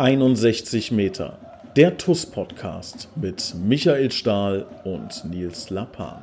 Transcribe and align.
61 0.00 0.92
Meter. 0.92 1.36
Der 1.76 1.98
TUS-Podcast 1.98 3.10
mit 3.16 3.54
Michael 3.62 4.10
Stahl 4.10 4.64
und 4.82 5.26
Nils 5.30 5.68
Lappan. 5.68 6.22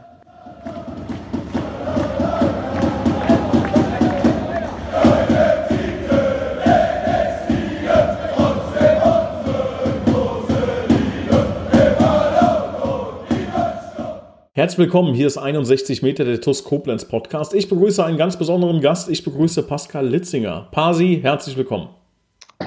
Herzlich 14.54 14.80
willkommen, 14.80 15.14
hier 15.14 15.28
ist 15.28 15.38
61 15.38 16.02
Meter 16.02 16.26
der 16.26 16.42
TUS 16.42 16.64
Koblenz 16.64 17.06
Podcast. 17.06 17.54
Ich 17.54 17.70
begrüße 17.70 18.04
einen 18.04 18.18
ganz 18.18 18.40
besonderen 18.40 18.82
Gast. 18.82 19.08
Ich 19.08 19.24
begrüße 19.24 19.62
Pascal 19.62 20.08
Litzinger. 20.08 20.68
Pasi, 20.72 21.20
herzlich 21.22 21.56
willkommen. 21.58 21.90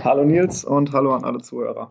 Hallo 0.02 0.24
Nils 0.24 0.64
und 0.64 0.92
hallo 0.92 1.14
an 1.14 1.24
alle 1.24 1.40
Zuhörer. 1.42 1.90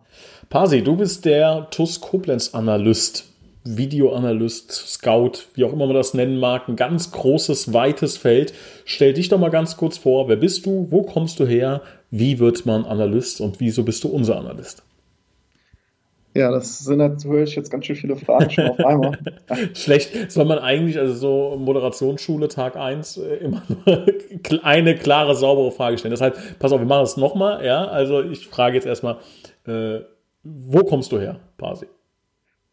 Pasi, 0.50 0.84
du 0.84 0.96
bist 0.96 1.26
der 1.26 1.70
TUS 1.70 2.02
Koblenz 2.02 2.54
Analyst, 2.56 3.26
Videoanalyst, 3.66 4.72
Scout, 4.72 5.34
wie 5.54 5.64
auch 5.64 5.74
immer 5.74 5.86
man 5.86 5.96
das 5.96 6.14
nennen 6.14 6.40
mag. 6.40 6.68
Ein 6.68 6.76
ganz 6.76 7.12
großes, 7.12 7.72
weites 7.74 8.18
Feld. 8.18 8.54
Stell 8.86 9.14
dich 9.14 9.30
doch 9.30 9.38
mal 9.38 9.52
ganz 9.52 9.78
kurz 9.78 9.98
vor. 9.98 10.28
Wer 10.28 10.38
bist 10.38 10.66
du? 10.66 10.88
Wo 10.90 11.04
kommst 11.04 11.40
du 11.40 11.46
her? 11.46 11.82
Wie 12.10 12.40
wird 12.40 12.66
man 12.66 12.86
Analyst 12.86 13.42
und 13.42 13.60
wieso 13.60 13.84
bist 13.84 14.04
du 14.04 14.08
unser 14.08 14.38
Analyst? 14.38 14.84
Ja, 16.36 16.52
das 16.52 16.80
sind 16.80 17.00
natürlich 17.00 17.56
jetzt 17.56 17.72
ganz 17.72 17.86
schön 17.86 17.96
viele 17.96 18.16
Fragen 18.16 18.50
schon 18.52 18.70
auf 18.70 18.80
einmal. 18.80 19.18
Schlecht. 19.74 20.32
Soll 20.32 20.46
man 20.46 20.60
eigentlich, 20.60 21.00
also 21.00 21.14
so 21.14 21.58
Moderationsschule 21.58 22.48
Tag 22.50 22.76
1, 22.76 23.18
äh, 23.18 23.36
immer 23.38 23.64
nur 23.86 24.64
eine 24.64 24.96
klare, 24.96 25.36
saubere 25.36 25.72
Frage 25.72 25.98
stellen. 25.98 26.12
Deshalb, 26.12 26.38
pass 26.60 26.72
auf, 26.72 26.80
wir 26.80 26.88
machen 26.88 27.02
das 27.02 27.18
nochmal. 27.18 27.66
Ja, 27.66 27.86
also 27.86 28.22
ich 28.22 28.48
frage 28.48 28.76
jetzt 28.76 28.86
erstmal, 28.86 29.18
äh, 29.66 30.02
wo 30.44 30.84
kommst 30.84 31.12
du 31.12 31.20
her, 31.20 31.40
Pasi? 31.58 31.88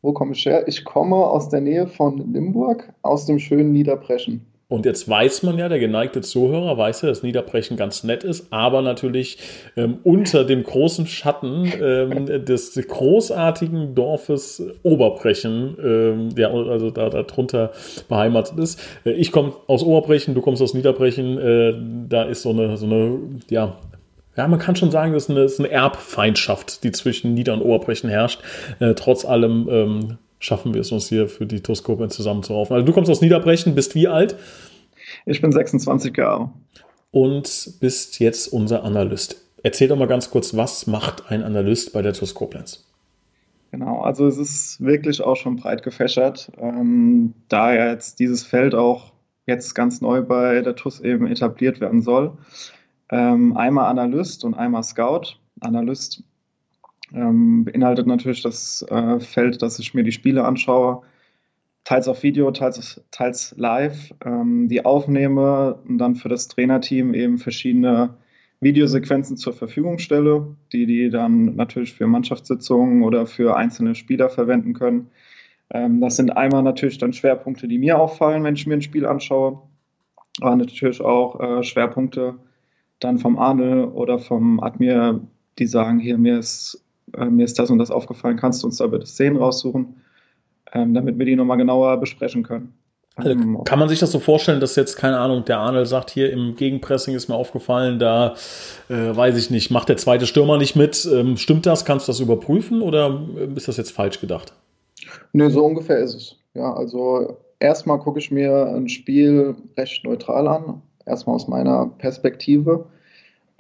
Wo 0.03 0.13
komme 0.13 0.33
ich 0.33 0.45
her? 0.45 0.69
Ich 0.69 0.85
komme 0.85 1.17
aus 1.17 1.49
der 1.49 1.63
Nähe 1.63 1.87
von 1.87 2.33
Limburg, 2.33 2.93
aus 3.03 3.27
dem 3.27 3.39
schönen 3.39 3.73
Niederbrechen. 3.73 4.47
Und 4.69 4.85
jetzt 4.85 5.09
weiß 5.09 5.45
man 5.45 5.59
ja, 5.59 5.69
der 5.69 5.79
geneigte 5.79 6.23
Zuhörer 6.23 6.77
weiß 6.77 7.03
ja, 7.03 7.09
dass 7.09 7.23
Niederbrechen 7.23 7.77
ganz 7.77 8.03
nett 8.03 8.25
ist, 8.25 8.53
aber 8.53 8.83
natürlich 8.83 9.39
ähm, 9.77 9.99
unter 10.03 10.45
dem 10.45 10.65
großen 10.65 11.07
Schatten 11.07 11.73
ähm, 11.81 12.45
des 12.45 12.75
großartigen 12.75 13.95
Dorfes 13.95 14.61
Oberbrechen, 14.83 15.77
ähm, 15.81 16.29
ja, 16.37 16.51
also 16.51 16.91
da 16.91 17.11
darunter 17.11 17.71
beheimatet 18.09 18.59
ist. 18.59 18.81
Äh, 19.05 19.13
ich 19.13 19.31
komme 19.31 19.53
aus 19.69 19.85
Oberbrechen, 19.85 20.35
du 20.35 20.41
kommst 20.41 20.61
aus 20.61 20.75
Niederbrechen. 20.75 21.39
Äh, 21.39 21.75
da 22.09 22.25
ist 22.25 22.43
so 22.43 22.51
eine, 22.51 22.77
so 22.77 22.87
eine, 22.87 23.21
ja, 23.49 23.79
ja, 24.37 24.49
man 24.49 24.59
kann 24.59 24.77
schon 24.77 24.91
sagen, 24.91 25.13
das 25.13 25.25
ist 25.25 25.31
eine, 25.31 25.43
das 25.43 25.53
ist 25.53 25.61
eine 25.61 25.71
Erbfeindschaft, 25.71 26.83
die 26.85 26.93
zwischen 26.93 27.35
Nieder- 27.35 27.55
und 27.55 27.63
Oberbrechen 27.63 28.11
herrscht. 28.11 28.41
Äh, 28.81 28.95
trotz 28.95 29.25
allem 29.25 29.69
ähm, 29.71 30.19
schaffen 30.39 30.75
wir 30.75 30.81
es 30.81 30.93
uns 30.93 31.09
hier 31.09 31.29
für 31.29 31.47
die 31.47 31.61
Toskopen 31.61 32.11
zusammenzuraufen. 32.11 32.75
Also 32.75 32.87
du 32.87 32.93
kommst 32.93 33.11
aus 33.11 33.21
Niederbrechen, 33.21 33.75
bist 33.75 33.95
wie 33.95 34.09
alt? 34.09 34.37
Ich 35.25 35.41
bin 35.41 35.53
26 35.53 36.17
Jahre. 36.17 36.51
Und 37.11 37.75
bist 37.81 38.19
jetzt 38.21 38.49
unser 38.49 38.85
Analyst. 38.85 39.43
Erzähl 39.63 39.89
doch 39.89 39.97
mal 39.97 40.07
ganz 40.07 40.31
kurz, 40.31 40.57
was 40.57 40.87
macht 40.87 41.31
ein 41.31 41.43
Analyst 41.43 41.93
bei 41.93 42.03
der 42.03 42.13
TUS 42.13 42.35
Genau, 43.73 44.01
also 44.01 44.27
es 44.27 44.39
ist 44.39 44.81
wirklich 44.81 45.23
auch 45.23 45.37
schon 45.37 45.57
breit 45.57 45.83
gefächert, 45.83 46.51
ähm, 46.59 47.35
da 47.49 47.75
ja 47.75 47.91
jetzt 47.91 48.21
dieses 48.21 48.45
Feld 48.45 48.75
auch 48.75 49.13
jetzt 49.47 49.75
ganz 49.75 50.01
neu 50.01 50.23
bei 50.23 50.61
der 50.61 50.77
TUS 50.77 51.01
eben 51.01 51.27
etabliert 51.27 51.81
werden 51.81 52.03
soll. 52.03 52.37
Ähm, 53.11 53.57
einmal 53.57 53.87
Analyst 53.87 54.45
und 54.45 54.55
einmal 54.55 54.83
Scout. 54.83 55.39
Analyst 55.61 56.23
ähm, 57.15 57.65
beinhaltet 57.65 58.07
natürlich 58.07 58.43
das 58.43 58.85
äh, 58.89 59.21
Feld, 59.21 59.63
dass 59.63 59.79
ich 59.79 59.95
mir 59.95 60.03
die 60.03 60.13
Spiele 60.13 60.45
anschaue, 60.45 61.03
teils 61.85 62.09
auf 62.09 62.23
Video, 62.23 62.51
teils, 62.51 63.01
teils 63.11 63.55
live, 63.57 64.13
ähm, 64.25 64.69
die 64.69 64.85
aufnehme 64.85 65.79
und 65.89 65.99
dann 65.99 66.17
für 66.17 66.29
das 66.29 66.49
Trainerteam 66.49 67.15
eben 67.15 67.39
verschiedene 67.39 68.17
Videosequenzen 68.61 69.37
zur 69.37 69.53
Verfügung 69.53 69.99
stelle, 69.99 70.57
die 70.73 70.87
die 70.87 71.11
dann 71.11 71.57
natürlich 71.57 71.95
für 71.95 72.07
Mannschaftssitzungen 72.07 73.03
oder 73.03 73.27
für 73.27 73.57
einzelne 73.57 73.95
Spieler 73.95 74.29
verwenden 74.31 74.75
können. 74.75 75.11
Ähm, 75.71 76.01
das 76.01 76.17
sind 76.17 76.37
einmal 76.37 76.63
natürlich 76.63 76.99
dann 76.99 77.13
Schwerpunkte, 77.13 77.69
die 77.69 77.79
mir 77.79 77.99
auffallen, 78.01 78.43
wenn 78.45 78.55
ich 78.55 78.67
mir 78.67 78.75
ein 78.75 78.83
Spiel 78.83 79.07
anschaue, 79.07 79.63
aber 80.41 80.57
natürlich 80.57 81.01
auch 81.01 81.41
äh, 81.41 81.63
Schwerpunkte 81.63 82.37
dann 82.99 83.19
vom 83.19 83.39
Arne 83.39 83.91
oder 83.91 84.19
vom 84.19 84.61
Admir, 84.61 85.21
die 85.59 85.67
sagen, 85.67 85.99
hier, 85.99 86.19
mir 86.19 86.39
ist 86.39 86.83
äh, 87.17 87.27
mir 87.27 87.45
ist 87.45 87.59
das 87.59 87.71
und 87.71 87.79
das 87.79 87.91
aufgefallen, 87.91 88.37
kannst 88.37 88.63
du 88.63 88.67
uns 88.67 88.79
da 88.79 88.87
bitte 88.87 89.07
Szenen 89.07 89.37
raussuchen, 89.37 89.97
ähm, 90.73 90.95
damit 90.95 91.19
wir 91.19 91.27
die 91.27 91.37
nochmal 91.37 91.57
genauer 91.57 91.99
besprechen 91.99 92.43
können. 92.43 92.75
Also 93.17 93.31
ähm, 93.31 93.65
kann 93.65 93.79
man 93.79 93.89
sich 93.89 93.99
das 93.99 94.13
so 94.13 94.19
vorstellen, 94.19 94.61
dass 94.61 94.77
jetzt, 94.77 94.97
keine 94.97 95.19
Ahnung, 95.19 95.45
der 95.45 95.59
Arnold 95.59 95.89
sagt, 95.89 96.11
hier 96.11 96.31
im 96.31 96.55
Gegenpressing 96.55 97.15
ist 97.15 97.29
mir 97.29 97.35
aufgefallen, 97.35 97.99
da 97.99 98.35
äh, 98.91 99.17
weiß 99.17 99.37
ich 99.39 99.51
nicht, 99.51 99.71
macht 99.71 99.89
der 99.89 99.97
zweite 99.97 100.27
Stürmer 100.27 100.59
nicht 100.59 100.77
mit. 100.77 101.09
Ähm, 101.11 101.39
stimmt 101.39 101.65
das? 101.65 101.87
Kannst 101.87 102.09
du 102.09 102.13
das 102.13 102.21
überprüfen 102.21 102.83
oder 102.83 103.21
äh, 103.37 103.57
ist 103.57 103.69
das 103.69 103.79
jetzt 103.79 103.93
falsch 103.93 104.21
gedacht? 104.21 104.53
Nö, 105.33 105.49
so 105.49 105.65
ungefähr 105.65 105.99
ist 105.99 106.15
es. 106.15 106.37
Ja, 106.53 106.75
also 106.75 107.39
erstmal 107.59 107.99
gucke 107.99 108.19
ich 108.19 108.31
mir 108.31 108.67
ein 108.75 108.89
Spiel 108.89 109.57
recht 109.79 110.05
neutral 110.05 110.47
an, 110.47 110.83
erstmal 111.07 111.37
aus 111.37 111.49
meiner 111.49 111.87
Perspektive, 111.99 112.87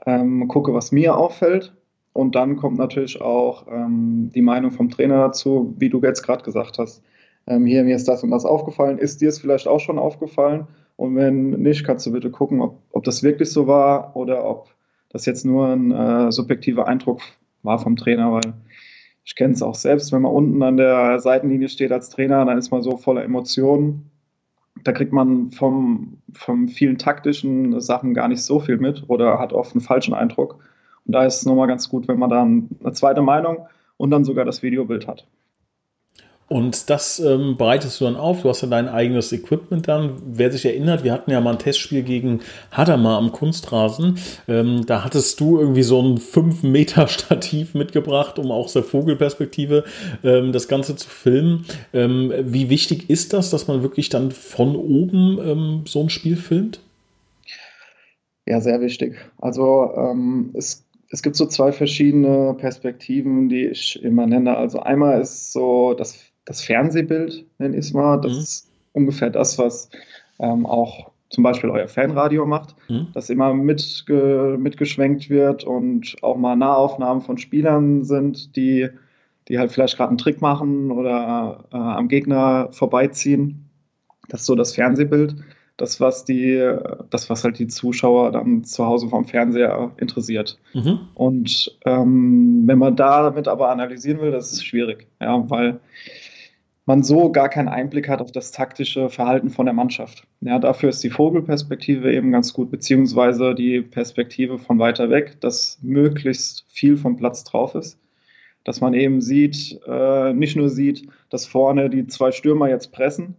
ähm, 0.04 0.48
gucke, 0.48 0.74
was 0.74 0.92
mir 0.92 1.16
auffällt 1.16 1.72
und 2.16 2.34
dann 2.34 2.56
kommt 2.56 2.78
natürlich 2.78 3.20
auch 3.20 3.66
ähm, 3.70 4.30
die 4.34 4.42
Meinung 4.42 4.70
vom 4.70 4.88
Trainer 4.88 5.18
dazu, 5.18 5.74
wie 5.78 5.90
du 5.90 6.00
jetzt 6.00 6.22
gerade 6.22 6.42
gesagt 6.42 6.78
hast. 6.78 7.02
Ähm, 7.46 7.66
hier, 7.66 7.84
mir 7.84 7.94
ist 7.94 8.08
das 8.08 8.22
und 8.22 8.30
das 8.30 8.44
aufgefallen. 8.44 8.98
Ist 8.98 9.20
dir 9.20 9.28
es 9.28 9.38
vielleicht 9.38 9.68
auch 9.68 9.80
schon 9.80 9.98
aufgefallen? 9.98 10.66
Und 10.96 11.14
wenn 11.14 11.50
nicht, 11.50 11.84
kannst 11.84 12.06
du 12.06 12.12
bitte 12.12 12.30
gucken, 12.30 12.62
ob, 12.62 12.80
ob 12.90 13.04
das 13.04 13.22
wirklich 13.22 13.50
so 13.50 13.66
war 13.66 14.16
oder 14.16 14.44
ob 14.48 14.70
das 15.10 15.26
jetzt 15.26 15.44
nur 15.44 15.68
ein 15.68 15.92
äh, 15.92 16.32
subjektiver 16.32 16.88
Eindruck 16.88 17.20
war 17.62 17.78
vom 17.78 17.96
Trainer, 17.96 18.32
weil 18.32 18.54
ich 19.24 19.34
kenne 19.34 19.52
es 19.52 19.62
auch 19.62 19.74
selbst, 19.74 20.12
wenn 20.12 20.22
man 20.22 20.32
unten 20.32 20.62
an 20.62 20.76
der 20.76 21.18
Seitenlinie 21.18 21.68
steht 21.68 21.92
als 21.92 22.08
Trainer, 22.08 22.44
dann 22.44 22.58
ist 22.58 22.70
man 22.70 22.82
so 22.82 22.96
voller 22.96 23.24
Emotionen. 23.24 24.10
Da 24.84 24.92
kriegt 24.92 25.12
man 25.12 25.50
vom, 25.50 26.18
vom 26.32 26.68
vielen 26.68 26.96
taktischen 26.96 27.80
Sachen 27.80 28.14
gar 28.14 28.28
nicht 28.28 28.42
so 28.42 28.60
viel 28.60 28.78
mit 28.78 29.04
oder 29.08 29.38
hat 29.38 29.52
oft 29.52 29.74
einen 29.74 29.80
falschen 29.80 30.14
Eindruck. 30.14 30.58
Und 31.06 31.12
da 31.12 31.24
ist 31.24 31.36
es 31.36 31.46
nochmal 31.46 31.68
ganz 31.68 31.88
gut, 31.88 32.08
wenn 32.08 32.18
man 32.18 32.30
dann 32.30 32.68
eine 32.82 32.92
zweite 32.92 33.22
Meinung 33.22 33.66
und 33.96 34.10
dann 34.10 34.24
sogar 34.24 34.44
das 34.44 34.62
Videobild 34.62 35.06
hat. 35.06 35.26
Und 36.48 36.90
das 36.90 37.18
ähm, 37.18 37.56
bereitest 37.56 38.00
du 38.00 38.04
dann 38.04 38.14
auf. 38.14 38.42
Du 38.42 38.48
hast 38.48 38.60
ja 38.60 38.68
dein 38.68 38.88
eigenes 38.88 39.32
Equipment 39.32 39.88
dann. 39.88 40.12
Wer 40.24 40.52
sich 40.52 40.64
erinnert, 40.64 41.02
wir 41.02 41.12
hatten 41.12 41.32
ja 41.32 41.40
mal 41.40 41.52
ein 41.52 41.58
Testspiel 41.58 42.04
gegen 42.04 42.40
Hadamar 42.70 43.18
am 43.18 43.32
Kunstrasen. 43.32 44.18
Ähm, 44.46 44.86
da 44.86 45.02
hattest 45.02 45.40
du 45.40 45.58
irgendwie 45.58 45.82
so 45.82 46.00
ein 46.00 46.18
5-Meter-Stativ 46.18 47.74
mitgebracht, 47.74 48.38
um 48.38 48.52
auch 48.52 48.66
aus 48.66 48.74
der 48.74 48.84
Vogelperspektive 48.84 49.82
ähm, 50.22 50.52
das 50.52 50.68
Ganze 50.68 50.94
zu 50.94 51.08
filmen. 51.08 51.64
Ähm, 51.92 52.32
wie 52.38 52.70
wichtig 52.70 53.10
ist 53.10 53.32
das, 53.32 53.50
dass 53.50 53.66
man 53.66 53.82
wirklich 53.82 54.08
dann 54.08 54.30
von 54.30 54.76
oben 54.76 55.40
ähm, 55.44 55.82
so 55.84 56.00
ein 56.00 56.10
Spiel 56.10 56.36
filmt? 56.36 56.78
Ja, 58.46 58.60
sehr 58.60 58.80
wichtig. 58.80 59.16
Also 59.38 59.90
ähm, 59.96 60.50
es 60.54 60.85
es 61.16 61.22
gibt 61.22 61.36
so 61.36 61.46
zwei 61.46 61.72
verschiedene 61.72 62.54
Perspektiven, 62.58 63.48
die 63.48 63.64
ich 63.68 64.02
immer 64.02 64.26
nenne. 64.26 64.54
Also 64.54 64.80
einmal 64.80 65.18
ist 65.18 65.50
so 65.50 65.94
das, 65.94 66.20
das 66.44 66.60
Fernsehbild, 66.60 67.46
nenne 67.56 67.74
ich 67.74 67.86
es 67.86 67.94
mal. 67.94 68.18
Das 68.20 68.32
mhm. 68.32 68.38
ist 68.38 68.70
ungefähr 68.92 69.30
das, 69.30 69.56
was 69.56 69.88
ähm, 70.38 70.66
auch 70.66 71.12
zum 71.30 71.42
Beispiel 71.42 71.70
euer 71.70 71.88
Fanradio 71.88 72.44
macht, 72.44 72.76
mhm. 72.90 73.06
das 73.14 73.30
immer 73.30 73.54
mitge 73.54 74.58
mitgeschwenkt 74.60 75.30
wird 75.30 75.64
und 75.64 76.16
auch 76.20 76.36
mal 76.36 76.54
Nahaufnahmen 76.54 77.22
von 77.22 77.38
Spielern 77.38 78.04
sind, 78.04 78.54
die, 78.54 78.90
die 79.48 79.58
halt 79.58 79.72
vielleicht 79.72 79.96
gerade 79.96 80.10
einen 80.10 80.18
Trick 80.18 80.42
machen 80.42 80.90
oder 80.90 81.64
äh, 81.72 81.76
am 81.78 82.08
Gegner 82.08 82.68
vorbeiziehen. 82.72 83.70
Das 84.28 84.40
ist 84.40 84.46
so 84.46 84.54
das 84.54 84.74
Fernsehbild 84.74 85.34
das, 85.76 86.00
was 86.00 86.24
die, 86.24 86.74
das, 87.10 87.28
was 87.28 87.44
halt 87.44 87.58
die 87.58 87.66
Zuschauer 87.66 88.32
dann 88.32 88.64
zu 88.64 88.86
Hause 88.86 89.08
vom 89.08 89.26
Fernseher 89.26 89.92
interessiert. 89.98 90.58
Mhm. 90.72 91.00
Und 91.14 91.76
ähm, 91.84 92.62
wenn 92.66 92.78
man 92.78 92.96
damit 92.96 93.46
aber 93.46 93.68
analysieren 93.68 94.20
will, 94.20 94.30
das 94.30 94.52
ist 94.52 94.64
schwierig, 94.64 95.06
ja, 95.20 95.48
weil 95.50 95.80
man 96.86 97.02
so 97.02 97.30
gar 97.32 97.48
keinen 97.48 97.68
Einblick 97.68 98.08
hat 98.08 98.20
auf 98.20 98.30
das 98.30 98.52
taktische 98.52 99.10
Verhalten 99.10 99.50
von 99.50 99.66
der 99.66 99.74
Mannschaft. 99.74 100.26
Ja, 100.40 100.58
dafür 100.58 100.88
ist 100.88 101.02
die 101.02 101.10
Vogelperspektive 101.10 102.14
eben 102.14 102.30
ganz 102.30 102.54
gut, 102.54 102.70
beziehungsweise 102.70 103.54
die 103.54 103.82
Perspektive 103.82 104.58
von 104.58 104.78
weiter 104.78 105.10
weg, 105.10 105.40
dass 105.40 105.78
möglichst 105.82 106.64
viel 106.68 106.96
vom 106.96 107.16
Platz 107.16 107.42
drauf 107.44 107.74
ist. 107.74 107.98
Dass 108.62 108.80
man 108.80 108.94
eben 108.94 109.20
sieht, 109.20 109.80
äh, 109.86 110.32
nicht 110.32 110.56
nur 110.56 110.68
sieht, 110.68 111.08
dass 111.28 111.46
vorne 111.46 111.90
die 111.90 112.06
zwei 112.06 112.30
Stürmer 112.30 112.68
jetzt 112.68 112.92
pressen, 112.92 113.36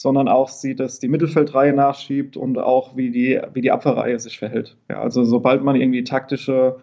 sondern 0.00 0.28
auch 0.28 0.48
sieht, 0.48 0.80
dass 0.80 0.98
die 0.98 1.08
Mittelfeldreihe 1.08 1.74
nachschiebt 1.74 2.34
und 2.38 2.56
auch 2.56 2.96
wie 2.96 3.10
die, 3.10 3.38
wie 3.52 3.60
die 3.60 3.70
Abwehrreihe 3.70 4.18
sich 4.18 4.38
verhält. 4.38 4.78
Ja, 4.88 5.02
also 5.02 5.24
sobald 5.24 5.62
man 5.62 5.76
irgendwie 5.76 6.04
taktische 6.04 6.76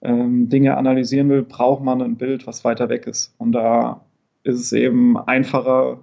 ähm, 0.00 0.48
Dinge 0.48 0.76
analysieren 0.76 1.28
will, 1.28 1.44
braucht 1.44 1.84
man 1.84 2.02
ein 2.02 2.16
Bild, 2.16 2.48
was 2.48 2.64
weiter 2.64 2.88
weg 2.88 3.06
ist. 3.06 3.32
Und 3.38 3.52
da 3.52 4.00
ist 4.42 4.58
es 4.58 4.72
eben 4.72 5.16
einfacher, 5.16 6.00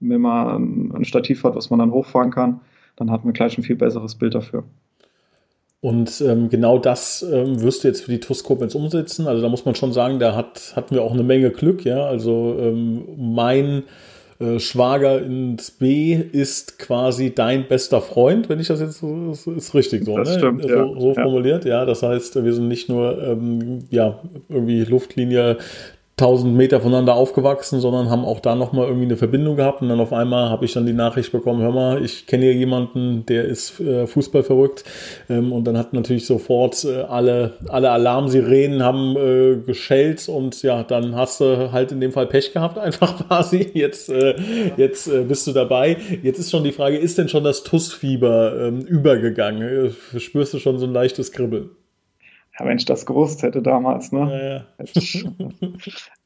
wenn 0.00 0.20
man 0.20 0.92
ein 0.94 1.06
Stativ 1.06 1.42
hat, 1.44 1.54
was 1.56 1.70
man 1.70 1.78
dann 1.78 1.92
hochfahren 1.92 2.32
kann, 2.32 2.60
dann 2.96 3.10
hat 3.10 3.24
man 3.24 3.32
gleich 3.32 3.56
ein 3.56 3.64
viel 3.64 3.76
besseres 3.76 4.14
Bild 4.14 4.34
dafür. 4.34 4.64
Und 5.80 6.20
ähm, 6.20 6.50
genau 6.50 6.78
das 6.78 7.22
ähm, 7.22 7.62
wirst 7.62 7.84
du 7.84 7.88
jetzt 7.88 8.02
für 8.02 8.10
die 8.10 8.20
TUS 8.20 8.44
Koblenz 8.44 8.74
umsetzen. 8.74 9.26
Also 9.26 9.40
da 9.40 9.48
muss 9.48 9.64
man 9.64 9.74
schon 9.74 9.94
sagen, 9.94 10.18
da 10.18 10.36
hat, 10.36 10.74
hatten 10.76 10.94
wir 10.94 11.02
auch 11.02 11.14
eine 11.14 11.22
Menge 11.22 11.50
Glück. 11.50 11.86
Ja, 11.86 12.04
also 12.04 12.58
ähm, 12.60 13.04
mein 13.16 13.84
äh, 14.40 14.60
Schwager 14.60 15.20
ins 15.20 15.72
B 15.72 16.14
ist 16.14 16.78
quasi 16.78 17.34
dein 17.34 17.66
bester 17.66 18.00
Freund, 18.00 18.48
wenn 18.48 18.60
ich 18.60 18.68
das 18.68 18.80
jetzt 18.80 18.98
so 18.98 19.32
ist, 19.32 19.46
ist 19.46 19.74
richtig 19.74 20.04
so, 20.04 20.16
das 20.16 20.30
ne? 20.30 20.38
stimmt, 20.38 20.62
so, 20.62 20.68
ja. 20.68 21.00
so 21.00 21.14
formuliert. 21.14 21.64
Ja. 21.64 21.84
das 21.84 22.02
heißt, 22.02 22.42
wir 22.44 22.52
sind 22.52 22.68
nicht 22.68 22.88
nur 22.88 23.20
ähm, 23.22 23.80
ja 23.90 24.20
irgendwie 24.48 24.84
Luftlinie 24.84 25.58
1000 26.18 26.54
Meter 26.54 26.80
voneinander 26.80 27.14
aufgewachsen, 27.14 27.80
sondern 27.80 28.10
haben 28.10 28.24
auch 28.24 28.40
da 28.40 28.56
nochmal 28.56 28.86
irgendwie 28.86 29.06
eine 29.06 29.16
Verbindung 29.16 29.56
gehabt. 29.56 29.82
Und 29.82 29.88
dann 29.88 30.00
auf 30.00 30.12
einmal 30.12 30.50
habe 30.50 30.64
ich 30.64 30.72
dann 30.72 30.84
die 30.84 30.92
Nachricht 30.92 31.30
bekommen, 31.30 31.62
hör 31.62 31.70
mal, 31.70 32.04
ich 32.04 32.26
kenne 32.26 32.44
hier 32.44 32.54
jemanden, 32.54 33.24
der 33.26 33.44
ist 33.44 33.78
äh, 33.80 34.06
Fußball 34.06 34.42
verrückt. 34.42 34.84
Ähm, 35.30 35.52
und 35.52 35.64
dann 35.64 35.78
hat 35.78 35.92
natürlich 35.92 36.26
sofort 36.26 36.84
äh, 36.84 37.02
alle, 37.02 37.54
alle 37.68 37.90
Alarmsirenen 37.90 38.82
haben 38.82 39.16
äh, 39.16 39.56
geschellt 39.64 40.28
und 40.28 40.60
ja, 40.62 40.82
dann 40.82 41.14
hast 41.14 41.40
du 41.40 41.70
halt 41.70 41.92
in 41.92 42.00
dem 42.00 42.10
Fall 42.12 42.26
Pech 42.26 42.52
gehabt, 42.52 42.78
einfach 42.78 43.26
quasi. 43.26 43.70
Jetzt, 43.72 44.10
äh, 44.10 44.34
jetzt 44.76 45.06
äh, 45.06 45.22
bist 45.22 45.46
du 45.46 45.52
dabei. 45.52 45.96
Jetzt 46.22 46.40
ist 46.40 46.50
schon 46.50 46.64
die 46.64 46.72
Frage, 46.72 46.98
ist 46.98 47.18
denn 47.18 47.28
schon 47.28 47.44
das 47.44 47.62
Tussfieber 47.62 48.60
ähm, 48.60 48.80
übergegangen? 48.80 49.94
Spürst 50.16 50.52
du 50.52 50.58
schon 50.58 50.78
so 50.78 50.86
ein 50.86 50.92
leichtes 50.92 51.30
Kribbeln? 51.30 51.70
Ja, 52.58 52.66
wenn 52.66 52.78
ich 52.78 52.84
das 52.84 53.06
gewusst 53.06 53.42
hätte 53.42 53.62
damals, 53.62 54.10
ne? 54.12 54.64
Ja, 54.78 54.84
ja. 54.84 55.60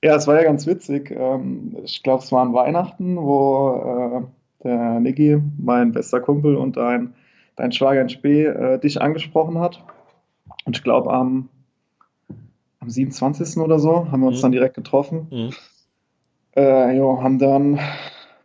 ja 0.02 0.16
es 0.16 0.26
war 0.26 0.36
ja 0.36 0.44
ganz 0.44 0.66
witzig. 0.66 1.10
Ähm, 1.10 1.76
ich 1.84 2.02
glaube, 2.02 2.22
es 2.22 2.32
war 2.32 2.42
an 2.42 2.54
Weihnachten, 2.54 3.16
wo 3.16 4.22
äh, 4.24 4.64
der 4.64 5.00
Niki, 5.00 5.40
mein 5.58 5.92
bester 5.92 6.20
Kumpel 6.20 6.56
und 6.56 6.76
dein, 6.76 7.14
dein 7.56 7.72
Schwager 7.72 8.00
in 8.00 8.08
Spee 8.08 8.44
äh, 8.44 8.78
dich 8.78 9.00
angesprochen 9.00 9.58
hat. 9.58 9.84
Und 10.64 10.76
ich 10.76 10.82
glaube, 10.82 11.12
am, 11.12 11.48
am 12.80 12.88
27. 12.88 13.58
oder 13.58 13.78
so 13.78 14.10
haben 14.10 14.20
wir 14.20 14.28
uns 14.28 14.38
mhm. 14.38 14.42
dann 14.42 14.52
direkt 14.52 14.74
getroffen. 14.74 15.26
Mhm. 15.30 15.50
Äh, 16.56 16.96
jo, 16.96 17.22
haben 17.22 17.38
dann 17.38 17.78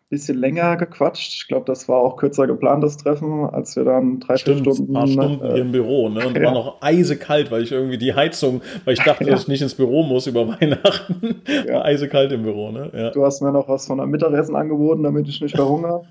bisschen 0.09 0.37
länger 0.37 0.77
gequatscht. 0.77 1.33
Ich 1.33 1.47
glaube, 1.47 1.65
das 1.65 1.89
war 1.89 1.97
auch 1.97 2.15
kürzer 2.15 2.47
geplant, 2.47 2.83
das 2.83 2.97
Treffen, 2.97 3.45
als 3.45 3.75
wir 3.75 3.83
dann 3.83 4.19
drei, 4.19 4.37
Stimmt, 4.37 4.63
vier 4.63 4.73
Stunden. 4.73 4.95
Ein 4.95 4.99
paar 4.99 5.07
Stunden 5.07 5.45
äh, 5.45 5.53
hier 5.53 5.61
im 5.61 5.71
Büro, 5.71 6.09
ne? 6.09 6.27
Und 6.27 6.37
ja. 6.37 6.43
war 6.43 6.53
noch 6.53 6.81
eisekalt, 6.81 7.51
weil 7.51 7.63
ich 7.63 7.71
irgendwie 7.71 7.97
die 7.97 8.13
Heizung, 8.13 8.61
weil 8.85 8.93
ich 8.93 9.03
dachte, 9.03 9.23
ja. 9.25 9.31
dass 9.31 9.43
ich 9.43 9.47
nicht 9.47 9.61
ins 9.61 9.75
Büro 9.75 10.03
muss 10.03 10.27
über 10.27 10.47
Weihnachten. 10.61 11.41
Ja. 11.67 11.75
War 11.75 11.85
eisekalt 11.85 12.31
im 12.31 12.43
Büro, 12.43 12.71
ne? 12.71 12.89
Ja. 12.93 13.09
Du 13.11 13.25
hast 13.25 13.41
mir 13.41 13.51
noch 13.51 13.67
was 13.67 13.87
von 13.87 13.99
einem 13.99 14.11
Mittagessen 14.11 14.55
angeboten, 14.55 15.03
damit 15.03 15.27
ich 15.27 15.41
nicht 15.41 15.55
verhungere. 15.55 16.03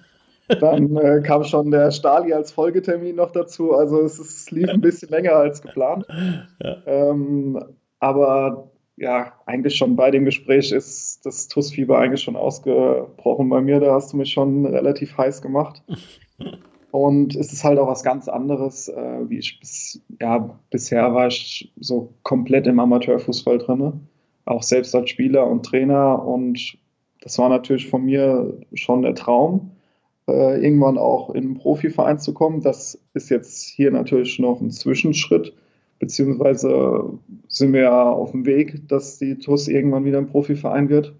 Dann 0.61 0.97
äh, 0.97 1.23
kam 1.23 1.43
schon 1.43 1.71
der 1.73 1.91
Stali 1.91 2.33
als 2.33 2.53
Folgetermin 2.53 3.17
noch 3.17 3.33
dazu. 3.33 3.75
Also 3.75 4.03
es, 4.03 4.19
es 4.19 4.51
lief 4.53 4.69
ein 4.69 4.81
bisschen 4.81 5.09
länger 5.09 5.33
als 5.33 5.61
geplant. 5.61 6.07
Ähm, 6.87 7.59
aber 7.99 8.71
ja, 8.97 9.35
eigentlich 9.45 9.77
schon 9.77 9.95
bei 9.95 10.11
dem 10.11 10.25
Gespräch 10.25 10.73
ist 10.73 11.25
das 11.27 11.49
TUS-Fieber 11.49 11.99
eigentlich 11.99 12.23
schon 12.23 12.37
ausgebrochen 12.37 13.49
bei 13.49 13.61
mir. 13.61 13.79
Da 13.81 13.95
hast 13.95 14.13
du 14.13 14.17
mich 14.17 14.33
schon 14.33 14.65
relativ 14.67 15.17
heiß 15.17 15.43
gemacht. 15.43 15.83
Und 16.93 17.37
es 17.37 17.53
ist 17.53 17.63
halt 17.63 17.79
auch 17.79 17.89
was 17.89 18.03
ganz 18.03 18.27
anderes, 18.27 18.89
äh, 18.89 19.29
wie 19.29 19.39
ich 19.39 19.61
bis, 19.61 20.01
ja, 20.19 20.59
bisher 20.71 21.13
war 21.13 21.27
ich 21.27 21.71
so 21.79 22.15
komplett 22.23 22.67
im 22.67 22.81
Amateurfußball 22.81 23.59
drin, 23.59 24.09
auch 24.47 24.63
selbst 24.63 24.95
als 24.95 25.11
Spieler 25.11 25.47
und 25.47 25.67
Trainer. 25.67 26.25
Und 26.25 26.79
das 27.21 27.39
war 27.39 27.51
natürlich 27.51 27.89
von 27.89 28.03
mir 28.03 28.57
schon 28.73 29.03
der 29.03 29.15
Traum, 29.15 29.73
äh, 30.27 30.65
irgendwann 30.65 30.97
auch 30.97 31.31
in 31.31 31.45
einen 31.45 31.55
Profiverein 31.59 32.19
zu 32.19 32.33
kommen. 32.33 32.63
Das 32.63 32.99
ist 33.13 33.29
jetzt 33.29 33.69
hier 33.69 33.91
natürlich 33.91 34.39
noch 34.39 34.63
ein 34.63 34.71
Zwischenschritt 34.71 35.53
beziehungsweise 35.99 37.19
sind 37.49 37.73
wir 37.73 37.83
ja 37.83 38.11
auf 38.11 38.33
dem 38.33 38.47
Weg, 38.47 38.89
dass 38.89 39.19
die 39.19 39.39
TUS 39.39 39.69
irgendwann 39.69 40.05
wieder 40.05 40.19
ein 40.19 40.29
Profiverein 40.29 40.89
wird. 40.89 41.15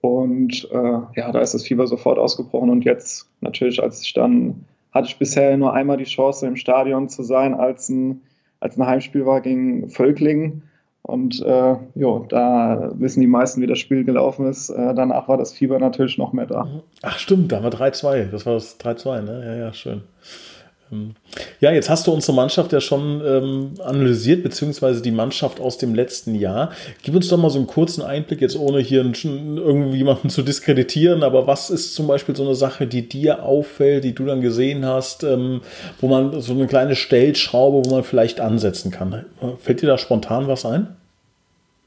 Und 0.00 0.68
äh, 0.72 1.20
ja, 1.20 1.32
da 1.32 1.40
ist 1.40 1.54
das 1.54 1.66
Fieber 1.66 1.86
sofort 1.86 2.18
ausgebrochen. 2.18 2.70
Und 2.70 2.84
jetzt 2.84 3.28
natürlich, 3.40 3.82
als 3.82 4.02
ich 4.02 4.12
dann, 4.14 4.64
hatte 4.92 5.08
ich 5.08 5.18
bisher 5.18 5.56
nur 5.56 5.74
einmal 5.74 5.98
die 5.98 6.04
Chance, 6.04 6.46
im 6.46 6.56
Stadion 6.56 7.08
zu 7.08 7.22
sein, 7.22 7.54
als 7.54 7.88
ein, 7.88 8.22
als 8.60 8.78
ein 8.78 8.86
Heimspiel 8.86 9.26
war 9.26 9.40
gegen 9.40 9.88
Völklingen. 9.90 10.62
Und 11.02 11.42
äh, 11.42 11.76
jo, 11.94 12.26
da 12.28 12.92
wissen 12.94 13.20
die 13.20 13.26
meisten, 13.26 13.60
wie 13.62 13.66
das 13.66 13.78
Spiel 13.78 14.04
gelaufen 14.04 14.46
ist. 14.46 14.70
Äh, 14.70 14.94
danach 14.94 15.28
war 15.28 15.36
das 15.36 15.52
Fieber 15.52 15.78
natürlich 15.78 16.18
noch 16.18 16.32
mehr 16.32 16.46
da. 16.46 16.66
Ach 17.02 17.18
stimmt, 17.18 17.52
da 17.52 17.62
war 17.62 17.70
3-2. 17.70 18.30
Das 18.30 18.46
war 18.46 18.54
das 18.54 18.78
3-2, 18.80 19.22
ne? 19.22 19.44
Ja, 19.44 19.56
ja, 19.66 19.72
schön. 19.72 20.02
Ähm, 20.92 21.14
ja, 21.60 21.72
jetzt 21.72 21.90
hast 21.90 22.06
du 22.06 22.12
unsere 22.12 22.34
Mannschaft 22.34 22.72
ja 22.72 22.80
schon 22.80 23.22
ähm, 23.24 23.74
analysiert, 23.82 24.42
beziehungsweise 24.42 25.02
die 25.02 25.10
Mannschaft 25.10 25.60
aus 25.60 25.78
dem 25.78 25.94
letzten 25.94 26.34
Jahr. 26.34 26.70
Gib 27.02 27.14
uns 27.14 27.28
doch 27.28 27.38
mal 27.38 27.50
so 27.50 27.58
einen 27.58 27.66
kurzen 27.66 28.02
Einblick, 28.02 28.40
jetzt 28.40 28.56
ohne 28.58 28.80
hier 28.80 29.00
irgendwie 29.04 29.98
jemanden 29.98 30.30
zu 30.30 30.42
diskreditieren, 30.42 31.22
aber 31.22 31.46
was 31.46 31.70
ist 31.70 31.94
zum 31.94 32.06
Beispiel 32.06 32.36
so 32.36 32.44
eine 32.44 32.54
Sache, 32.54 32.86
die 32.86 33.08
dir 33.08 33.44
auffällt, 33.44 34.04
die 34.04 34.14
du 34.14 34.24
dann 34.24 34.40
gesehen 34.40 34.84
hast, 34.84 35.24
ähm, 35.24 35.60
wo 36.00 36.08
man 36.08 36.40
so 36.40 36.52
eine 36.52 36.66
kleine 36.66 36.96
Stellschraube, 36.96 37.84
wo 37.84 37.94
man 37.94 38.04
vielleicht 38.04 38.40
ansetzen 38.40 38.90
kann? 38.90 39.24
Fällt 39.58 39.82
dir 39.82 39.86
da 39.86 39.98
spontan 39.98 40.48
was 40.48 40.64
ein? 40.64 40.88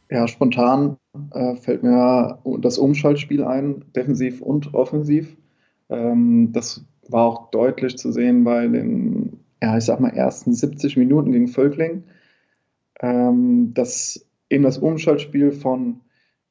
Ja, 0.10 0.28
spontan 0.28 0.98
äh, 1.32 1.56
fällt 1.56 1.82
mir 1.82 2.38
das 2.60 2.78
Umschaltspiel 2.78 3.44
ein, 3.44 3.84
defensiv 3.96 4.42
und 4.42 4.74
offensiv. 4.74 5.36
Ähm, 5.90 6.52
das 6.54 6.84
war 7.10 7.26
auch 7.26 7.52
deutlich 7.52 7.98
zu 7.98 8.12
sehen 8.12 8.44
bei 8.44 8.68
den, 8.68 9.40
ja, 9.62 9.78
ich 9.78 9.86
sag 9.86 10.00
mal, 10.00 10.10
ersten 10.10 10.54
70 10.54 10.98
Minuten 10.98 11.32
gegen 11.32 11.48
Völkling, 11.48 12.04
ähm, 13.02 13.74
dass 13.74 14.26
in 14.50 14.64
das 14.64 14.78
Umschaltspiel 14.78 15.52
von, 15.52 16.02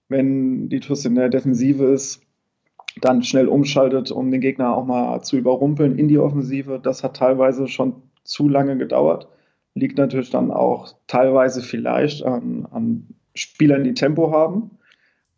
wenn 0.09 0.69
die 0.69 0.81
TUS 0.81 1.05
in 1.05 1.15
der 1.15 1.29
Defensive 1.29 1.85
ist, 1.85 2.21
dann 3.01 3.23
schnell 3.23 3.49
umschaltet, 3.49 4.11
um 4.11 4.31
den 4.31 4.41
Gegner 4.41 4.77
auch 4.77 4.85
mal 4.85 5.23
zu 5.23 5.39
überrumpeln 5.39 5.99
in 5.99 6.09
die 6.09 6.19
Offensive. 6.19 6.79
Das 6.83 7.03
hat 7.03 7.17
teilweise 7.17 7.69
schon 7.69 7.95
zu 8.25 8.49
lange 8.49 8.77
gedauert. 8.77 9.29
Liegt 9.75 9.97
natürlich 9.97 10.31
dann 10.31 10.51
auch 10.51 10.95
teilweise 11.07 11.63
vielleicht 11.63 12.25
an, 12.25 12.67
an 12.71 13.07
Spielern, 13.35 13.85
die 13.85 13.95
Tempo 13.95 14.31
haben. 14.31 14.73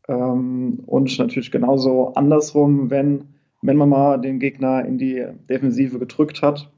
Ähm, 0.09 0.81
und 0.87 1.17
natürlich 1.19 1.53
genauso 1.53 2.15
andersrum, 2.15 2.91
wenn 2.91 3.34
wenn 3.65 3.79
man 3.79 3.89
mal 3.89 4.21
den 4.21 4.39
Gegner 4.39 4.85
in 4.85 4.99
die 4.99 5.25
Defensive 5.49 5.99
gedrückt 5.99 6.43
hat 6.43 6.71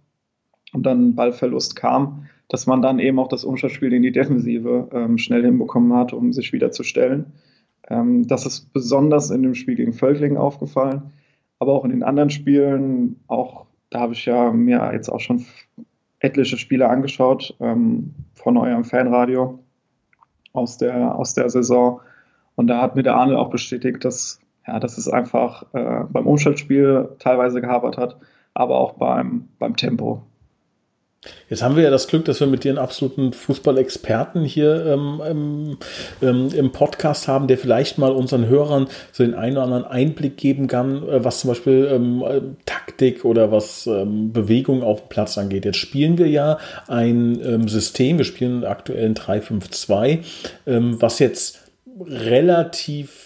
und 0.73 0.85
dann 0.85 1.17
Ballverlust 1.17 1.75
kam, 1.75 2.27
dass 2.49 2.69
man 2.69 2.81
dann 2.81 3.01
eben 3.01 3.19
auch 3.19 3.27
das 3.27 3.45
Umschaltspiel 3.45 3.93
in 3.93 4.03
die 4.03 4.13
Defensive 4.13 4.89
ähm, 4.93 5.19
schnell 5.19 5.45
hinbekommen 5.45 5.93
hat, 5.95 6.13
um 6.13 6.33
sich 6.33 6.53
wieder 6.53 6.71
zu 6.71 6.85
stellen. 6.85 7.33
Ähm, 7.89 8.29
das 8.29 8.47
ist 8.47 8.73
besonders 8.73 9.31
in 9.31 9.43
dem 9.43 9.57
Spiel 9.57 9.75
gegen 9.75 9.93
Völklingen 9.93 10.39
aufgefallen, 10.39 11.13
aber 11.59 11.73
auch 11.73 11.85
in 11.85 11.91
den 11.91 12.05
anderen 12.05 12.31
Spielen, 12.31 13.17
auch 13.27 13.67
da 13.91 14.01
habe 14.01 14.13
ich 14.13 14.25
ja 14.25 14.53
mir 14.53 14.91
jetzt 14.93 15.09
auch 15.09 15.21
schon 15.21 15.45
etliche 16.21 16.57
Spiele 16.57 16.89
angeschaut 16.89 17.57
ähm, 17.59 18.15
von 18.35 18.57
eurem 18.57 18.85
Fanradio 18.85 19.59
aus 20.53 20.79
der, 20.79 21.17
aus 21.17 21.35
der 21.35 21.51
Saison. 21.51 22.01
Und 22.55 22.69
da 22.69 22.81
hat 22.81 22.95
mir 22.95 23.03
der 23.03 23.17
Arne 23.17 23.37
auch 23.39 23.51
bestätigt, 23.51 24.05
dass 24.05 24.41
ja, 24.67 24.81
dass 24.81 24.99
es 24.99 25.09
einfach 25.09 25.65
äh, 25.73 26.05
beim 26.11 26.27
Umschaltspiel 26.27 27.11
teilweise 27.19 27.61
gehabert 27.61 27.97
hat, 27.97 28.17
aber 28.55 28.79
auch 28.79 28.95
beim, 28.95 29.49
beim 29.59 29.77
Tempo. 29.77 30.23
Jetzt 31.49 31.63
haben 31.63 31.77
wir 31.77 31.83
ja 31.83 31.91
das 31.91 32.09
Glück, 32.09 32.25
dass 32.25 32.41
wir 32.41 32.47
mit 32.47 32.65
dir 32.65 32.71
einen 32.71 32.79
absoluten 32.79 33.33
Fußballexperten 33.33 34.45
hier 34.45 34.87
ähm, 34.87 35.77
ähm, 36.23 36.49
im 36.55 36.73
Podcast 36.73 37.29
haben, 37.29 37.47
der 37.49 37.59
vielleicht 37.59 37.99
mal 37.99 38.13
unseren 38.13 38.47
Hörern 38.47 38.89
so 39.13 39.25
den 39.25 39.35
einen 39.35 39.57
oder 39.57 39.65
anderen 39.65 39.85
Einblick 39.85 40.37
geben 40.37 40.67
kann, 40.67 41.03
äh, 41.09 41.25
was 41.25 41.41
zum 41.41 41.49
Beispiel 41.49 41.89
ähm, 41.93 42.57
Taktik 42.65 43.25
oder 43.25 43.51
was 43.53 43.87
ähm, 43.87 44.33
Bewegung 44.33 44.83
auf 44.83 45.03
dem 45.03 45.09
Platz 45.09 45.39
angeht. 45.39 45.65
Jetzt 45.65 45.79
spielen 45.79 46.19
wir 46.19 46.29
ja 46.29 46.59
ein 46.87 47.41
ähm, 47.45 47.69
System, 47.69 48.19
wir 48.19 48.25
spielen 48.25 48.65
aktuell 48.65 49.07
ein 49.07 49.15
3-5-2, 49.15 50.19
ähm, 50.67 51.01
was 51.01 51.19
jetzt 51.19 51.61
relativ 52.09 53.26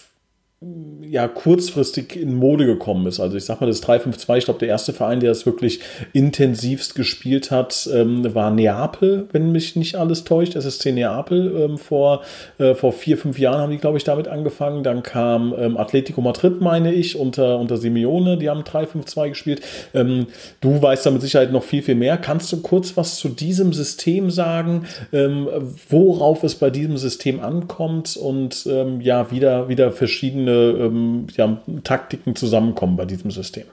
ja 1.01 1.27
kurzfristig 1.27 2.15
in 2.15 2.35
Mode 2.35 2.67
gekommen 2.67 3.07
ist. 3.07 3.19
Also 3.19 3.35
ich 3.35 3.45
sag 3.45 3.61
mal, 3.61 3.67
das 3.67 3.81
3-5-2, 3.81 4.37
ich 4.37 4.45
glaube, 4.45 4.59
der 4.59 4.67
erste 4.67 4.93
Verein, 4.93 5.19
der 5.19 5.31
es 5.31 5.47
wirklich 5.47 5.79
intensivst 6.13 6.93
gespielt 6.93 7.49
hat, 7.49 7.89
ähm, 7.91 8.33
war 8.35 8.51
Neapel, 8.51 9.27
wenn 9.31 9.51
mich 9.51 9.75
nicht 9.75 9.95
alles 9.95 10.23
täuscht. 10.23 10.55
SSC 10.55 10.91
Neapel. 10.91 11.63
Ähm, 11.63 11.77
vor, 11.79 12.21
äh, 12.59 12.75
vor 12.75 12.93
vier, 12.93 13.17
fünf 13.17 13.39
Jahren 13.39 13.59
haben 13.59 13.71
die, 13.71 13.79
glaube 13.79 13.97
ich, 13.97 14.03
damit 14.03 14.27
angefangen. 14.27 14.83
Dann 14.83 15.01
kam 15.01 15.55
ähm, 15.57 15.77
Atletico 15.77 16.21
Madrid, 16.21 16.61
meine 16.61 16.93
ich, 16.93 17.17
unter, 17.17 17.57
unter 17.57 17.77
Simeone, 17.77 18.37
die 18.37 18.49
haben 18.49 18.61
3-5-2 18.61 19.29
gespielt. 19.29 19.61
Ähm, 19.95 20.27
du 20.59 20.79
weißt 20.79 21.07
da 21.07 21.11
mit 21.11 21.23
Sicherheit 21.23 21.51
noch 21.51 21.63
viel, 21.63 21.81
viel 21.81 21.95
mehr. 21.95 22.17
Kannst 22.17 22.51
du 22.53 22.61
kurz 22.61 22.95
was 22.95 23.15
zu 23.15 23.29
diesem 23.29 23.73
System 23.73 24.29
sagen, 24.29 24.85
ähm, 25.11 25.47
worauf 25.89 26.43
es 26.43 26.53
bei 26.53 26.69
diesem 26.69 26.97
System 26.97 27.39
ankommt 27.39 28.15
und 28.15 28.67
ähm, 28.69 29.01
ja, 29.01 29.31
wieder, 29.31 29.67
wieder 29.67 29.91
verschiedene 29.91 30.50
verschiedene 30.51 30.85
ähm, 30.85 31.27
ja, 31.35 31.61
Taktiken 31.83 32.35
zusammenkommen 32.35 32.97
bei 32.97 33.05
diesem 33.05 33.31
System. 33.31 33.65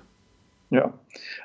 Ja, 0.71 0.93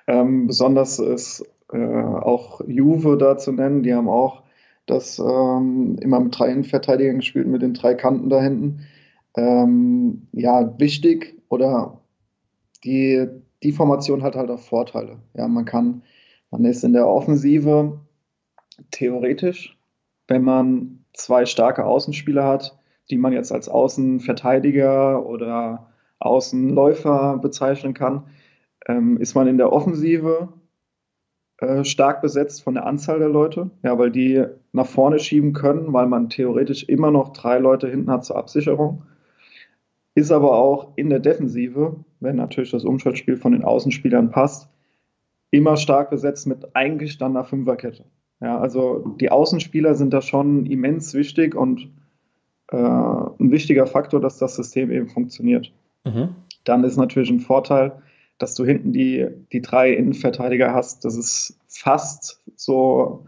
ähm, 0.08 0.48
besonders 0.48 1.00
ist 1.00 1.46
äh, 1.72 1.78
auch 1.78 2.62
Juve 2.68 3.18
da 3.18 3.38
zu 3.38 3.52
nennen. 3.52 3.84
Die 3.84 3.94
haben 3.94 4.10
auch 4.10 4.44
das 4.86 5.20
ähm, 5.20 5.98
immer 6.02 6.20
mit 6.20 6.38
drei 6.38 6.52
Innenverteidigern 6.52 7.18
gespielt, 7.18 7.48
mit 7.48 7.62
den 7.62 7.74
drei 7.74 7.94
Kanten 7.94 8.30
da 8.30 8.42
hinten. 8.42 8.82
Ähm, 9.36 10.28
ja, 10.34 10.78
wichtig 10.78 11.42
oder 11.50 12.02
die, 12.84 13.28
die 13.64 13.72
Formation 13.72 14.24
hat 14.24 14.36
halt 14.36 14.50
auch 14.50 14.60
Vorteile. 14.60 15.18
Ja, 15.36 15.48
man 15.48 15.66
kann, 15.66 16.04
man 16.52 16.66
ist 16.66 16.84
in 16.84 16.94
der 16.94 17.08
Offensive 17.08 18.00
theoretisch, 18.92 19.78
wenn 20.28 20.44
man 20.44 21.06
zwei 21.14 21.46
starke 21.46 21.86
Außenspieler 21.86 22.44
hat, 22.44 22.78
die 23.10 23.18
man 23.18 23.34
jetzt 23.34 23.52
als 23.52 23.70
Außenverteidiger 23.70 25.26
oder 25.26 25.88
Außenläufer 26.20 27.38
bezeichnen 27.38 27.94
kann, 27.94 28.24
ähm, 28.88 29.18
ist 29.18 29.36
man 29.36 29.48
in 29.48 29.58
der 29.58 29.74
Offensive 29.74 30.50
äh, 31.58 31.84
stark 31.84 32.22
besetzt 32.22 32.64
von 32.64 32.74
der 32.74 32.86
Anzahl 32.86 33.20
der 33.20 33.30
Leute, 33.30 33.70
ja, 33.84 33.98
weil 33.98 34.12
die 34.12 34.44
nach 34.72 34.88
vorne 34.88 35.20
schieben 35.20 35.54
können, 35.54 35.94
weil 35.94 36.08
man 36.08 36.30
theoretisch 36.30 36.84
immer 36.84 37.12
noch 37.12 37.34
drei 37.34 37.60
Leute 37.60 37.90
hinten 37.90 38.12
hat 38.12 38.26
zur 38.26 38.38
Absicherung. 38.38 39.04
Ist 40.16 40.32
aber 40.32 40.58
auch 40.58 40.94
in 40.96 41.10
der 41.10 41.20
Defensive, 41.20 42.04
wenn 42.20 42.36
natürlich 42.36 42.72
das 42.72 42.86
Umschaltspiel 42.86 43.38
von 43.38 43.52
den 43.52 43.64
Außenspielern 43.64 44.32
passt, 44.32 44.70
immer 45.52 45.78
stark 45.78 46.10
besetzt 46.10 46.48
mit 46.48 46.76
eigentlich 46.76 47.18
dann 47.18 47.36
einer 47.36 47.46
Fünferkette. 47.46 48.06
Ja, 48.42 48.60
also 48.60 49.16
die 49.20 49.32
Außenspieler 49.32 49.96
sind 49.96 50.14
da 50.14 50.22
schon 50.22 50.66
immens 50.66 51.14
wichtig 51.14 51.56
und 51.56 51.92
äh, 52.74 52.76
ein 52.76 53.52
wichtiger 53.52 53.86
Faktor, 53.86 54.20
dass 54.20 54.40
das 54.40 54.56
System 54.56 54.92
eben 54.92 55.08
funktioniert. 55.08 55.72
Mhm. 56.06 56.30
Dann 56.64 56.84
ist 56.84 56.98
natürlich 56.98 57.30
ein 57.30 57.40
Vorteil, 57.40 57.92
dass 58.40 58.56
du 58.56 58.66
hinten 58.66 58.92
die, 58.92 59.28
die 59.52 59.62
drei 59.62 59.94
Innenverteidiger 59.94 60.74
hast. 60.74 61.06
Das 61.06 61.16
ist 61.16 61.60
fast 61.68 62.42
so, 62.56 63.28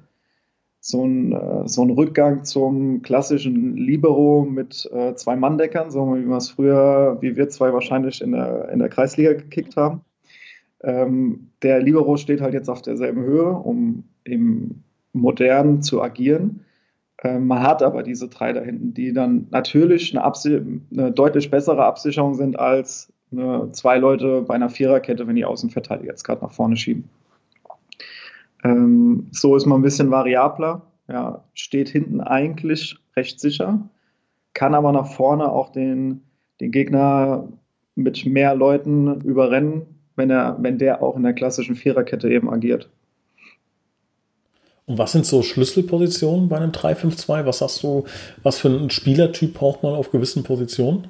so, 0.80 1.06
ein, 1.06 1.34
äh, 1.34 1.68
so 1.68 1.84
ein 1.84 1.92
Rückgang 1.92 2.44
zum 2.44 3.04
klassischen 3.04 3.78
Libero 3.78 4.48
mit 4.50 4.90
äh, 4.92 5.14
zwei 5.14 5.36
Manndeckern, 5.36 5.92
so 5.92 6.16
wie 6.16 6.26
wir 6.26 6.38
es 6.38 6.50
früher, 6.50 7.18
wie 7.22 7.36
wir 7.36 7.48
zwei 7.50 7.72
wahrscheinlich 7.72 8.22
in 8.22 8.32
der, 8.32 8.70
in 8.70 8.80
der 8.80 8.90
Kreisliga 8.90 9.34
gekickt 9.34 9.78
haben. 9.78 10.02
Ähm, 10.82 11.52
der 11.62 11.82
Libero 11.82 12.18
steht 12.18 12.42
halt 12.42 12.56
jetzt 12.56 12.70
auf 12.70 12.82
derselben 12.82 13.22
Höhe, 13.22 13.52
um 13.52 14.06
eben 14.26 14.84
modern 15.14 15.84
zu 15.84 16.02
agieren. 16.02 16.65
Ähm, 17.24 17.48
man 17.48 17.62
hat 17.62 17.82
aber 17.82 18.04
diese 18.04 18.28
drei 18.28 18.54
da 18.54 18.62
hinten, 18.62 18.94
die 18.94 19.14
dann 19.14 19.48
natürlich 19.52 20.18
eine, 20.18 20.26
eine 20.26 21.12
deutlich 21.12 21.50
bessere 21.50 21.86
Absicherung 21.86 22.36
sind 22.36 22.60
als 22.60 23.12
eine, 23.32 23.72
zwei 23.72 23.98
Leute 23.98 24.42
bei 24.42 24.56
einer 24.56 24.70
Viererkette, 24.70 25.28
wenn 25.28 25.36
die 25.36 25.46
Außenverteidiger 25.46 26.10
jetzt 26.10 26.24
gerade 26.24 26.44
nach 26.44 26.52
vorne 26.52 26.78
schieben. 26.78 27.10
Ähm, 28.64 29.28
so 29.32 29.56
ist 29.56 29.66
man 29.66 29.80
ein 29.80 29.84
bisschen 29.84 30.12
variabler, 30.12 30.82
ja, 31.08 31.44
steht 31.54 31.90
hinten 31.90 32.22
eigentlich 32.22 32.98
recht 33.16 33.40
sicher, 33.40 33.80
kann 34.54 34.74
aber 34.74 34.92
nach 34.92 35.08
vorne 35.08 35.52
auch 35.52 35.72
den, 35.72 36.22
den 36.60 36.72
Gegner 36.72 37.48
mit 37.96 38.26
mehr 38.26 38.56
Leuten 38.56 39.22
überrennen, 39.22 39.84
wenn, 40.16 40.30
er, 40.30 40.58
wenn 40.60 40.78
der 40.78 41.02
auch 41.02 41.16
in 41.16 41.24
der 41.24 41.34
klassischen 41.34 41.76
Viererkette 41.76 42.30
eben 42.30 42.50
agiert. 42.50 42.90
Und 44.88 45.00
was 45.00 45.14
sind 45.14 45.26
so 45.26 45.42
Schlüsselpositionen 45.42 46.48
bei 46.48 46.58
einem 46.58 46.72
3-5-2? 46.72 47.46
Was 47.46 47.60
sagst 47.60 47.82
du, 47.84 48.06
was 48.44 48.60
für 48.60 48.70
einen 48.70 48.92
Spielertyp 48.92 49.56
braucht 49.56 49.82
man 49.82 49.94
auf 49.94 50.12
gewissen 50.12 50.44
Positionen? 50.44 51.08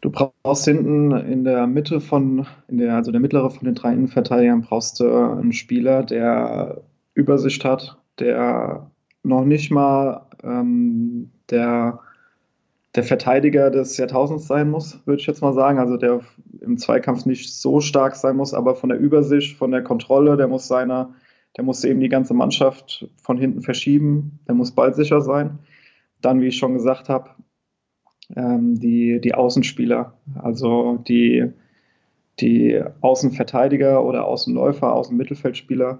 Du 0.00 0.10
brauchst 0.10 0.64
hinten 0.64 1.10
in 1.12 1.44
der 1.44 1.66
Mitte 1.66 2.00
von, 2.00 2.46
der, 2.68 2.94
also 2.94 3.10
der 3.10 3.20
mittlere 3.20 3.50
von 3.50 3.64
den 3.64 3.74
drei 3.74 3.92
Innenverteidigern, 3.92 4.62
brauchst 4.62 5.00
du 5.00 5.06
einen 5.08 5.52
Spieler, 5.52 6.04
der 6.04 6.82
Übersicht 7.14 7.64
hat, 7.64 7.96
der 8.20 8.90
noch 9.24 9.44
nicht 9.44 9.72
mal 9.72 10.26
ähm, 10.44 11.30
der, 11.50 11.98
der 12.94 13.02
Verteidiger 13.02 13.70
des 13.70 13.96
Jahrtausends 13.96 14.46
sein 14.46 14.70
muss, 14.70 15.00
würde 15.04 15.20
ich 15.20 15.26
jetzt 15.26 15.42
mal 15.42 15.54
sagen. 15.54 15.78
Also 15.78 15.96
der 15.96 16.20
im 16.60 16.78
Zweikampf 16.78 17.26
nicht 17.26 17.52
so 17.52 17.80
stark 17.80 18.14
sein 18.14 18.36
muss, 18.36 18.54
aber 18.54 18.76
von 18.76 18.90
der 18.90 18.98
Übersicht, 18.98 19.56
von 19.56 19.72
der 19.72 19.82
Kontrolle, 19.82 20.36
der 20.36 20.46
muss 20.46 20.68
seiner 20.68 21.10
der 21.56 21.64
muss 21.64 21.84
eben 21.84 22.00
die 22.00 22.08
ganze 22.08 22.34
Mannschaft 22.34 23.08
von 23.16 23.38
hinten 23.38 23.62
verschieben. 23.62 24.38
Der 24.46 24.54
muss 24.54 24.72
ballsicher 24.72 25.20
sein. 25.20 25.58
Dann, 26.20 26.40
wie 26.40 26.48
ich 26.48 26.56
schon 26.56 26.74
gesagt 26.74 27.08
habe, 27.08 27.30
ähm, 28.36 28.78
die, 28.78 29.20
die 29.20 29.34
Außenspieler, 29.34 30.12
also 30.34 30.98
die, 31.08 31.52
die 32.40 32.80
Außenverteidiger 33.00 34.04
oder 34.04 34.26
Außenläufer, 34.26 34.92
Außenmittelfeldspieler, 34.92 35.98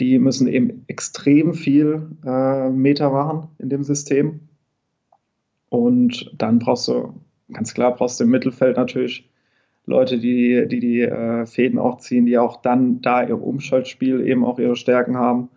die 0.00 0.18
müssen 0.18 0.46
eben 0.46 0.84
extrem 0.86 1.54
viel 1.54 2.10
äh, 2.24 2.70
Meter 2.70 3.10
machen 3.10 3.48
in 3.58 3.68
dem 3.68 3.82
System. 3.82 4.40
Und 5.68 6.32
dann 6.36 6.58
brauchst 6.58 6.88
du, 6.88 7.14
ganz 7.52 7.74
klar, 7.74 7.94
brauchst 7.94 8.20
du 8.20 8.24
im 8.24 8.30
Mittelfeld 8.30 8.76
natürlich 8.76 9.31
Leute, 9.84 10.18
die 10.18 10.66
die, 10.68 10.80
die 10.80 11.00
äh, 11.00 11.46
Fäden 11.46 11.78
auch 11.78 11.98
ziehen, 11.98 12.26
die 12.26 12.38
auch 12.38 12.62
dann 12.62 13.00
da 13.00 13.20
im 13.20 13.42
Umschaltspiel 13.42 14.26
eben 14.26 14.44
auch 14.44 14.58
ihre 14.58 14.76
Stärken 14.76 15.16
haben. 15.16 15.48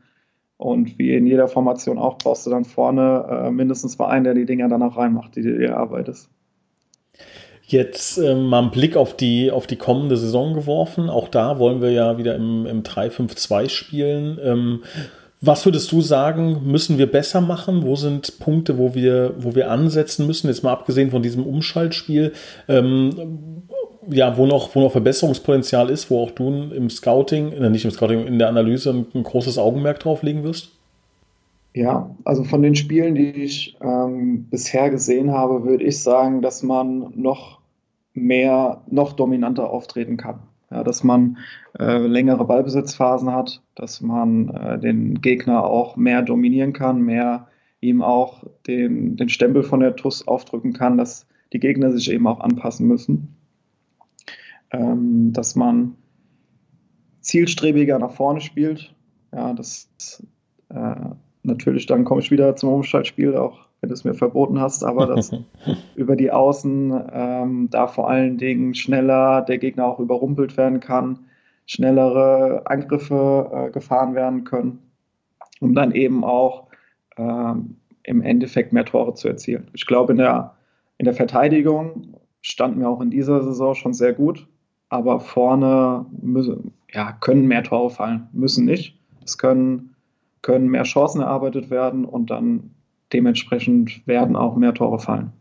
Und 0.57 0.97
wie 0.97 1.13
in 1.13 1.27
jeder 1.27 1.47
Formation 1.47 1.97
auch, 1.97 2.17
brauchst 2.17 2.45
du 2.45 2.49
dann 2.49 2.65
vorne 2.65 3.25
äh, 3.29 3.51
mindestens 3.51 3.97
mal 3.99 4.07
einen, 4.07 4.23
der 4.23 4.33
die 4.33 4.45
Dinger 4.45 4.69
dann 4.69 4.81
auch 4.83 4.97
reinmacht, 4.97 5.35
die 5.35 5.41
du 5.41 5.57
dir 5.57 5.77
arbeitest. 5.77 6.29
Jetzt 7.67 8.17
äh, 8.17 8.35
mal 8.35 8.61
einen 8.61 8.71
Blick 8.71 8.95
auf 8.95 9.17
die, 9.17 9.51
auf 9.51 9.67
die 9.67 9.75
kommende 9.75 10.17
Saison 10.17 10.53
geworfen. 10.53 11.09
Auch 11.09 11.27
da 11.27 11.59
wollen 11.59 11.81
wir 11.81 11.91
ja 11.91 12.17
wieder 12.17 12.35
im, 12.35 12.65
im 12.65 12.83
3-5-2 12.83 13.69
spielen. 13.69 14.39
Ähm, 14.41 14.83
was 15.41 15.65
würdest 15.65 15.91
du 15.91 16.01
sagen, 16.01 16.61
müssen 16.65 16.97
wir 16.97 17.11
besser 17.11 17.41
machen? 17.41 17.83
Wo 17.83 17.95
sind 17.95 18.39
Punkte, 18.39 18.77
wo 18.77 18.95
wir, 18.95 19.33
wo 19.37 19.53
wir 19.53 19.69
ansetzen 19.69 20.25
müssen? 20.25 20.47
Jetzt 20.47 20.63
mal 20.63 20.71
abgesehen 20.71 21.11
von 21.11 21.21
diesem 21.21 21.45
Umschaltspiel. 21.45 22.33
Ähm, 22.67 23.63
ja, 24.09 24.37
wo 24.37 24.45
noch, 24.45 24.75
wo 24.75 24.81
noch 24.81 24.91
Verbesserungspotenzial 24.91 25.89
ist, 25.89 26.09
wo 26.09 26.23
auch 26.23 26.31
du 26.31 26.71
im 26.71 26.89
Scouting, 26.89 27.51
äh, 27.51 27.69
nicht 27.69 27.85
im 27.85 27.91
Scouting, 27.91 28.25
in 28.25 28.39
der 28.39 28.49
Analyse 28.49 29.05
ein, 29.13 29.23
großes 29.23 29.57
Augenmerk 29.57 29.99
drauf 29.99 30.23
legen 30.23 30.43
wirst? 30.43 30.71
Ja, 31.73 32.09
also 32.23 32.43
von 32.43 32.63
den 32.63 32.75
Spielen, 32.75 33.15
die 33.15 33.31
ich 33.31 33.77
ähm, 33.81 34.45
bisher 34.49 34.89
gesehen 34.89 35.31
habe, 35.31 35.65
würde 35.65 35.83
ich 35.83 36.01
sagen, 36.01 36.41
dass 36.41 36.63
man 36.63 37.11
noch 37.15 37.59
mehr, 38.13 38.81
noch 38.89 39.13
dominanter 39.13 39.69
auftreten 39.69 40.17
kann. 40.17 40.39
Ja, 40.71 40.83
dass 40.83 41.03
man 41.03 41.37
äh, 41.77 41.97
längere 41.97 42.45
Ballbesitzphasen 42.45 43.31
hat, 43.31 43.61
dass 43.75 44.01
man 44.01 44.49
äh, 44.49 44.79
den 44.79 45.21
Gegner 45.21 45.65
auch 45.65 45.95
mehr 45.95 46.21
dominieren 46.21 46.73
kann, 46.73 47.01
mehr 47.01 47.47
ihm 47.81 48.01
auch 48.01 48.43
den, 48.67 49.15
den 49.17 49.29
Stempel 49.29 49.61
von 49.61 49.81
der 49.81 49.95
TUS 49.95 50.27
aufdrücken 50.27 50.73
kann, 50.73 50.97
dass 50.97 51.27
die 51.53 51.59
Gegner 51.59 51.91
sich 51.91 52.11
eben 52.11 52.25
auch 52.25 52.39
anpassen 52.39 52.87
müssen 52.87 53.34
ähm, 54.75 55.31
dass 55.33 55.55
man 55.55 55.95
zielstrebiger 57.21 57.97
nach 57.99 58.11
vorne 58.11 58.41
spielt. 58.41 58.93
Ja, 59.33 59.53
das 59.53 59.89
äh, 60.69 60.95
natürlich, 61.43 61.85
dann 61.85 62.03
komme 62.03 62.21
ich 62.21 62.31
wieder 62.31 62.55
zum 62.55 62.73
Umschaltspiel, 62.73 63.35
auch 63.35 63.59
wenn 63.81 63.89
du 63.89 63.93
es 63.93 64.03
mir 64.03 64.13
verboten 64.13 64.59
hast, 64.59 64.83
aber 64.83 65.07
dass 65.07 65.31
über 65.95 66.15
die 66.15 66.31
Außen 66.31 67.03
ähm, 67.11 67.69
da 67.69 67.87
vor 67.87 68.09
allen 68.09 68.37
Dingen 68.37 68.75
schneller 68.75 69.41
der 69.41 69.57
Gegner 69.57 69.85
auch 69.85 69.99
überrumpelt 69.99 70.57
werden 70.57 70.79
kann, 70.79 71.19
schnellere 71.65 72.63
Angriffe 72.65 73.49
äh, 73.53 73.71
gefahren 73.71 74.13
werden 74.13 74.43
können, 74.43 74.79
um 75.59 75.73
dann 75.73 75.91
eben 75.91 76.23
auch 76.23 76.67
ähm, 77.17 77.77
im 78.03 78.21
Endeffekt 78.21 78.71
mehr 78.71 78.85
Tore 78.85 79.15
zu 79.15 79.27
erzielen. 79.27 79.69
Ich 79.73 79.87
glaube, 79.87 80.13
in 80.13 80.17
der, 80.17 80.55
in 80.97 81.05
der 81.05 81.15
Verteidigung 81.15 82.17
standen 82.41 82.81
wir 82.81 82.89
auch 82.89 83.01
in 83.01 83.09
dieser 83.09 83.41
Saison 83.41 83.73
schon 83.73 83.93
sehr 83.93 84.13
gut 84.13 84.47
aber 84.89 85.19
vorne 85.19 86.05
müssen, 86.21 86.73
ja, 86.91 87.11
können 87.13 87.47
mehr 87.47 87.63
Tore 87.63 87.89
fallen, 87.89 88.27
müssen 88.33 88.65
nicht. 88.65 88.99
Es 89.23 89.37
können, 89.37 89.95
können 90.41 90.69
mehr 90.69 90.83
Chancen 90.83 91.21
erarbeitet 91.21 91.69
werden 91.69 92.05
und 92.05 92.29
dann 92.29 92.71
dementsprechend 93.11 94.05
werden 94.07 94.35
auch 94.35 94.55
mehr 94.55 94.73
Tore 94.73 94.99
fallen. 94.99 95.31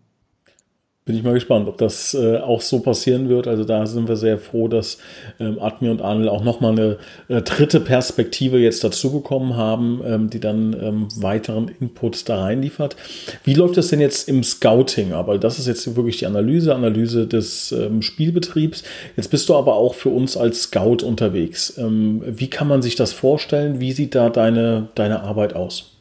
Bin 1.06 1.16
ich 1.16 1.22
mal 1.22 1.34
gespannt, 1.34 1.68
ob 1.68 1.76
das 1.76 2.14
äh, 2.14 2.38
auch 2.38 2.62
so 2.62 2.80
passieren 2.80 3.28
wird. 3.28 3.46
Also 3.46 3.64
da 3.64 3.84
sind 3.84 4.08
wir 4.08 4.16
sehr 4.16 4.38
froh, 4.38 4.68
dass 4.68 4.96
ähm, 5.38 5.58
Admir 5.60 5.90
und 5.90 6.00
Arnel 6.00 6.30
auch 6.30 6.42
nochmal 6.42 6.72
eine 6.72 6.96
äh, 7.28 7.42
dritte 7.42 7.80
Perspektive 7.80 8.58
jetzt 8.58 8.82
dazu 8.84 9.12
bekommen 9.12 9.54
haben, 9.54 10.00
ähm, 10.02 10.30
die 10.30 10.40
dann 10.40 10.72
ähm, 10.72 11.08
weiteren 11.16 11.68
Input 11.78 12.26
da 12.30 12.40
reinliefert. 12.40 12.96
Wie 13.44 13.52
läuft 13.52 13.76
das 13.76 13.88
denn 13.88 14.00
jetzt 14.00 14.30
im 14.30 14.42
Scouting 14.42 15.12
ab? 15.12 15.26
Weil 15.26 15.38
das 15.38 15.58
ist 15.58 15.66
jetzt 15.66 15.94
wirklich 15.94 16.16
die 16.16 16.26
Analyse, 16.26 16.74
Analyse 16.74 17.26
des 17.26 17.70
ähm, 17.72 18.00
Spielbetriebs. 18.00 18.82
Jetzt 19.14 19.28
bist 19.28 19.46
du 19.50 19.56
aber 19.56 19.74
auch 19.74 19.92
für 19.92 20.08
uns 20.08 20.38
als 20.38 20.62
Scout 20.62 21.04
unterwegs. 21.04 21.76
Ähm, 21.76 22.22
wie 22.24 22.48
kann 22.48 22.66
man 22.66 22.80
sich 22.80 22.96
das 22.96 23.12
vorstellen? 23.12 23.78
Wie 23.78 23.92
sieht 23.92 24.14
da 24.14 24.30
deine, 24.30 24.88
deine 24.94 25.20
Arbeit 25.20 25.54
aus? 25.54 25.98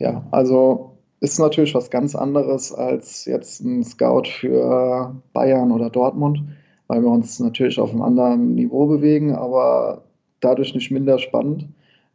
Ja, 0.00 0.26
also 0.32 0.93
ist 1.24 1.38
natürlich 1.38 1.74
was 1.74 1.90
ganz 1.90 2.14
anderes 2.14 2.72
als 2.72 3.24
jetzt 3.24 3.60
ein 3.60 3.82
Scout 3.82 4.24
für 4.28 5.14
Bayern 5.32 5.72
oder 5.72 5.88
Dortmund, 5.88 6.42
weil 6.86 7.00
wir 7.00 7.08
uns 7.08 7.40
natürlich 7.40 7.80
auf 7.80 7.90
einem 7.90 8.02
anderen 8.02 8.54
Niveau 8.54 8.86
bewegen, 8.86 9.34
aber 9.34 10.02
dadurch 10.40 10.74
nicht 10.74 10.90
minder 10.90 11.18
spannend. 11.18 11.66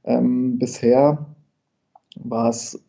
Ähm, 0.03 0.59
bisher 0.59 1.25
war 2.23 2.49
es 2.49 2.79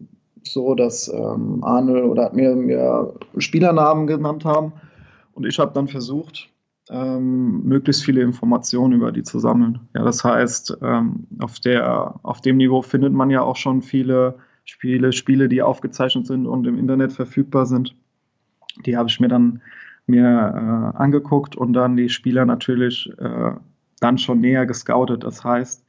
so, 0.43 0.75
dass 0.75 1.09
ähm, 1.09 1.65
Arnel 1.65 2.05
oder 2.05 2.33
mir, 2.35 2.55
mir 2.55 3.15
Spielernamen 3.39 4.07
genannt 4.07 4.45
haben 4.45 4.73
und 5.33 5.47
ich 5.47 5.59
habe 5.59 5.73
dann 5.73 5.89
versucht, 5.89 6.50
ähm, 6.91 7.62
möglichst 7.62 8.05
viele 8.05 8.21
Informationen 8.21 8.93
über 8.93 9.11
die 9.11 9.23
zu 9.23 9.39
sammeln. 9.39 9.81
Ja, 9.95 10.03
das 10.03 10.23
heißt, 10.23 10.79
ähm, 10.83 11.27
auf, 11.39 11.61
der, 11.61 12.17
auf 12.23 12.43
dem 12.43 12.59
Niveau 12.59 12.83
findet 12.83 13.12
man 13.15 13.31
ja 13.31 13.43
auch 13.43 13.57
schon 13.57 13.81
viele 13.81 14.35
Spiele, 14.64 15.12
Spiele, 15.12 15.49
die 15.49 15.62
aufgezeichnet 15.62 16.26
sind 16.26 16.47
und 16.47 16.67
im 16.67 16.79
Internet 16.79 17.12
verfügbar 17.12 17.67
sind. 17.67 17.95
Die 18.87 18.97
habe 18.97 19.09
ich 19.09 19.21
mir 19.21 19.29
dann 19.29 19.61
mir 20.07 20.25
äh, 20.25 20.97
angeguckt 20.99 21.57
und 21.57 21.73
dann 21.73 21.97
die 21.97 22.09
Spieler 22.09 22.45
natürlich 22.45 23.11
äh, 23.19 23.52
dann 24.00 24.19
schon 24.19 24.40
näher 24.40 24.67
gescoutet. 24.67 25.25
Das 25.25 25.45
heißt, 25.45 25.85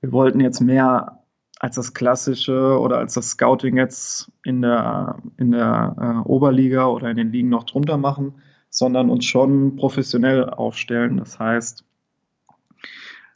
wir 0.00 0.12
wollten 0.12 0.40
jetzt 0.40 0.60
mehr 0.60 1.18
als 1.60 1.76
das 1.76 1.94
klassische 1.94 2.78
oder 2.78 2.98
als 2.98 3.14
das 3.14 3.30
Scouting 3.30 3.76
jetzt 3.76 4.30
in 4.44 4.62
der, 4.62 5.18
in 5.38 5.50
der 5.52 5.96
äh, 6.00 6.28
Oberliga 6.28 6.86
oder 6.86 7.10
in 7.10 7.16
den 7.16 7.32
Ligen 7.32 7.48
noch 7.48 7.64
drunter 7.64 7.96
machen, 7.96 8.34
sondern 8.70 9.10
uns 9.10 9.24
schon 9.24 9.76
professionell 9.76 10.44
aufstellen. 10.44 11.16
Das 11.16 11.38
heißt, 11.38 11.84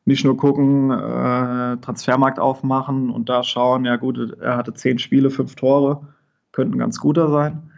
nicht 0.04 0.24
nur 0.24 0.36
gucken, 0.36 0.90
äh, 0.90 1.76
Transfermarkt 1.78 2.38
aufmachen 2.38 3.10
und 3.10 3.28
da 3.28 3.44
schauen, 3.44 3.84
ja 3.84 3.96
gut, 3.96 4.36
er 4.40 4.56
hatte 4.56 4.74
zehn 4.74 4.98
Spiele, 4.98 5.30
fünf 5.30 5.54
Tore, 5.54 6.08
könnten 6.50 6.78
ganz 6.78 6.98
guter 6.98 7.28
sein, 7.28 7.70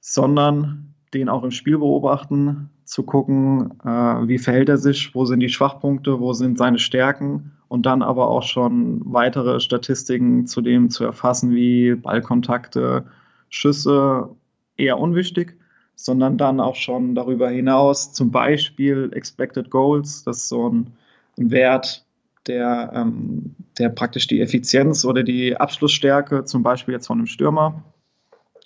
sondern 0.00 0.94
den 1.14 1.28
auch 1.28 1.44
im 1.44 1.50
Spiel 1.50 1.78
beobachten, 1.78 2.70
zu 2.84 3.02
gucken, 3.02 3.72
äh, 3.84 3.88
wie 3.88 4.38
verhält 4.38 4.68
er 4.68 4.78
sich, 4.78 5.14
wo 5.14 5.24
sind 5.24 5.40
die 5.40 5.48
Schwachpunkte, 5.48 6.20
wo 6.20 6.32
sind 6.32 6.58
seine 6.58 6.78
Stärken 6.78 7.52
und 7.68 7.84
dann 7.84 8.02
aber 8.02 8.28
auch 8.28 8.44
schon 8.44 9.00
weitere 9.04 9.58
Statistiken 9.60 10.46
zu 10.46 10.60
dem 10.60 10.90
zu 10.90 11.04
erfassen, 11.04 11.50
wie 11.50 11.94
Ballkontakte, 11.94 13.06
Schüsse, 13.48 14.28
eher 14.76 14.98
unwichtig, 14.98 15.56
sondern 15.96 16.38
dann 16.38 16.60
auch 16.60 16.76
schon 16.76 17.14
darüber 17.14 17.48
hinaus, 17.48 18.12
zum 18.12 18.30
Beispiel 18.30 19.10
Expected 19.14 19.70
Goals, 19.70 20.22
das 20.24 20.38
ist 20.38 20.48
so 20.48 20.68
ein 20.68 20.92
Wert, 21.36 22.04
der, 22.46 22.92
ähm, 22.94 23.54
der 23.78 23.90
praktisch 23.90 24.26
die 24.26 24.40
Effizienz 24.40 25.04
oder 25.04 25.22
die 25.22 25.56
Abschlussstärke, 25.56 26.44
zum 26.44 26.62
Beispiel 26.62 26.94
jetzt 26.94 27.06
von 27.06 27.18
einem 27.18 27.26
Stürmer, 27.26 27.82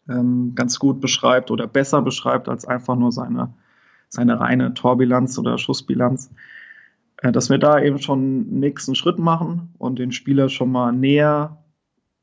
ähm, 0.08 0.52
ganz 0.54 0.78
gut 0.78 1.00
beschreibt 1.00 1.50
oder 1.50 1.66
besser 1.66 2.02
beschreibt 2.02 2.48
als 2.48 2.64
einfach 2.64 2.96
nur 2.96 3.12
seine, 3.12 3.52
seine 4.08 4.40
reine 4.40 4.74
Torbilanz 4.74 5.38
oder 5.38 5.58
Schussbilanz. 5.58 6.30
Äh, 7.18 7.32
dass 7.32 7.50
wir 7.50 7.58
da 7.58 7.80
eben 7.80 7.98
schon 7.98 8.18
einen 8.18 8.60
nächsten 8.60 8.94
Schritt 8.94 9.18
machen 9.18 9.74
und 9.78 9.98
den 9.98 10.12
Spieler 10.12 10.48
schon 10.48 10.70
mal 10.70 10.92
näher 10.92 11.58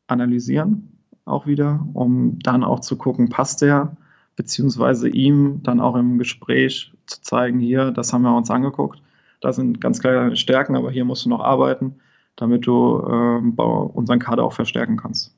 analysieren, 0.07 0.99
auch 1.25 1.45
wieder, 1.45 1.85
um 1.93 2.39
dann 2.39 2.63
auch 2.63 2.79
zu 2.79 2.97
gucken, 2.97 3.29
passt 3.29 3.61
der, 3.61 3.97
beziehungsweise 4.37 5.09
ihm 5.09 5.61
dann 5.63 5.81
auch 5.81 5.95
im 5.95 6.17
Gespräch 6.17 6.93
zu 7.07 7.21
zeigen, 7.21 7.59
hier, 7.59 7.91
das 7.91 8.13
haben 8.13 8.21
wir 8.21 8.35
uns 8.35 8.49
angeguckt 8.49 9.01
da 9.41 9.53
sind 9.53 9.81
ganz 9.81 9.99
klar 9.99 10.13
deine 10.13 10.35
Stärken, 10.35 10.75
aber 10.75 10.91
hier 10.91 11.05
musst 11.05 11.25
du 11.25 11.29
noch 11.29 11.41
arbeiten, 11.41 11.99
damit 12.35 12.65
du 12.65 12.99
äh, 12.99 13.61
unseren 13.61 14.19
Kader 14.19 14.43
auch 14.43 14.53
verstärken 14.53 14.97
kannst. 14.97 15.33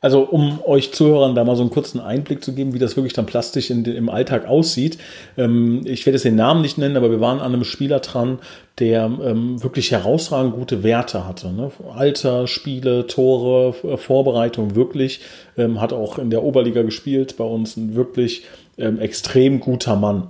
Also 0.00 0.22
um 0.22 0.60
euch 0.64 0.92
Zuhörern 0.92 1.34
da 1.34 1.44
mal 1.44 1.56
so 1.56 1.62
einen 1.62 1.70
kurzen 1.70 2.00
Einblick 2.00 2.42
zu 2.42 2.54
geben, 2.54 2.74
wie 2.74 2.78
das 2.78 2.96
wirklich 2.96 3.12
dann 3.12 3.26
plastisch 3.26 3.70
in, 3.70 3.84
im 3.84 4.08
Alltag 4.08 4.46
aussieht. 4.46 4.98
Ähm, 5.36 5.82
ich 5.84 6.04
werde 6.04 6.16
jetzt 6.16 6.24
den 6.24 6.36
Namen 6.36 6.60
nicht 6.60 6.76
nennen, 6.76 6.96
aber 6.96 7.10
wir 7.10 7.20
waren 7.20 7.40
an 7.40 7.52
einem 7.52 7.64
Spieler 7.64 8.00
dran, 8.00 8.38
der 8.78 9.04
ähm, 9.04 9.62
wirklich 9.62 9.92
herausragend 9.92 10.54
gute 10.54 10.82
Werte 10.82 11.26
hatte. 11.26 11.52
Ne? 11.52 11.70
Alter, 11.94 12.46
Spiele, 12.46 13.06
Tore, 13.06 13.72
Vorbereitung 13.96 14.74
wirklich. 14.74 15.20
Ähm, 15.56 15.80
hat 15.80 15.92
auch 15.92 16.18
in 16.18 16.30
der 16.30 16.42
Oberliga 16.42 16.82
gespielt, 16.82 17.36
bei 17.36 17.44
uns 17.44 17.76
ein 17.76 17.94
wirklich 17.94 18.44
ähm, 18.78 18.98
extrem 18.98 19.60
guter 19.60 19.96
Mann. 19.96 20.28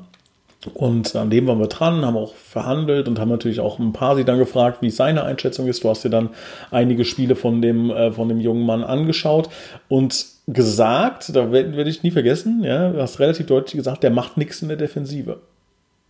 Und 0.75 1.16
an 1.16 1.31
dem 1.31 1.46
waren 1.48 1.59
wir 1.59 1.66
dran, 1.66 2.05
haben 2.05 2.16
auch 2.16 2.35
verhandelt 2.35 3.09
und 3.09 3.18
haben 3.18 3.31
natürlich 3.31 3.59
auch 3.59 3.79
ein 3.81 3.92
paar 3.92 4.14
sie 4.16 4.25
dann 4.25 4.38
gefragt, 4.38 4.81
wie 4.81 4.90
seine 4.90 5.25
Einschätzung 5.25 5.66
ist. 5.66 5.83
Du 5.83 5.88
hast 5.88 6.05
dir 6.05 6.11
dann 6.11 6.31
einige 6.70 7.05
Spiele 7.05 7.35
von 7.35 7.61
dem, 7.61 7.90
äh, 7.90 8.12
von 8.12 8.29
dem 8.29 8.40
jungen 8.40 8.64
Mann 8.64 8.85
angeschaut 8.85 9.48
und 9.88 10.25
gesagt, 10.46 11.35
da 11.35 11.51
werde 11.51 11.77
werd 11.77 11.88
ich 11.88 12.03
nie 12.03 12.11
vergessen, 12.11 12.62
ja, 12.64 12.90
du 12.90 13.01
hast 13.01 13.18
relativ 13.20 13.46
deutlich 13.46 13.77
gesagt, 13.77 14.03
der 14.03 14.11
macht 14.11 14.37
nichts 14.37 14.62
in 14.62 14.68
der 14.68 14.77
Defensive. 14.77 15.40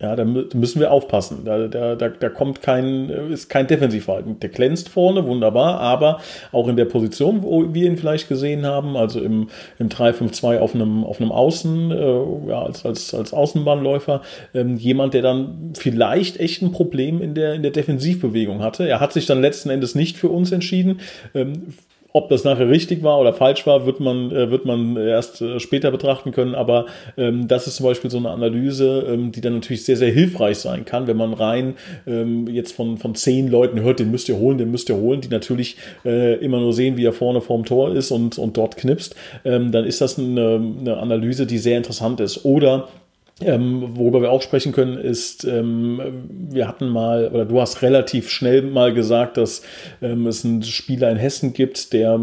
Ja, 0.03 0.17
da 0.17 0.25
müssen 0.25 0.81
wir 0.81 0.91
aufpassen. 0.91 1.45
Da, 1.45 1.69
da, 1.69 1.95
da, 1.95 2.09
da 2.09 2.27
kommt 2.27 2.61
kein, 2.61 3.09
ist 3.09 3.47
kein 3.47 3.67
Defensivverhalten. 3.67 4.37
Der 4.41 4.49
glänzt 4.49 4.89
vorne, 4.89 5.25
wunderbar, 5.25 5.79
aber 5.79 6.19
auch 6.51 6.67
in 6.67 6.75
der 6.75 6.83
Position, 6.83 7.41
wo 7.41 7.73
wir 7.73 7.87
ihn 7.87 7.95
vielleicht 7.95 8.27
gesehen 8.27 8.65
haben, 8.65 8.97
also 8.97 9.21
im, 9.21 9.47
im 9.79 9.87
3-5-2 9.87 10.59
auf 10.59 10.75
einem, 10.75 11.05
auf 11.05 11.21
einem 11.21 11.31
Außen, 11.31 11.91
äh, 11.91 12.49
ja, 12.49 12.63
als, 12.63 12.85
als, 12.85 13.13
als 13.13 13.31
Außenbahnläufer, 13.31 14.21
ähm, 14.53 14.75
jemand, 14.75 15.13
der 15.13 15.21
dann 15.21 15.71
vielleicht 15.73 16.37
echt 16.37 16.61
ein 16.61 16.73
Problem 16.73 17.21
in 17.21 17.33
der, 17.33 17.53
in 17.53 17.61
der 17.61 17.71
Defensivbewegung 17.71 18.61
hatte. 18.61 18.85
Er 18.85 18.99
hat 18.99 19.13
sich 19.13 19.25
dann 19.25 19.39
letzten 19.39 19.69
Endes 19.69 19.95
nicht 19.95 20.17
für 20.17 20.27
uns 20.27 20.51
entschieden. 20.51 20.99
Ähm, 21.33 21.67
ob 22.15 22.29
das 22.29 22.43
nachher 22.43 22.69
richtig 22.69 23.01
war 23.01 23.19
oder 23.19 23.33
falsch 23.33 23.65
war, 23.65 23.87
wird 23.87 23.99
man, 23.99 24.31
äh, 24.31 24.51
wird 24.51 24.65
man 24.65 24.95
erst 24.97 25.41
äh, 25.41 25.59
später 25.59 25.89
betrachten 25.89 26.31
können. 26.31 26.53
Aber 26.53 26.85
ähm, 27.17 27.47
das 27.47 27.65
ist 27.65 27.77
zum 27.77 27.87
Beispiel 27.87 28.11
so 28.11 28.19
eine 28.19 28.29
Analyse, 28.29 29.05
ähm, 29.07 29.31
die 29.31 29.41
dann 29.41 29.55
natürlich 29.55 29.83
sehr, 29.83 29.97
sehr 29.97 30.11
hilfreich 30.11 30.59
sein 30.59 30.85
kann, 30.85 31.07
wenn 31.07 31.17
man 31.17 31.33
rein 31.33 31.73
ähm, 32.05 32.47
jetzt 32.47 32.73
von, 32.73 32.99
von 32.99 33.15
zehn 33.15 33.47
Leuten 33.49 33.81
hört, 33.81 33.99
den 33.99 34.11
müsst 34.11 34.29
ihr 34.29 34.37
holen, 34.37 34.59
den 34.59 34.69
müsst 34.69 34.89
ihr 34.89 34.97
holen, 34.97 35.21
die 35.21 35.27
natürlich 35.27 35.75
äh, 36.05 36.35
immer 36.35 36.59
nur 36.59 36.73
sehen, 36.73 36.97
wie 36.97 37.05
er 37.05 37.13
vorne 37.13 37.41
vorm 37.41 37.65
Tor 37.65 37.95
ist 37.95 38.11
und, 38.11 38.37
und 38.37 38.57
dort 38.57 38.77
knipst. 38.77 39.15
Ähm, 39.43 39.71
dann 39.71 39.83
ist 39.83 39.99
das 39.99 40.19
eine, 40.19 40.61
eine 40.79 40.97
Analyse, 40.97 41.47
die 41.47 41.57
sehr 41.57 41.77
interessant 41.77 42.19
ist. 42.19 42.45
Oder 42.45 42.89
ähm, 43.41 43.97
worüber 43.97 44.21
wir 44.21 44.31
auch 44.31 44.41
sprechen 44.41 44.71
können, 44.71 44.97
ist, 44.97 45.43
ähm, 45.43 45.99
wir 46.49 46.67
hatten 46.67 46.87
mal, 46.87 47.29
oder 47.29 47.45
du 47.45 47.59
hast 47.59 47.81
relativ 47.81 48.29
schnell 48.29 48.61
mal 48.61 48.93
gesagt, 48.93 49.37
dass 49.37 49.63
ähm, 50.01 50.27
es 50.27 50.45
einen 50.45 50.63
Spieler 50.63 51.09
in 51.11 51.17
Hessen 51.17 51.53
gibt, 51.53 51.93
der 51.93 52.19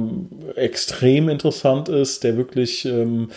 extrem 0.54 1.28
interessant 1.28 1.88
ist, 1.88 2.22
der 2.22 2.36
wirklich 2.36 2.84
ähm, 2.84 3.30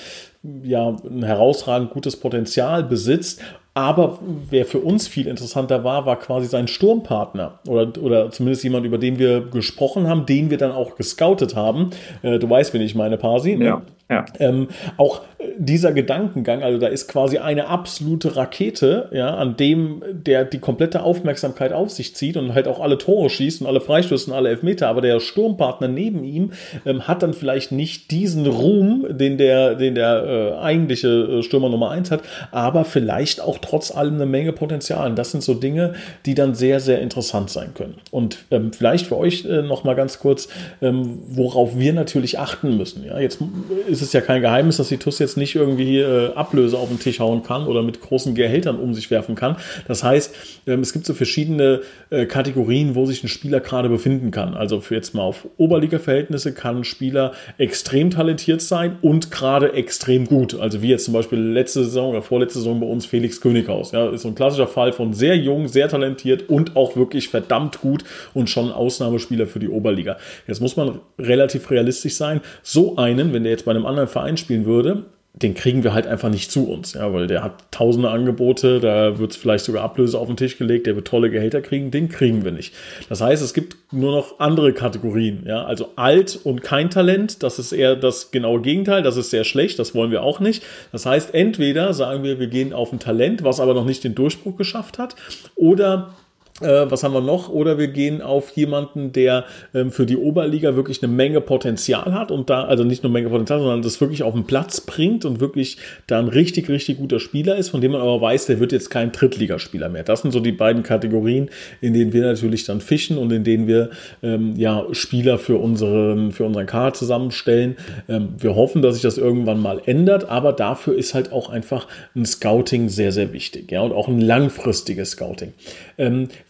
ja, 0.64 0.90
ein 0.90 1.24
herausragend 1.24 1.92
gutes 1.92 2.18
Potenzial 2.18 2.84
besitzt 2.84 3.42
aber 3.76 4.20
wer 4.50 4.66
für 4.66 4.80
uns 4.80 5.08
viel 5.08 5.28
interessanter 5.28 5.84
war, 5.84 6.06
war 6.06 6.20
quasi 6.20 6.48
sein 6.48 6.68
Sturmpartner 6.68 7.60
oder, 7.68 7.92
oder 8.02 8.30
zumindest 8.30 8.64
jemand, 8.64 8.86
über 8.86 9.00
den 9.00 9.18
wir 9.18 9.42
gesprochen 9.42 10.08
haben, 10.08 10.28
den 10.28 10.52
wir 10.52 10.58
dann 10.58 10.72
auch 10.72 10.96
gescoutet 10.96 11.56
haben. 11.56 11.90
Äh, 12.22 12.38
du 12.38 12.48
weißt, 12.50 12.74
wen 12.74 12.82
ich 12.82 12.94
meine, 12.94 13.18
Pasi. 13.18 13.56
Ne? 13.56 13.66
Ja. 13.66 13.82
Ja. 14.10 14.26
Ähm, 14.40 14.68
auch 14.98 15.22
dieser 15.58 15.92
Gedankengang, 15.92 16.62
also 16.62 16.78
da 16.78 16.88
ist 16.88 17.08
quasi 17.08 17.38
eine 17.38 17.68
absolute 17.68 18.36
Rakete, 18.36 19.10
ja, 19.12 19.36
an 19.36 19.56
dem 19.56 20.04
der 20.12 20.46
die 20.46 20.60
komplette 20.60 21.04
Aufmerksamkeit 21.04 21.74
auf 21.74 21.90
sich 21.90 22.16
zieht 22.16 22.38
und 22.38 22.54
halt 22.54 22.68
auch 22.68 22.80
alle 22.80 22.98
Tore 22.98 23.30
schießt 23.30 23.62
und 23.62 23.68
alle 23.68 23.82
Freistöße 23.82 24.30
und 24.30 24.38
alle 24.38 24.50
Elfmeter, 24.50 24.88
aber 24.88 25.02
der 25.02 25.20
Sturmpartner 25.20 25.88
neben 25.88 26.24
ihm 26.24 26.52
ähm, 26.86 27.08
hat 27.08 27.24
dann 27.24 27.34
vielleicht 27.34 27.72
nicht 27.72 28.12
diesen 28.12 28.46
Ruhm, 28.46 29.06
den 29.10 29.38
der, 29.38 29.76
den 29.76 29.96
der 29.96 30.24
äh, 30.60 30.62
eigentliche 30.62 31.08
äh, 31.08 31.44
Stürmer 31.44 31.70
Nummer 31.70 31.92
1 31.92 32.12
hat, 32.12 32.22
aber 32.52 32.86
vielleicht 32.86 33.42
auch 33.42 33.58
trotz 33.64 33.92
allem 33.92 34.16
eine 34.16 34.26
Menge 34.26 34.54
Potenzial. 34.54 35.10
Und 35.10 35.18
das 35.18 35.32
sind 35.32 35.44
so 35.44 35.54
Dinge, 35.54 35.94
die 36.26 36.36
dann 36.36 36.54
sehr, 36.54 36.80
sehr 36.80 37.02
interessant 37.02 37.50
sein 37.50 37.74
können. 37.74 37.96
Und 38.12 38.46
ähm, 38.52 38.74
vielleicht 38.74 39.08
für 39.08 39.18
euch 39.18 39.46
äh, 39.46 39.62
noch 39.62 39.84
mal 39.84 39.96
ganz 39.96 40.20
kurz, 40.20 40.50
ähm, 40.82 41.20
worauf 41.28 41.78
wir 41.78 41.94
natürlich 41.94 42.40
achten 42.40 42.78
müssen. 42.78 43.06
Ja, 43.06 43.20
jetzt 43.20 43.40
ist 43.88 44.02
es 44.02 44.14
ja 44.14 44.22
kein 44.22 44.42
Geheimnis, 44.42 44.78
dass 44.78 44.90
die 44.90 44.98
TUS 44.98 45.20
jetzt 45.20 45.38
nicht 45.38 45.56
irgendwie 45.56 46.00
äh, 46.00 46.34
Ablöse 46.34 46.78
auf 46.78 46.90
den 46.90 47.00
Tisch 47.00 47.20
hauen 47.20 47.44
kann 47.44 47.68
oder 47.68 47.82
mit 47.82 48.02
großen 48.02 48.36
Gehältern 48.36 48.78
um 48.78 48.94
sich 48.94 49.10
werfen 49.12 49.36
kann. 49.36 49.58
Das 49.88 50.04
heißt, 50.04 50.34
ähm, 50.68 50.82
es 50.82 50.94
gibt 50.94 51.06
so 51.06 51.14
verschiedene 51.14 51.82
äh, 52.10 52.26
Kategorien, 52.26 52.96
wo 52.96 53.06
sich 53.06 53.24
ein 53.24 53.28
Spieler 53.28 53.60
gerade 53.60 53.90
befinden 53.90 54.32
kann. 54.32 54.54
Also 54.54 54.82
für 54.82 54.96
jetzt 54.96 55.16
mal 55.16 55.24
auf 55.24 55.48
Oberliga-Verhältnisse 55.58 56.54
kann 56.54 56.78
ein 56.78 56.84
Spieler 56.84 57.34
extrem 57.58 58.12
talentiert 58.12 58.62
sein 58.62 58.98
und 59.02 59.32
gerade 59.32 59.74
extrem 59.74 60.26
gut. 60.26 60.60
Also 60.60 60.82
wie 60.82 60.90
jetzt 60.90 61.06
zum 61.06 61.14
Beispiel 61.14 61.40
letzte 61.40 61.84
Saison 61.84 62.12
oder 62.12 62.22
vorletzte 62.22 62.60
Saison 62.60 62.80
bei 62.80 62.88
uns 62.88 63.06
Felix 63.06 63.42
Könighaus. 63.54 63.92
Ja, 63.92 64.10
ist 64.10 64.24
so 64.24 64.28
ein 64.30 64.36
klassischer 64.36 64.68
Fall 64.68 64.94
von 64.94 65.14
sehr 65.14 65.38
jung, 65.38 65.68
sehr 65.68 65.88
talentiert 65.88 66.50
und 66.50 66.76
auch 66.76 66.96
wirklich 66.96 67.30
verdammt 67.30 67.82
gut 67.82 68.04
und 68.34 68.50
schon 68.50 68.72
Ausnahmespieler 68.72 69.48
für 69.48 69.60
die 69.60 69.70
Oberliga. 69.70 70.18
Jetzt 70.48 70.62
muss 70.62 70.76
man 70.76 71.00
relativ 71.20 71.70
realistisch 71.70 72.16
sein. 72.16 72.42
So 72.62 72.96
einen, 72.98 73.34
wenn 73.34 73.44
der 73.44 73.52
jetzt 73.52 73.66
bei 73.66 73.72
einem 73.72 73.86
anderen 73.86 74.10
Verein 74.10 74.38
spielen 74.38 74.66
würde, 74.66 75.06
den 75.36 75.56
kriegen 75.56 75.84
wir 75.84 75.94
halt 75.94 76.06
einfach 76.06 76.30
nicht 76.30 76.52
zu 76.52 76.70
uns, 76.70 76.94
ja, 76.94 77.12
weil 77.12 77.26
der 77.26 77.44
hat 77.44 77.72
tausende 77.72 78.12
Angebote, 78.12 78.80
da 78.80 79.18
wird 79.18 79.36
vielleicht 79.36 79.66
sogar 79.66 79.84
Ablöse 79.84 80.20
auf 80.20 80.28
den 80.28 80.38
Tisch 80.38 80.60
gelegt, 80.60 80.86
der 80.86 80.96
wird 80.96 81.08
tolle 81.08 81.32
Gehälter 81.32 81.62
kriegen, 81.62 81.90
den 81.90 82.08
kriegen 82.08 82.46
wir 82.46 82.52
nicht. 82.52 82.74
Das 83.10 83.20
heißt, 83.20 83.42
es 83.42 83.56
gibt 83.56 83.76
nur 83.92 84.12
noch 84.12 84.40
andere 84.40 84.74
Kategorien, 84.74 85.44
ja, 85.48 85.66
also 85.66 85.90
alt 85.96 86.40
und 86.44 86.62
kein 86.62 86.92
Talent, 86.92 87.42
das 87.42 87.58
ist 87.58 87.72
eher 87.72 87.96
das 87.96 88.30
genaue 88.30 88.62
Gegenteil, 88.62 89.02
das 89.02 89.18
ist 89.18 89.32
sehr 89.32 89.44
schlecht, 89.44 89.80
das 89.80 89.96
wollen 89.96 90.12
wir 90.12 90.22
auch 90.22 90.40
nicht. 90.40 90.64
Das 90.92 91.08
heißt, 91.08 91.34
entweder 91.34 91.96
sagen 91.96 92.24
wir, 92.24 92.40
wir 92.40 92.48
gehen 92.48 92.72
auf 92.72 92.94
ein 92.94 93.00
Talent, 93.00 93.44
was 93.44 93.60
aber 93.60 93.74
noch 93.74 93.86
nicht 93.86 94.04
den 94.04 94.14
Durchbruch 94.14 94.56
geschafft 94.56 95.00
hat, 95.00 95.16
oder 95.56 96.14
äh, 96.62 96.86
was 96.90 97.04
haben 97.04 97.14
wir 97.14 97.22
noch? 97.22 97.50
Oder 97.50 97.80
wir 97.80 97.88
gehen 97.88 98.22
auf 98.22 98.52
jemanden, 98.52 99.12
der 99.12 99.46
ähm, 99.74 99.92
für 99.92 100.06
die 100.06 100.18
Oberliga 100.18 100.76
wirklich 100.76 101.02
eine 101.02 101.12
Menge 101.12 101.42
Potenzial 101.42 102.14
hat 102.14 102.32
und 102.32 102.50
da, 102.50 102.66
also 102.66 102.84
nicht 102.84 103.02
nur 103.02 103.12
Menge 103.12 103.30
Potenzial, 103.30 103.60
sondern 103.60 103.82
das 103.82 104.00
wirklich 104.00 104.22
auf 104.22 104.36
den 104.36 104.46
Platz 104.46 104.82
bringt 104.82 105.26
und 105.26 105.40
wirklich 105.40 105.78
da 106.06 106.20
ein 106.20 106.28
richtig, 106.28 106.70
richtig 106.70 107.00
guter 107.00 107.20
Spieler 107.20 107.56
ist, 107.56 107.70
von 107.70 107.82
dem 107.82 107.94
man 107.94 108.02
aber 108.02 108.22
weiß, 108.22 108.46
der 108.46 108.60
wird 108.60 108.72
jetzt 108.72 108.92
kein 108.92 109.12
Drittligaspieler 109.12 109.90
mehr. 109.90 110.04
Das 110.04 110.22
sind 110.22 110.32
so 110.32 110.40
die 110.40 110.52
beiden 110.52 110.84
Kategorien, 110.84 111.50
in 111.82 111.94
denen 111.94 112.14
wir 112.14 112.22
natürlich 112.22 112.66
dann 112.66 112.82
fischen 112.82 113.18
und 113.18 113.32
in 113.32 113.44
denen 113.44 113.68
wir 113.68 113.90
ähm, 114.22 114.54
ja 114.56 114.86
Spieler 114.92 115.40
für 115.40 115.58
unseren, 115.58 116.32
für 116.32 116.46
unseren 116.46 116.68
Kader 116.68 116.94
zusammenstellen. 116.94 117.78
Ähm, 118.08 118.36
wir 118.38 118.56
hoffen, 118.56 118.84
dass 118.84 118.94
sich 118.94 119.04
das 119.04 119.18
irgendwann 119.18 119.60
mal 119.60 119.82
ändert, 119.86 120.30
aber 120.30 120.54
dafür 120.54 120.96
ist 120.96 121.16
halt 121.16 121.32
auch 121.32 121.50
einfach 121.50 121.88
ein 122.16 122.26
Scouting 122.26 122.90
sehr, 122.90 123.12
sehr 123.12 123.34
wichtig, 123.34 123.72
ja, 123.72 123.82
und 123.82 123.92
auch 123.92 124.08
ein 124.08 124.22
langfristiges 124.22 125.12
Scouting. 125.12 125.54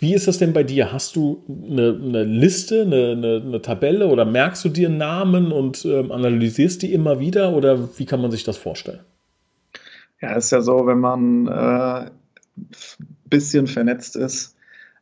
Wie 0.04 0.14
ist 0.14 0.28
das 0.28 0.38
denn 0.38 0.52
bei 0.52 0.64
dir? 0.64 0.92
Hast 0.92 1.16
du 1.16 1.46
eine, 1.48 1.98
eine 1.98 2.24
Liste, 2.26 2.82
eine, 2.82 3.12
eine, 3.12 3.42
eine, 3.42 3.62
Tabelle 3.62 4.08
oder 4.08 4.26
merkst 4.26 4.66
du 4.66 4.68
dir 4.68 4.90
Namen 4.90 5.54
und 5.54 5.86
ähm, 5.86 6.12
analysierst 6.12 6.82
die 6.82 6.92
immer 6.92 7.22
wieder 7.22 7.54
oder 7.54 7.98
wie 7.98 8.06
kann 8.06 8.22
man 8.22 8.30
sich 8.30 8.44
das 8.44 8.58
vorstellen? 8.58 9.00
Ja, 10.20 10.34
ist 10.36 10.52
ja 10.52 10.60
so, 10.60 10.86
wenn 10.88 11.00
man 11.00 11.48
ein 11.48 12.08
äh, 12.08 12.12
bisschen 13.30 13.68
vernetzt 13.68 14.18
ist, 14.18 14.58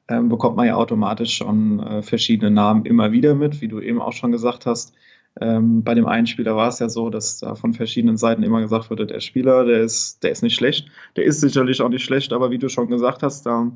ähm, 0.08 0.30
bekommt 0.30 0.56
man 0.56 0.68
ja 0.68 0.76
automatisch 0.76 1.34
schon 1.34 1.80
äh, 1.80 2.04
verschiedene 2.04 2.52
Namen 2.52 2.86
immer 2.86 3.12
wieder 3.12 3.34
mit, 3.34 3.60
wie 3.60 3.70
du 3.70 3.80
eben 3.80 4.00
auch 4.00 4.14
schon 4.14 4.32
gesagt 4.32 4.68
hast. 4.68 4.94
Ähm, 5.40 5.84
bei 5.84 5.96
dem 5.96 6.06
einen 6.06 6.28
Spieler 6.28 6.56
war 6.56 6.68
es 6.68 6.78
ja 6.78 6.90
so, 6.90 7.10
dass 7.10 7.40
da 7.40 7.56
von 7.56 7.74
verschiedenen 7.74 8.18
Seiten 8.18 8.44
immer 8.44 8.62
gesagt 8.62 8.92
wurde, 8.92 9.08
der 9.08 9.20
Spieler, 9.20 9.66
der 9.66 9.82
ist, 9.82 10.22
der 10.22 10.30
ist 10.30 10.44
nicht 10.44 10.54
schlecht. 10.54 10.90
Der 11.16 11.24
ist 11.24 11.42
sicherlich 11.42 11.82
auch 11.82 11.90
nicht 11.90 12.04
schlecht, 12.04 12.34
aber 12.34 12.52
wie 12.52 12.60
du 12.60 12.70
schon 12.70 12.88
gesagt 12.88 13.24
hast, 13.24 13.48
da 13.48 13.72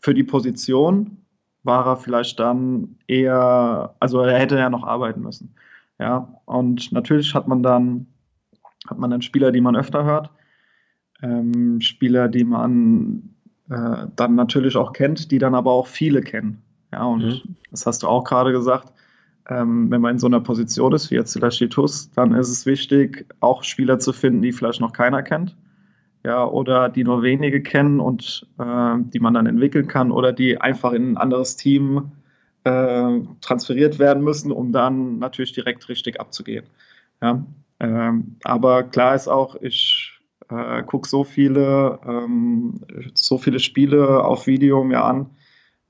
für 0.00 0.14
die 0.14 0.24
Position 0.24 1.18
war 1.62 1.86
er 1.86 1.96
vielleicht 1.96 2.40
dann 2.40 2.96
eher, 3.06 3.94
also 4.00 4.20
er 4.20 4.38
hätte 4.38 4.58
ja 4.58 4.70
noch 4.70 4.84
arbeiten 4.84 5.20
müssen. 5.20 5.54
Ja, 5.98 6.40
und 6.46 6.90
natürlich 6.92 7.34
hat 7.34 7.46
man 7.46 7.62
dann, 7.62 8.06
hat 8.88 8.98
man 8.98 9.10
dann 9.10 9.22
Spieler, 9.22 9.52
die 9.52 9.60
man 9.60 9.76
öfter 9.76 10.04
hört, 10.04 10.30
ähm, 11.22 11.80
Spieler, 11.82 12.28
die 12.28 12.44
man 12.44 13.34
äh, 13.68 14.06
dann 14.16 14.34
natürlich 14.34 14.76
auch 14.76 14.94
kennt, 14.94 15.30
die 15.30 15.38
dann 15.38 15.54
aber 15.54 15.72
auch 15.72 15.86
viele 15.86 16.22
kennen. 16.22 16.62
Ja, 16.92 17.04
und 17.04 17.22
mhm. 17.22 17.56
das 17.70 17.84
hast 17.84 18.02
du 18.02 18.08
auch 18.08 18.24
gerade 18.24 18.52
gesagt. 18.52 18.92
Ähm, 19.48 19.90
wenn 19.90 20.00
man 20.00 20.12
in 20.12 20.18
so 20.18 20.26
einer 20.26 20.40
Position 20.40 20.94
ist 20.94 21.10
wie 21.10 21.16
jetzt 21.16 21.38
Laschitus, 21.38 22.10
dann 22.12 22.34
ist 22.34 22.48
es 22.48 22.64
wichtig, 22.64 23.26
auch 23.40 23.62
Spieler 23.62 23.98
zu 23.98 24.14
finden, 24.14 24.40
die 24.40 24.52
vielleicht 24.52 24.80
noch 24.80 24.92
keiner 24.92 25.22
kennt 25.22 25.56
ja, 26.24 26.44
oder 26.44 26.88
die 26.88 27.04
nur 27.04 27.22
wenige 27.22 27.62
kennen 27.62 28.00
und 28.00 28.46
äh, 28.58 28.96
die 28.98 29.20
man 29.20 29.34
dann 29.34 29.46
entwickeln 29.46 29.86
kann 29.86 30.10
oder 30.10 30.32
die 30.32 30.60
einfach 30.60 30.92
in 30.92 31.12
ein 31.12 31.16
anderes 31.16 31.56
Team 31.56 32.12
äh, 32.64 33.20
transferiert 33.40 33.98
werden 33.98 34.22
müssen, 34.22 34.52
um 34.52 34.72
dann 34.72 35.18
natürlich 35.18 35.52
direkt 35.52 35.88
richtig 35.88 36.20
abzugehen. 36.20 36.66
Ja, 37.22 37.44
ähm, 37.80 38.36
aber 38.44 38.82
klar 38.84 39.14
ist 39.14 39.28
auch, 39.28 39.56
ich 39.60 40.18
äh, 40.50 40.82
gucke 40.82 41.08
so 41.08 41.24
viele, 41.24 41.98
ähm, 42.06 42.80
so 43.14 43.38
viele 43.38 43.58
Spiele 43.58 44.24
auf 44.24 44.46
Video 44.46 44.84
mir 44.84 45.02
an 45.02 45.30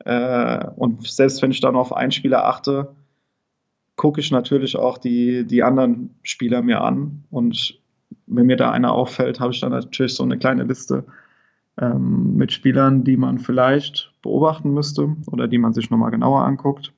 äh, 0.05 0.67
und 0.77 1.07
selbst 1.07 1.43
wenn 1.43 1.51
ich 1.51 1.61
dann 1.61 1.77
auf 1.77 1.93
einen 1.95 2.13
Spieler 2.13 2.47
achte, 2.47 2.95
gucke 3.97 4.21
ich 4.21 4.31
natürlich 4.31 4.77
auch 4.77 4.97
die, 4.97 5.47
die 5.47 5.63
anderen 5.63 6.15
Spieler 6.23 6.63
mir 6.63 6.81
an 6.81 7.25
und 7.31 7.80
wenn 8.27 8.47
mir 8.47 8.57
da 8.57 8.71
einer 8.71 8.93
auffällt, 8.93 9.41
habe 9.41 9.53
ich 9.53 9.61
dann 9.61 9.73
natürlich 9.73 10.15
so 10.15 10.23
eine 10.23 10.39
kleine 10.39 10.65
Liste 10.65 11.05
ähm, 11.79 12.37
mit 12.37 12.53
Spielern, 12.53 13.05
die 13.05 13.17
man 13.17 13.39
vielleicht 13.39 14.13
beobachten 14.23 14.73
müsste 14.73 15.17
oder 15.27 15.49
die 15.49 15.59
man 15.59 15.73
sich 15.73 15.91
nochmal 15.91 16.11
genauer 16.11 16.45
anguckt. 16.45 16.93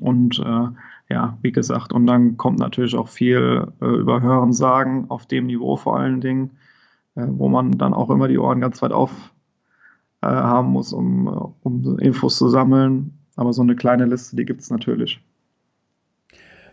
Und 0.00 0.38
äh, 0.38 0.68
ja, 1.10 1.38
wie 1.40 1.52
gesagt, 1.52 1.92
und 1.92 2.06
dann 2.06 2.36
kommt 2.36 2.58
natürlich 2.58 2.94
auch 2.94 3.08
viel 3.08 3.72
äh, 3.80 3.86
über 3.86 4.20
Hören 4.20 4.52
sagen, 4.52 5.06
auf 5.08 5.26
dem 5.26 5.46
Niveau 5.46 5.76
vor 5.76 5.98
allen 5.98 6.20
Dingen, 6.20 6.50
äh, 7.14 7.26
wo 7.26 7.48
man 7.48 7.72
dann 7.72 7.94
auch 7.94 8.10
immer 8.10 8.28
die 8.28 8.38
Ohren 8.38 8.60
ganz 8.60 8.82
weit 8.82 8.92
auf 8.92 9.32
äh, 10.20 10.26
haben 10.26 10.68
muss, 10.68 10.92
um, 10.92 11.54
um 11.62 11.98
Infos 11.98 12.36
zu 12.36 12.48
sammeln. 12.48 13.18
Aber 13.36 13.52
so 13.52 13.62
eine 13.62 13.76
kleine 13.76 14.04
Liste, 14.04 14.36
die 14.36 14.44
gibt 14.44 14.60
es 14.60 14.70
natürlich. 14.70 15.20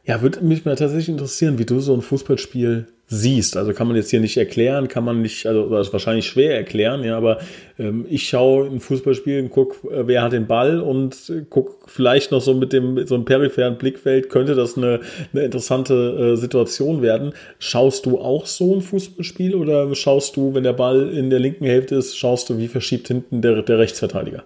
Ja, 0.08 0.22
würde 0.22 0.42
mich 0.42 0.66
mal 0.66 0.76
tatsächlich 0.76 1.10
interessieren, 1.10 1.58
wie 1.58 1.66
du 1.66 1.80
so 1.80 1.94
ein 1.96 2.02
Fußballspiel 2.02 2.86
siehst. 3.08 3.58
Also 3.58 3.74
kann 3.74 3.88
man 3.88 3.96
jetzt 3.96 4.12
hier 4.12 4.20
nicht 4.20 4.38
erklären, 4.38 4.88
kann 4.88 5.04
man 5.04 5.22
nicht, 5.22 5.46
also 5.48 5.68
das 5.70 5.88
ist 5.88 5.94
wahrscheinlich 5.94 6.28
schwer 6.28 6.56
erklären, 6.56 7.04
ja, 7.04 7.18
aber 7.18 7.40
ähm, 7.78 8.06
ich 8.10 8.28
schaue 8.28 8.68
ein 8.68 8.80
Fußballspiel 8.80 9.42
und 9.42 9.50
guck, 9.50 9.84
äh, 9.84 10.08
wer 10.08 10.22
hat 10.22 10.34
den 10.34 10.48
Ball 10.48 10.80
und 10.80 11.30
äh, 11.30 11.44
guck 11.50 11.90
vielleicht 11.90 12.32
noch 12.32 12.42
so 12.42 12.54
mit 12.54 12.74
dem 12.74 12.96
mit 12.96 13.08
so 13.08 13.16
einem 13.16 13.26
peripheren 13.26 13.78
Blickfeld, 13.78 14.30
könnte 14.30 14.56
das 14.56 14.78
eine, 14.78 15.02
eine 15.34 15.44
interessante 15.44 16.34
äh, 16.34 16.36
Situation 16.36 17.02
werden. 17.02 17.34
Schaust 17.60 18.06
du 18.06 18.20
auch 18.20 18.46
so 18.46 18.76
ein 18.76 18.82
Fußballspiel 18.82 19.56
oder 19.56 19.94
schaust 19.96 20.36
du, 20.36 20.54
wenn 20.54 20.64
der 20.64 20.74
Ball 20.74 21.10
in 21.10 21.30
der 21.30 21.40
linken 21.40 21.66
Hälfte 21.66 21.96
ist, 21.96 22.18
schaust 22.18 22.50
du, 22.50 22.58
wie 22.58 22.68
verschiebt 22.68 23.08
hinten 23.08 23.42
der, 23.42 23.62
der 23.62 23.80
Rechtsverteidiger? 23.80 24.44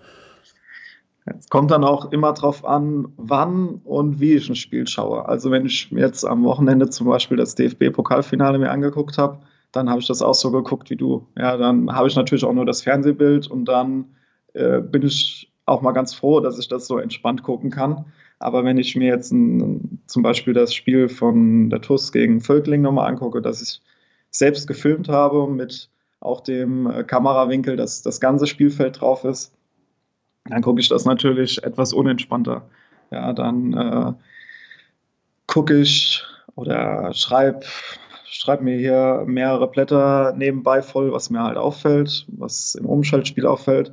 Es 1.26 1.50
kommt 1.50 1.72
dann 1.72 1.84
auch 1.84 2.12
immer 2.12 2.34
darauf 2.34 2.66
an, 2.66 3.10
wann 3.18 3.82
und 3.84 4.20
wie 4.20 4.34
ich 4.34 4.50
ein 4.50 4.56
Spiel 4.56 4.88
schaue. 4.88 5.28
Also 5.28 5.52
wenn 5.52 5.66
ich 5.66 5.92
mir 5.92 6.02
jetzt 6.02 6.26
am 6.26 6.44
Wochenende 6.44 6.90
zum 6.90 7.08
Beispiel 7.08 7.38
das 7.38 7.56
DFB-Pokalfinale 7.56 8.58
mir 8.58 8.72
angeguckt 8.72 9.18
habe, 9.18 9.40
dann 9.72 9.90
habe 9.90 10.00
ich 10.00 10.08
das 10.08 10.22
auch 10.22 10.34
so 10.34 10.52
geguckt 10.52 10.90
wie 10.90 10.96
du. 10.96 11.28
Ja, 11.38 11.58
dann 11.58 11.94
habe 11.94 12.08
ich 12.08 12.16
natürlich 12.16 12.44
auch 12.44 12.54
nur 12.54 12.66
das 12.66 12.82
Fernsehbild 12.82 13.48
und 13.48 13.66
dann 13.66 14.06
äh, 14.54 14.80
bin 14.80 15.04
ich 15.04 15.52
auch 15.66 15.82
mal 15.82 15.92
ganz 15.92 16.14
froh, 16.14 16.40
dass 16.40 16.58
ich 16.58 16.68
das 16.68 16.88
so 16.88 16.98
entspannt 16.98 17.44
gucken 17.44 17.70
kann. 17.70 18.06
Aber 18.40 18.64
wenn 18.64 18.78
ich 18.78 18.96
mir 18.96 19.08
jetzt 19.08 19.32
ein, 19.32 20.02
zum 20.08 20.24
Beispiel 20.24 20.54
das 20.54 20.74
Spiel 20.74 21.10
von 21.10 21.70
der 21.70 21.82
TUS 21.82 22.12
gegen 22.12 22.42
Völkling 22.42 22.82
nochmal 22.82 23.08
angucke, 23.08 23.42
das 23.42 23.62
ich 23.62 23.82
selbst 24.32 24.68
gefilmt 24.68 25.10
habe 25.10 25.48
mit 25.48 25.90
auch 26.20 26.42
dem 26.42 26.90
äh, 26.90 27.04
Kamerawinkel, 27.04 27.76
dass 27.76 28.02
das 28.02 28.20
ganze 28.20 28.48
Spielfeld 28.48 29.02
drauf 29.02 29.24
ist, 29.24 29.54
dann 30.50 30.62
gucke 30.62 30.80
ich 30.80 30.90
das 30.90 31.06
natürlich 31.06 31.64
etwas 31.64 31.94
unentspannter. 31.94 32.70
Ja, 33.12 33.34
dann 33.34 33.74
äh, 33.74 34.14
gucke 35.48 35.80
ich 35.80 36.24
oder 36.56 37.14
schreibe 37.14 37.66
schreib 38.40 38.62
mir 38.62 38.78
hier 38.78 39.24
mehrere 39.26 39.70
Blätter 39.70 40.34
nebenbei 40.38 40.82
voll, 40.82 41.12
was 41.12 41.30
mir 41.30 41.44
halt 41.44 41.58
auffällt, 41.58 42.26
was 42.30 42.76
im 42.76 42.86
Umschaltspiel 42.86 43.46
auffällt. 43.46 43.92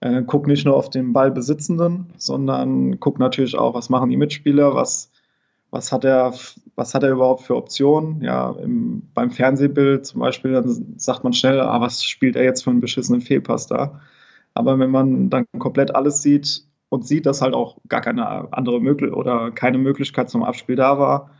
Äh, 0.00 0.22
guck 0.26 0.46
nicht 0.46 0.66
nur 0.66 0.76
auf 0.76 0.90
den 0.90 1.12
Ballbesitzenden, 1.12 2.06
sondern 2.16 2.98
guck 3.00 3.18
natürlich 3.18 3.56
auch, 3.56 3.74
was 3.74 3.88
machen 3.88 4.10
die 4.10 4.16
Mitspieler, 4.16 4.74
was, 4.74 5.10
was, 5.70 5.92
hat, 5.92 6.04
er, 6.04 6.34
was 6.74 6.94
hat 6.94 7.02
er 7.02 7.12
überhaupt 7.12 7.42
für 7.42 7.56
Optionen. 7.56 8.22
Ja, 8.22 8.56
im, 8.62 9.02
beim 9.14 9.30
Fernsehbild 9.30 10.04
zum 10.04 10.20
Beispiel, 10.20 10.52
dann 10.52 10.94
sagt 10.96 11.22
man 11.22 11.32
schnell, 11.32 11.60
ah, 11.60 11.80
was 11.80 12.04
spielt 12.04 12.36
er 12.36 12.44
jetzt 12.44 12.64
für 12.64 12.70
einen 12.70 12.80
beschissenen 12.80 13.20
Fehlpass 13.20 13.66
da? 13.66 14.00
Aber 14.56 14.78
wenn 14.78 14.90
man 14.90 15.28
dann 15.28 15.46
komplett 15.58 15.94
alles 15.94 16.22
sieht 16.22 16.64
und 16.88 17.06
sieht, 17.06 17.26
dass 17.26 17.42
halt 17.42 17.54
auch 17.54 17.76
gar 17.88 18.00
keine 18.00 18.52
andere 18.52 18.80
Möglichkeit 18.80 19.16
oder 19.16 19.50
keine 19.50 19.78
Möglichkeit 19.78 20.30
zum 20.30 20.42
Abspiel 20.42 20.76
da 20.76 20.98
war, 20.98 21.30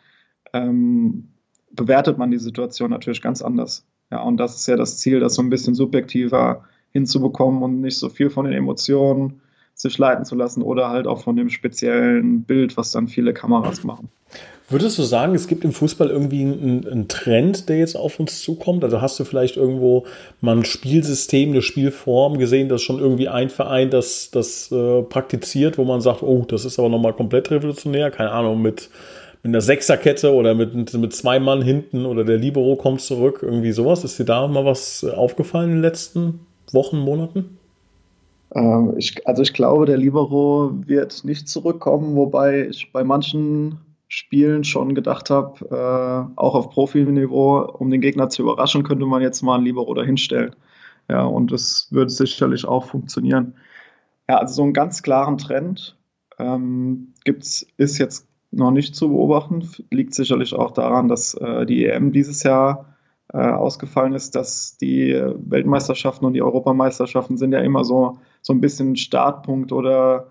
ähm, 0.52 1.28
bewertet 1.70 2.18
man 2.18 2.30
die 2.30 2.38
Situation 2.38 2.90
natürlich 2.90 3.22
ganz 3.22 3.40
anders. 3.40 3.86
Ja, 4.10 4.22
und 4.22 4.36
das 4.36 4.56
ist 4.56 4.68
ja 4.68 4.76
das 4.76 4.98
Ziel, 4.98 5.20
das 5.20 5.34
so 5.34 5.42
ein 5.42 5.50
bisschen 5.50 5.74
subjektiver 5.74 6.64
hinzubekommen 6.92 7.62
und 7.62 7.80
nicht 7.80 7.98
so 7.98 8.08
viel 8.10 8.28
von 8.28 8.44
den 8.44 8.54
Emotionen 8.54 9.40
sich 9.74 9.96
leiten 9.96 10.24
zu 10.24 10.34
lassen 10.34 10.62
oder 10.62 10.90
halt 10.90 11.06
auch 11.06 11.22
von 11.22 11.36
dem 11.36 11.48
speziellen 11.48 12.42
Bild, 12.44 12.76
was 12.76 12.92
dann 12.92 13.08
viele 13.08 13.32
Kameras 13.32 13.82
machen. 13.82 14.08
Würdest 14.68 14.98
du 14.98 15.02
sagen, 15.02 15.36
es 15.36 15.46
gibt 15.46 15.64
im 15.64 15.70
Fußball 15.70 16.10
irgendwie 16.10 16.42
einen, 16.42 16.88
einen, 16.88 17.08
Trend, 17.08 17.68
der 17.68 17.78
jetzt 17.78 17.96
auf 17.96 18.18
uns 18.18 18.40
zukommt? 18.40 18.82
Also 18.82 19.00
hast 19.00 19.18
du 19.20 19.24
vielleicht 19.24 19.56
irgendwo 19.56 20.06
mal 20.40 20.56
ein 20.56 20.64
Spielsystem, 20.64 21.50
eine 21.50 21.62
Spielform 21.62 22.36
gesehen, 22.36 22.68
dass 22.68 22.82
schon 22.82 22.98
irgendwie 22.98 23.28
ein 23.28 23.48
Verein 23.48 23.90
das, 23.90 24.30
das 24.32 24.72
äh, 24.72 25.02
praktiziert, 25.02 25.78
wo 25.78 25.84
man 25.84 26.00
sagt, 26.00 26.24
oh, 26.24 26.44
das 26.48 26.64
ist 26.64 26.80
aber 26.80 26.88
nochmal 26.88 27.12
komplett 27.12 27.52
revolutionär, 27.52 28.10
keine 28.10 28.32
Ahnung, 28.32 28.60
mit, 28.60 28.90
mit 29.44 29.50
einer 29.50 29.60
Sechserkette 29.60 30.34
oder 30.34 30.56
mit, 30.56 30.92
mit 30.92 31.12
zwei 31.14 31.38
Mann 31.38 31.62
hinten 31.62 32.04
oder 32.04 32.24
der 32.24 32.38
Libero 32.38 32.74
kommt 32.74 33.02
zurück, 33.02 33.40
irgendwie 33.42 33.70
sowas. 33.70 34.02
Ist 34.02 34.18
dir 34.18 34.24
da 34.24 34.48
mal 34.48 34.64
was 34.64 35.04
aufgefallen 35.04 35.68
in 35.68 35.76
den 35.76 35.82
letzten 35.82 36.40
Wochen, 36.72 36.98
Monaten? 36.98 37.56
Ähm, 38.52 38.94
ich, 38.96 39.24
also 39.28 39.42
ich 39.42 39.52
glaube, 39.52 39.86
der 39.86 39.96
Libero 39.96 40.72
wird 40.86 41.24
nicht 41.24 41.48
zurückkommen, 41.48 42.16
wobei 42.16 42.66
ich 42.66 42.90
bei 42.92 43.04
manchen 43.04 43.85
Spielen 44.08 44.62
schon 44.64 44.94
gedacht 44.94 45.30
habe, 45.30 45.64
äh, 45.70 46.38
auch 46.38 46.54
auf 46.54 46.70
Profiniveau, 46.70 47.62
um 47.78 47.90
den 47.90 48.00
Gegner 48.00 48.28
zu 48.28 48.42
überraschen, 48.42 48.84
könnte 48.84 49.06
man 49.06 49.22
jetzt 49.22 49.42
mal 49.42 49.58
ein 49.58 49.64
Libero 49.64 49.94
dahinstellen. 49.94 50.54
Ja, 51.08 51.24
und 51.24 51.52
das 51.52 51.88
würde 51.90 52.10
sicherlich 52.10 52.64
auch 52.66 52.84
funktionieren. 52.84 53.54
Ja, 54.28 54.38
also 54.38 54.54
so 54.54 54.62
einen 54.62 54.72
ganz 54.72 55.02
klaren 55.02 55.38
Trend 55.38 55.96
ähm, 56.38 57.14
gibt's, 57.24 57.66
ist 57.76 57.98
jetzt 57.98 58.28
noch 58.50 58.70
nicht 58.70 58.94
zu 58.94 59.08
beobachten. 59.08 59.68
Liegt 59.90 60.14
sicherlich 60.14 60.54
auch 60.54 60.72
daran, 60.72 61.08
dass 61.08 61.34
äh, 61.34 61.66
die 61.66 61.86
EM 61.86 62.12
dieses 62.12 62.42
Jahr 62.42 62.96
äh, 63.32 63.38
ausgefallen 63.38 64.14
ist, 64.14 64.34
dass 64.36 64.76
die 64.78 65.12
Weltmeisterschaften 65.36 66.26
und 66.26 66.34
die 66.34 66.42
Europameisterschaften 66.42 67.36
sind 67.36 67.52
ja 67.52 67.60
immer 67.60 67.84
so, 67.84 68.18
so 68.40 68.52
ein 68.52 68.60
bisschen 68.60 68.96
Startpunkt 68.96 69.72
oder 69.72 70.30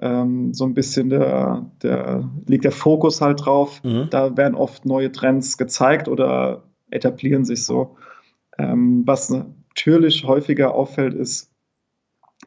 ähm, 0.00 0.54
so 0.54 0.64
ein 0.64 0.74
bisschen 0.74 1.10
der, 1.10 1.70
der, 1.82 2.28
liegt 2.46 2.64
der 2.64 2.72
Fokus 2.72 3.20
halt 3.20 3.44
drauf. 3.44 3.82
Mhm. 3.82 4.08
Da 4.10 4.36
werden 4.36 4.54
oft 4.54 4.86
neue 4.86 5.10
Trends 5.12 5.58
gezeigt 5.58 6.08
oder 6.08 6.64
etablieren 6.90 7.44
sich 7.44 7.64
so. 7.64 7.96
Ähm, 8.58 9.02
was 9.06 9.30
natürlich 9.30 10.24
häufiger 10.24 10.74
auffällt, 10.74 11.14
ist, 11.14 11.52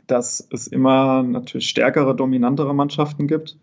dass 0.07 0.47
es 0.51 0.67
immer 0.67 1.23
natürlich 1.23 1.69
stärkere, 1.69 2.15
dominantere 2.15 2.73
Mannschaften 2.73 3.27
gibt 3.27 3.57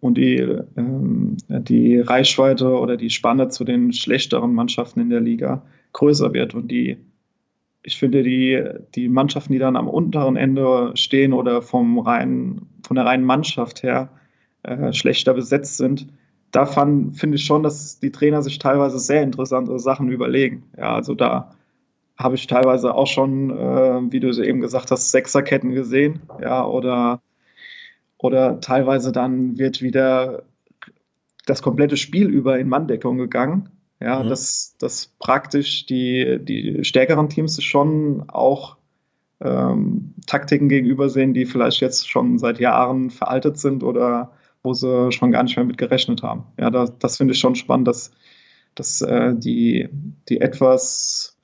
und 0.00 0.18
die, 0.18 0.36
ähm, 0.76 1.36
die 1.48 1.98
Reichweite 1.98 2.78
oder 2.78 2.96
die 2.96 3.10
Spanne 3.10 3.48
zu 3.48 3.64
den 3.64 3.92
schlechteren 3.92 4.54
Mannschaften 4.54 5.00
in 5.00 5.10
der 5.10 5.20
Liga 5.20 5.62
größer 5.92 6.32
wird 6.32 6.54
und 6.54 6.70
die 6.70 6.98
ich 7.88 7.96
finde, 7.96 8.22
die, 8.22 8.62
die 8.94 9.08
Mannschaften, 9.08 9.54
die 9.54 9.58
dann 9.58 9.74
am 9.74 9.88
unteren 9.88 10.36
Ende 10.36 10.92
stehen 10.94 11.32
oder 11.32 11.62
vom 11.62 11.98
reinen, 11.98 12.68
von 12.86 12.96
der 12.96 13.06
reinen 13.06 13.24
Mannschaft 13.24 13.82
her 13.82 14.10
äh, 14.62 14.92
schlechter 14.92 15.32
besetzt 15.32 15.78
sind, 15.78 16.06
da 16.50 16.66
finde 16.66 17.34
ich 17.34 17.44
schon, 17.44 17.62
dass 17.62 17.98
die 17.98 18.12
Trainer 18.12 18.42
sich 18.42 18.58
teilweise 18.58 18.98
sehr 18.98 19.22
interessante 19.22 19.78
Sachen 19.78 20.10
überlegen. 20.10 20.64
Ja, 20.76 20.94
also 20.94 21.14
da 21.14 21.54
habe 22.18 22.34
ich 22.34 22.46
teilweise 22.46 22.94
auch 22.94 23.06
schon, 23.06 23.50
äh, 23.50 24.12
wie 24.12 24.20
du 24.20 24.30
eben 24.42 24.60
gesagt 24.60 24.90
hast, 24.90 25.10
Sechserketten 25.10 25.72
gesehen, 25.72 26.20
ja, 26.42 26.66
oder, 26.66 27.22
oder 28.18 28.60
teilweise 28.60 29.12
dann 29.12 29.58
wird 29.58 29.80
wieder 29.80 30.42
das 31.46 31.62
komplette 31.62 31.96
Spiel 31.96 32.28
über 32.28 32.58
in 32.58 32.68
Manndeckung 32.68 33.16
gegangen 33.16 33.70
ja, 34.00 34.22
mhm. 34.22 34.28
dass, 34.28 34.76
dass 34.78 35.06
praktisch 35.18 35.86
die, 35.86 36.38
die 36.40 36.84
stärkeren 36.84 37.28
Teams 37.28 37.62
schon 37.62 38.28
auch 38.28 38.76
ähm, 39.40 40.14
Taktiken 40.26 40.68
gegenüber 40.68 41.08
sehen, 41.08 41.34
die 41.34 41.46
vielleicht 41.46 41.80
jetzt 41.80 42.08
schon 42.08 42.38
seit 42.38 42.60
Jahren 42.60 43.10
veraltet 43.10 43.58
sind 43.58 43.82
oder 43.82 44.32
wo 44.62 44.72
sie 44.74 45.12
schon 45.12 45.30
gar 45.30 45.42
nicht 45.42 45.56
mehr 45.56 45.64
mit 45.64 45.78
gerechnet 45.78 46.22
haben. 46.22 46.44
Ja, 46.58 46.70
das, 46.70 46.98
das 46.98 47.16
finde 47.16 47.34
ich 47.34 47.40
schon 47.40 47.54
spannend, 47.54 47.88
dass, 47.88 48.10
dass 48.74 49.00
äh, 49.02 49.34
die, 49.34 49.88
die 50.28 50.40
etwas, 50.40 51.36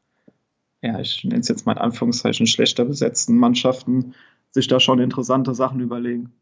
ja, 0.83 0.99
ich 1.01 1.25
nenne 1.25 1.41
es 1.41 1.49
jetzt 1.49 1.67
mal 1.67 1.73
in 1.73 1.79
Anführungszeichen, 1.79 2.47
schlechter 2.47 2.85
besetzten 2.85 3.37
Mannschaften 3.37 4.15
sich 4.51 4.69
da 4.69 4.79
schon 4.79 5.01
interessante 5.01 5.55
Sachen 5.55 5.81
überlegen. 5.81 6.33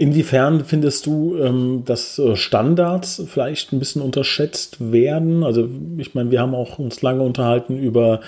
Inwiefern 0.00 0.64
findest 0.64 1.04
du, 1.04 1.36
ähm, 1.36 1.82
dass 1.84 2.18
äh, 2.18 2.34
Standards 2.34 3.22
vielleicht 3.26 3.70
ein 3.74 3.78
bisschen 3.78 4.00
unterschätzt 4.00 4.78
werden? 4.90 5.44
Also 5.44 5.68
ich 5.98 6.14
meine, 6.14 6.30
wir 6.30 6.40
haben 6.40 6.54
auch 6.54 6.78
uns 6.78 7.02
lange 7.02 7.22
unterhalten 7.22 7.76
über 7.76 8.22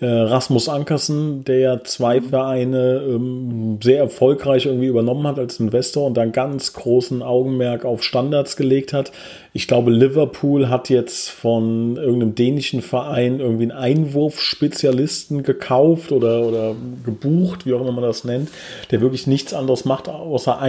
äh, 0.00 0.06
Rasmus 0.06 0.70
Ankersen, 0.70 1.44
der 1.44 1.58
ja 1.58 1.84
zwei 1.84 2.20
mhm. 2.20 2.24
Vereine 2.24 3.02
ähm, 3.06 3.78
sehr 3.82 3.98
erfolgreich 3.98 4.64
irgendwie 4.64 4.86
übernommen 4.86 5.26
hat 5.26 5.38
als 5.38 5.60
Investor 5.60 6.06
und 6.06 6.16
dann 6.16 6.32
ganz 6.32 6.72
großen 6.72 7.20
Augenmerk 7.20 7.84
auf 7.84 8.04
Standards 8.04 8.56
gelegt 8.56 8.94
hat. 8.94 9.12
Ich 9.52 9.66
glaube, 9.66 9.90
Liverpool 9.90 10.68
hat 10.68 10.88
jetzt 10.88 11.28
von 11.28 11.96
irgendeinem 11.96 12.36
dänischen 12.36 12.80
Verein 12.80 13.40
irgendwie 13.40 13.64
einen 13.64 13.72
Einwurfspezialisten 13.72 15.42
gekauft 15.42 16.12
oder, 16.12 16.42
oder 16.42 16.76
gebucht, 17.04 17.66
wie 17.66 17.74
auch 17.74 17.80
immer 17.80 17.92
man 17.92 18.04
das 18.04 18.24
nennt, 18.24 18.50
der 18.92 19.00
wirklich 19.00 19.26
nichts 19.26 19.52
anderes 19.52 19.84
macht, 19.84 20.08
außer 20.08 20.60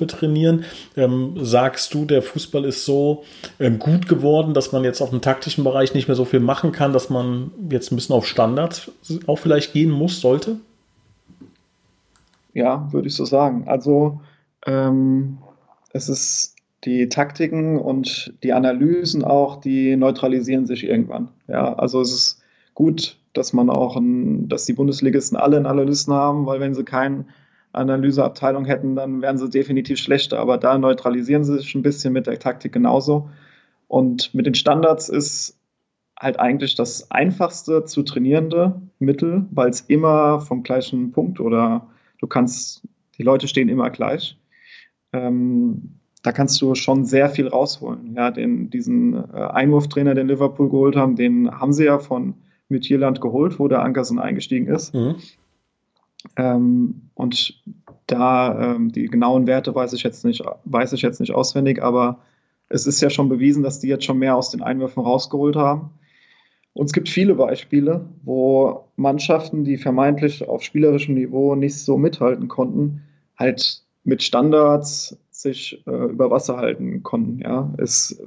Einwürfe 0.00 0.06
trainieren. 0.06 0.64
Ähm, 0.96 1.34
sagst 1.36 1.94
du, 1.94 2.04
der 2.04 2.22
Fußball 2.22 2.64
ist 2.64 2.84
so 2.84 3.24
ähm, 3.58 3.78
gut 3.78 4.08
geworden, 4.08 4.54
dass 4.54 4.72
man 4.72 4.84
jetzt 4.84 5.00
auf 5.00 5.10
dem 5.10 5.20
taktischen 5.20 5.64
Bereich 5.64 5.94
nicht 5.94 6.08
mehr 6.08 6.16
so 6.16 6.24
viel 6.24 6.40
machen 6.40 6.72
kann, 6.72 6.92
dass 6.92 7.10
man 7.10 7.52
jetzt 7.70 7.92
ein 7.92 7.96
bisschen 7.96 8.14
auf 8.14 8.26
Standards 8.26 8.90
auch 9.26 9.38
vielleicht 9.38 9.72
gehen 9.72 9.90
muss, 9.90 10.20
sollte? 10.20 10.56
Ja, 12.52 12.88
würde 12.92 13.08
ich 13.08 13.14
so 13.14 13.24
sagen. 13.24 13.64
Also 13.66 14.20
ähm, 14.66 15.38
es 15.92 16.08
ist 16.08 16.56
die 16.84 17.08
Taktiken 17.08 17.78
und 17.78 18.32
die 18.42 18.52
Analysen 18.52 19.22
auch, 19.22 19.60
die 19.60 19.96
neutralisieren 19.96 20.66
sich 20.66 20.84
irgendwann. 20.84 21.28
Ja, 21.46 21.74
also 21.74 22.00
es 22.00 22.12
ist 22.12 22.42
gut, 22.74 23.18
dass 23.34 23.52
man 23.52 23.70
auch, 23.70 23.96
ein, 23.96 24.48
dass 24.48 24.64
die 24.64 24.72
Bundesligisten 24.72 25.36
alle 25.36 25.58
einen 25.58 25.66
Analysten 25.66 26.14
haben, 26.14 26.46
weil 26.46 26.58
wenn 26.58 26.74
sie 26.74 26.84
keine 26.84 27.26
Analyseabteilung 27.72 28.64
hätten, 28.64 28.96
dann 28.96 29.22
wären 29.22 29.38
sie 29.38 29.48
definitiv 29.48 29.98
schlechter. 29.98 30.38
Aber 30.38 30.58
da 30.58 30.78
neutralisieren 30.78 31.44
sie 31.44 31.58
sich 31.58 31.74
ein 31.74 31.82
bisschen 31.82 32.12
mit 32.12 32.26
der 32.26 32.38
Taktik 32.38 32.72
genauso. 32.72 33.30
Und 33.88 34.34
mit 34.34 34.46
den 34.46 34.54
Standards 34.54 35.08
ist 35.08 35.58
halt 36.18 36.38
eigentlich 36.38 36.74
das 36.74 37.10
einfachste 37.10 37.84
zu 37.84 38.02
trainierende 38.02 38.80
Mittel, 38.98 39.46
weil 39.50 39.70
es 39.70 39.80
immer 39.82 40.40
vom 40.40 40.62
gleichen 40.62 41.12
Punkt 41.12 41.40
oder 41.40 41.88
du 42.18 42.26
kannst, 42.26 42.82
die 43.16 43.22
Leute 43.22 43.48
stehen 43.48 43.68
immer 43.68 43.90
gleich. 43.90 44.38
Ähm, 45.12 45.96
da 46.22 46.32
kannst 46.32 46.60
du 46.60 46.74
schon 46.74 47.04
sehr 47.04 47.30
viel 47.30 47.48
rausholen. 47.48 48.14
Ja, 48.14 48.30
den, 48.30 48.68
diesen 48.68 49.14
äh, 49.14 49.36
Einwurftrainer, 49.36 50.14
den 50.14 50.28
Liverpool 50.28 50.68
geholt 50.68 50.96
haben, 50.96 51.16
den 51.16 51.50
haben 51.50 51.72
sie 51.72 51.86
ja 51.86 51.98
von 51.98 52.34
Midtjylland 52.68 53.20
geholt, 53.20 53.58
wo 53.58 53.68
der 53.68 53.82
Ankersen 53.82 54.18
eingestiegen 54.18 54.66
ist. 54.66 54.94
Mhm. 54.94 55.16
Ähm, 56.36 57.10
und 57.14 57.62
da 58.06 58.74
ähm, 58.74 58.92
die 58.92 59.06
genauen 59.06 59.46
Werte 59.46 59.74
weiß 59.74 59.92
ich 59.92 60.02
jetzt 60.02 60.24
nicht, 60.24 60.42
weiß 60.64 60.92
ich 60.92 61.02
jetzt 61.02 61.20
nicht 61.20 61.32
auswendig, 61.32 61.82
aber 61.82 62.20
es 62.68 62.86
ist 62.86 63.00
ja 63.00 63.10
schon 63.10 63.28
bewiesen, 63.28 63.62
dass 63.62 63.80
die 63.80 63.88
jetzt 63.88 64.04
schon 64.04 64.18
mehr 64.18 64.36
aus 64.36 64.50
den 64.50 64.62
Einwürfen 64.62 65.02
rausgeholt 65.02 65.56
haben. 65.56 65.90
Und 66.72 66.86
es 66.86 66.92
gibt 66.92 67.08
viele 67.08 67.34
Beispiele, 67.34 68.08
wo 68.22 68.84
Mannschaften, 68.96 69.64
die 69.64 69.76
vermeintlich 69.76 70.48
auf 70.48 70.62
spielerischem 70.62 71.14
Niveau 71.14 71.56
nicht 71.56 71.76
so 71.76 71.98
mithalten 71.98 72.48
konnten, 72.48 73.02
halt 73.36 73.82
mit 74.04 74.22
Standards 74.22 75.18
sich 75.30 75.82
äh, 75.86 76.04
über 76.06 76.30
Wasser 76.30 76.56
halten 76.58 77.02
konnten. 77.02 77.40
Ja, 77.40 77.72
es, 77.78 78.22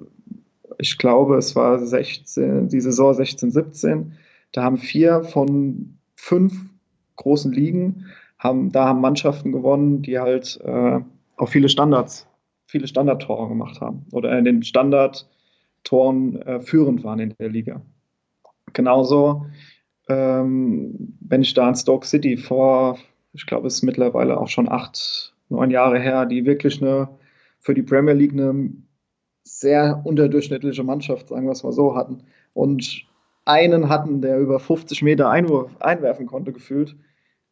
ich 0.77 0.97
glaube, 0.97 1.37
es 1.37 1.55
war 1.55 1.79
16, 1.79 2.67
die 2.67 2.81
Saison 2.81 3.13
16, 3.13 3.51
17. 3.51 4.13
Da 4.51 4.63
haben 4.63 4.77
vier 4.77 5.23
von 5.23 5.97
fünf 6.15 6.72
großen 7.15 7.51
Ligen 7.51 8.05
haben, 8.39 8.71
da 8.71 8.85
haben 8.85 9.01
Mannschaften 9.01 9.51
gewonnen, 9.51 10.01
die 10.01 10.19
halt 10.19 10.59
äh, 10.63 10.99
auch 11.37 11.49
viele 11.49 11.69
Standards, 11.69 12.27
viele 12.65 12.87
Standardtore 12.87 13.47
gemacht 13.47 13.81
haben 13.81 14.05
oder 14.11 14.37
in 14.37 14.45
den 14.45 14.63
Standardtoren 14.63 16.41
äh, 16.41 16.59
führend 16.61 17.03
waren 17.03 17.19
in 17.19 17.33
der 17.39 17.49
Liga. 17.49 17.81
Genauso, 18.73 19.45
ähm, 20.09 21.17
wenn 21.21 21.41
ich 21.41 21.53
da 21.53 21.67
an 21.67 21.75
Stoke 21.75 22.05
City 22.05 22.37
vor, 22.37 22.97
ich 23.33 23.45
glaube, 23.45 23.67
es 23.67 23.75
ist 23.75 23.83
mittlerweile 23.83 24.39
auch 24.39 24.47
schon 24.47 24.69
acht, 24.69 25.33
neun 25.49 25.71
Jahre 25.71 25.99
her, 25.99 26.25
die 26.25 26.45
wirklich 26.45 26.81
eine 26.81 27.09
für 27.59 27.73
die 27.73 27.81
Premier 27.81 28.13
League 28.13 28.33
eine 28.33 28.71
sehr 29.43 30.01
unterdurchschnittliche 30.03 30.83
Mannschaft, 30.83 31.29
sagen 31.29 31.45
wir 31.45 31.51
es 31.51 31.63
mal 31.63 31.71
so, 31.71 31.95
hatten. 31.95 32.23
Und 32.53 33.05
einen 33.45 33.89
hatten, 33.89 34.21
der 34.21 34.39
über 34.39 34.59
50 34.59 35.01
Meter 35.01 35.29
Einwurf, 35.29 35.71
einwerfen 35.79 36.25
konnte, 36.25 36.53
gefühlt. 36.53 36.95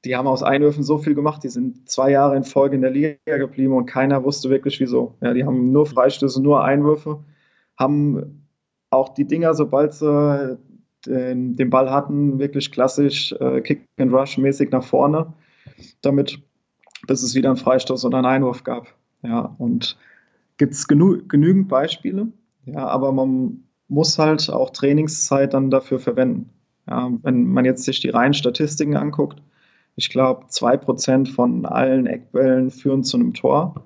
Die 0.05 0.15
haben 0.15 0.27
aus 0.27 0.41
Einwürfen 0.41 0.83
so 0.83 0.97
viel 0.97 1.13
gemacht, 1.13 1.43
die 1.43 1.49
sind 1.49 1.87
zwei 1.87 2.09
Jahre 2.09 2.35
in 2.35 2.43
Folge 2.43 2.75
in 2.75 2.81
der 2.81 2.91
Liga 2.91 3.17
geblieben 3.25 3.73
und 3.73 3.85
keiner 3.85 4.23
wusste 4.23 4.49
wirklich 4.49 4.79
wieso. 4.79 5.15
Ja, 5.21 5.33
die 5.33 5.45
haben 5.45 5.71
nur 5.71 5.85
Freistöße, 5.85 6.41
nur 6.41 6.63
Einwürfe, 6.63 7.23
haben 7.77 8.47
auch 8.89 9.09
die 9.09 9.25
Dinger, 9.25 9.53
sobald 9.53 9.93
sie 9.93 10.57
den, 11.05 11.55
den 11.55 11.69
Ball 11.69 11.91
hatten, 11.91 12.39
wirklich 12.39 12.71
klassisch 12.71 13.31
äh, 13.33 13.61
Kick 13.61 13.87
and 13.99 14.13
Rush 14.13 14.37
mäßig 14.37 14.71
nach 14.71 14.83
vorne. 14.83 15.33
Damit 16.01 16.41
bis 17.07 17.23
es 17.23 17.35
wieder 17.35 17.49
einen 17.49 17.57
Freistoß 17.57 18.05
oder 18.05 18.17
einen 18.17 18.27
Einwurf 18.27 18.63
gab. 18.63 18.87
Ja, 19.23 19.55
und 19.57 19.97
gibt 20.57 20.73
es 20.73 20.87
genü 20.87 21.23
genügend 21.27 21.67
Beispiele. 21.67 22.27
Ja, 22.65 22.87
aber 22.87 23.11
man 23.11 23.63
muss 23.91 24.17
halt 24.17 24.49
auch 24.49 24.69
Trainingszeit 24.69 25.53
dann 25.53 25.69
dafür 25.69 25.99
verwenden. 25.99 26.49
Ja, 26.89 27.11
wenn 27.23 27.45
man 27.45 27.65
jetzt 27.65 27.83
sich 27.83 27.99
die 27.99 28.09
reinen 28.09 28.33
Statistiken 28.33 28.95
anguckt, 28.95 29.41
ich 29.97 30.09
glaube, 30.09 30.45
zwei 30.47 30.77
Prozent 30.77 31.27
von 31.27 31.65
allen 31.65 32.07
Eckbällen 32.07 32.71
führen 32.71 33.03
zu 33.03 33.17
einem 33.17 33.33
Tor. 33.33 33.83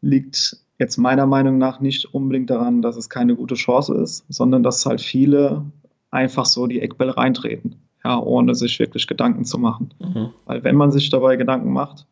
Liegt 0.00 0.58
jetzt 0.78 0.96
meiner 0.96 1.26
Meinung 1.26 1.58
nach 1.58 1.80
nicht 1.80 2.14
unbedingt 2.14 2.50
daran, 2.50 2.82
dass 2.82 2.96
es 2.96 3.10
keine 3.10 3.34
gute 3.34 3.56
Chance 3.56 3.94
ist, 3.94 4.24
sondern 4.28 4.62
dass 4.62 4.86
halt 4.86 5.00
viele 5.00 5.64
einfach 6.12 6.46
so 6.46 6.68
die 6.68 6.80
Eckbälle 6.80 7.16
reintreten, 7.16 7.76
ja, 8.04 8.20
ohne 8.20 8.54
sich 8.54 8.78
wirklich 8.78 9.08
Gedanken 9.08 9.44
zu 9.44 9.58
machen. 9.58 9.92
Mhm. 9.98 10.30
Weil 10.44 10.62
wenn 10.62 10.76
man 10.76 10.92
sich 10.92 11.10
dabei 11.10 11.34
Gedanken 11.34 11.72
macht 11.72 12.06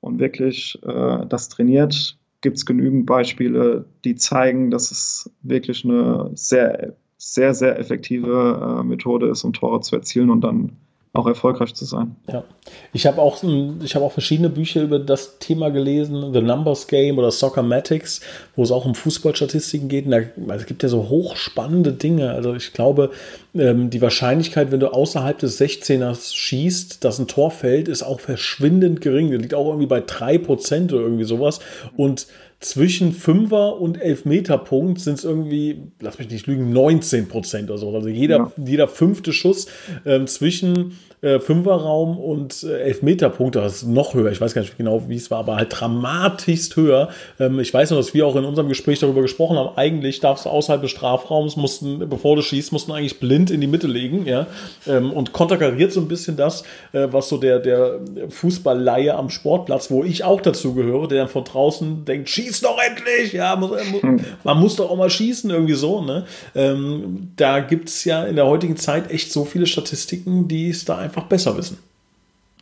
und 0.00 0.20
wirklich 0.20 0.78
äh, 0.84 1.26
das 1.26 1.48
trainiert, 1.48 2.16
gibt 2.40 2.56
es 2.56 2.66
genügend 2.66 3.06
Beispiele, 3.06 3.86
die 4.04 4.14
zeigen, 4.14 4.70
dass 4.70 4.90
es 4.90 5.30
wirklich 5.42 5.84
eine 5.84 6.30
sehr, 6.34 6.96
sehr, 7.18 7.54
sehr 7.54 7.78
effektive 7.78 8.78
äh, 8.80 8.82
Methode 8.82 9.28
ist, 9.28 9.44
um 9.44 9.52
Tore 9.52 9.80
zu 9.80 9.96
erzielen 9.96 10.30
und 10.30 10.42
dann 10.42 10.76
auch 11.12 11.26
erfolgreich 11.26 11.74
zu 11.74 11.84
sein. 11.84 12.14
Ja, 12.30 12.44
ich 12.92 13.04
habe 13.04 13.20
auch, 13.20 13.42
habe 13.42 14.04
auch 14.04 14.12
verschiedene 14.12 14.48
Bücher 14.48 14.82
über 14.82 15.00
das 15.00 15.38
Thema 15.40 15.70
gelesen, 15.70 16.32
The 16.32 16.40
Numbers 16.40 16.86
Game 16.86 17.18
oder 17.18 17.32
Soccermatics, 17.32 18.20
wo 18.54 18.62
es 18.62 18.70
auch 18.70 18.84
um 18.84 18.94
Fußballstatistiken 18.94 19.88
geht. 19.88 20.10
Da, 20.10 20.20
es 20.54 20.66
gibt 20.66 20.84
ja 20.84 20.88
so 20.88 21.08
hochspannende 21.08 21.92
Dinge. 21.92 22.30
Also 22.30 22.54
ich 22.54 22.72
glaube, 22.72 23.10
ähm, 23.54 23.90
die 23.90 24.00
Wahrscheinlichkeit, 24.00 24.70
wenn 24.70 24.78
du 24.78 24.92
außerhalb 24.92 25.36
des 25.36 25.60
16ers 25.60 26.32
schießt, 26.32 27.02
dass 27.02 27.18
ein 27.18 27.26
Tor 27.26 27.50
fällt, 27.50 27.88
ist 27.88 28.04
auch 28.04 28.20
verschwindend 28.20 29.00
gering. 29.00 29.30
Die 29.30 29.36
liegt 29.36 29.54
auch 29.54 29.66
irgendwie 29.66 29.88
bei 29.88 29.98
3% 29.98 30.92
oder 30.92 31.02
irgendwie 31.02 31.24
sowas. 31.24 31.58
Und 31.96 32.28
zwischen 32.60 33.12
Fünfer 33.12 33.80
und 33.80 34.00
Elfmeterpunkt 34.00 35.00
sind 35.00 35.14
es 35.14 35.24
irgendwie, 35.24 35.82
lass 35.98 36.18
mich 36.18 36.30
nicht 36.30 36.46
lügen, 36.46 36.72
19 36.72 37.26
Prozent 37.26 37.70
oder 37.70 37.78
so. 37.78 37.94
Also 37.94 38.08
jeder, 38.08 38.36
ja. 38.36 38.52
jeder 38.62 38.86
fünfte 38.86 39.32
Schuss 39.32 39.66
ähm, 40.04 40.26
zwischen 40.26 40.98
äh, 41.22 41.38
Fünferraum 41.38 42.18
und 42.18 42.62
äh, 42.62 42.80
Elfmeterpunkte, 42.80 43.60
das 43.60 43.82
ist 43.82 43.88
noch 43.88 44.14
höher. 44.14 44.32
Ich 44.32 44.40
weiß 44.40 44.54
gar 44.54 44.62
nicht 44.62 44.78
genau, 44.78 45.02
wie 45.08 45.16
es 45.16 45.30
war, 45.30 45.40
aber 45.40 45.56
halt 45.56 45.68
dramatischst 45.70 46.76
höher. 46.76 47.10
Ähm, 47.38 47.60
ich 47.60 47.74
weiß 47.74 47.90
noch, 47.90 47.98
dass 47.98 48.14
wir 48.14 48.26
auch 48.26 48.36
in 48.36 48.44
unserem 48.46 48.68
Gespräch 48.68 49.00
darüber 49.00 49.20
gesprochen 49.20 49.58
haben. 49.58 49.76
Eigentlich 49.76 50.20
darfst 50.20 50.46
du 50.46 50.48
außerhalb 50.48 50.80
des 50.80 50.90
Strafraums, 50.92 51.56
mussten, 51.56 52.08
bevor 52.08 52.36
du 52.36 52.42
schießt, 52.42 52.72
mussten 52.72 52.92
eigentlich 52.92 53.20
blind 53.20 53.50
in 53.50 53.60
die 53.60 53.66
Mitte 53.66 53.86
legen, 53.86 54.24
ja. 54.24 54.46
Ähm, 54.86 55.12
und 55.12 55.32
konterkariert 55.32 55.92
so 55.92 56.00
ein 56.00 56.08
bisschen 56.08 56.36
das, 56.36 56.62
äh, 56.92 57.08
was 57.10 57.28
so 57.28 57.36
der, 57.36 57.58
der 57.58 58.00
Fußballleihe 58.30 59.14
am 59.14 59.28
Sportplatz, 59.28 59.90
wo 59.90 60.02
ich 60.04 60.24
auch 60.24 60.40
dazu 60.40 60.72
gehöre, 60.72 61.06
der 61.06 61.18
dann 61.18 61.28
von 61.28 61.44
draußen 61.44 62.06
denkt, 62.06 62.30
schieß 62.30 62.62
doch 62.62 62.78
endlich, 62.78 63.34
ja, 63.34 63.56
muss, 63.56 63.72
hm. 64.00 64.20
man 64.42 64.58
muss 64.58 64.76
doch 64.76 64.90
auch 64.90 64.96
mal 64.96 65.10
schießen, 65.10 65.50
irgendwie 65.50 65.74
so, 65.74 66.00
ne? 66.00 66.24
Ähm, 66.54 67.32
da 67.36 67.60
gibt 67.60 67.90
es 67.90 68.06
ja 68.06 68.24
in 68.24 68.36
der 68.36 68.46
heutigen 68.46 68.78
Zeit 68.78 69.10
echt 69.10 69.32
so 69.32 69.44
viele 69.44 69.66
Statistiken, 69.66 70.48
die 70.48 70.70
es 70.70 70.86
da 70.86 70.96
einfach 70.96 71.09
einfach 71.10 71.28
besser 71.28 71.56
wissen. 71.56 71.78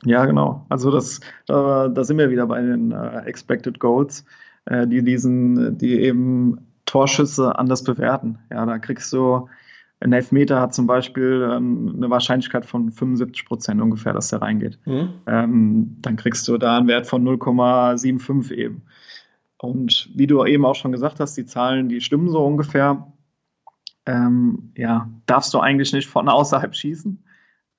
Ja, 0.04 0.24
genau. 0.26 0.64
Also 0.68 0.90
das, 0.90 1.20
da, 1.46 1.88
da 1.88 2.04
sind 2.04 2.18
wir 2.18 2.30
wieder 2.30 2.46
bei 2.46 2.60
den 2.60 2.92
äh, 2.92 3.20
Expected 3.26 3.78
Goals, 3.78 4.24
äh, 4.66 4.86
die 4.86 5.02
diesen, 5.02 5.76
die 5.76 6.00
eben 6.00 6.58
Torschüsse 6.86 7.58
anders 7.58 7.84
bewerten. 7.84 8.38
Ja, 8.50 8.64
da 8.64 8.78
kriegst 8.78 9.12
du 9.12 9.48
ein 10.00 10.12
Elfmeter 10.12 10.60
hat 10.60 10.74
zum 10.74 10.86
Beispiel 10.86 11.50
ähm, 11.52 11.94
eine 11.96 12.08
Wahrscheinlichkeit 12.08 12.64
von 12.64 12.92
75 12.92 13.44
Prozent 13.46 13.82
ungefähr, 13.82 14.12
dass 14.12 14.28
der 14.28 14.40
reingeht. 14.40 14.78
Mhm. 14.84 15.14
Ähm, 15.26 15.96
dann 16.00 16.14
kriegst 16.14 16.46
du 16.46 16.56
da 16.56 16.78
einen 16.78 16.86
Wert 16.86 17.08
von 17.08 17.26
0,75 17.26 18.52
eben. 18.52 18.82
Und 19.60 20.08
wie 20.14 20.28
du 20.28 20.44
eben 20.44 20.64
auch 20.64 20.76
schon 20.76 20.92
gesagt 20.92 21.18
hast, 21.18 21.34
die 21.36 21.46
Zahlen, 21.46 21.88
die 21.88 22.00
stimmen 22.00 22.28
so 22.28 22.44
ungefähr. 22.46 23.12
Ähm, 24.06 24.70
ja, 24.76 25.10
darfst 25.26 25.52
du 25.52 25.58
eigentlich 25.58 25.92
nicht 25.92 26.08
von 26.08 26.28
außerhalb 26.28 26.76
schießen 26.76 27.18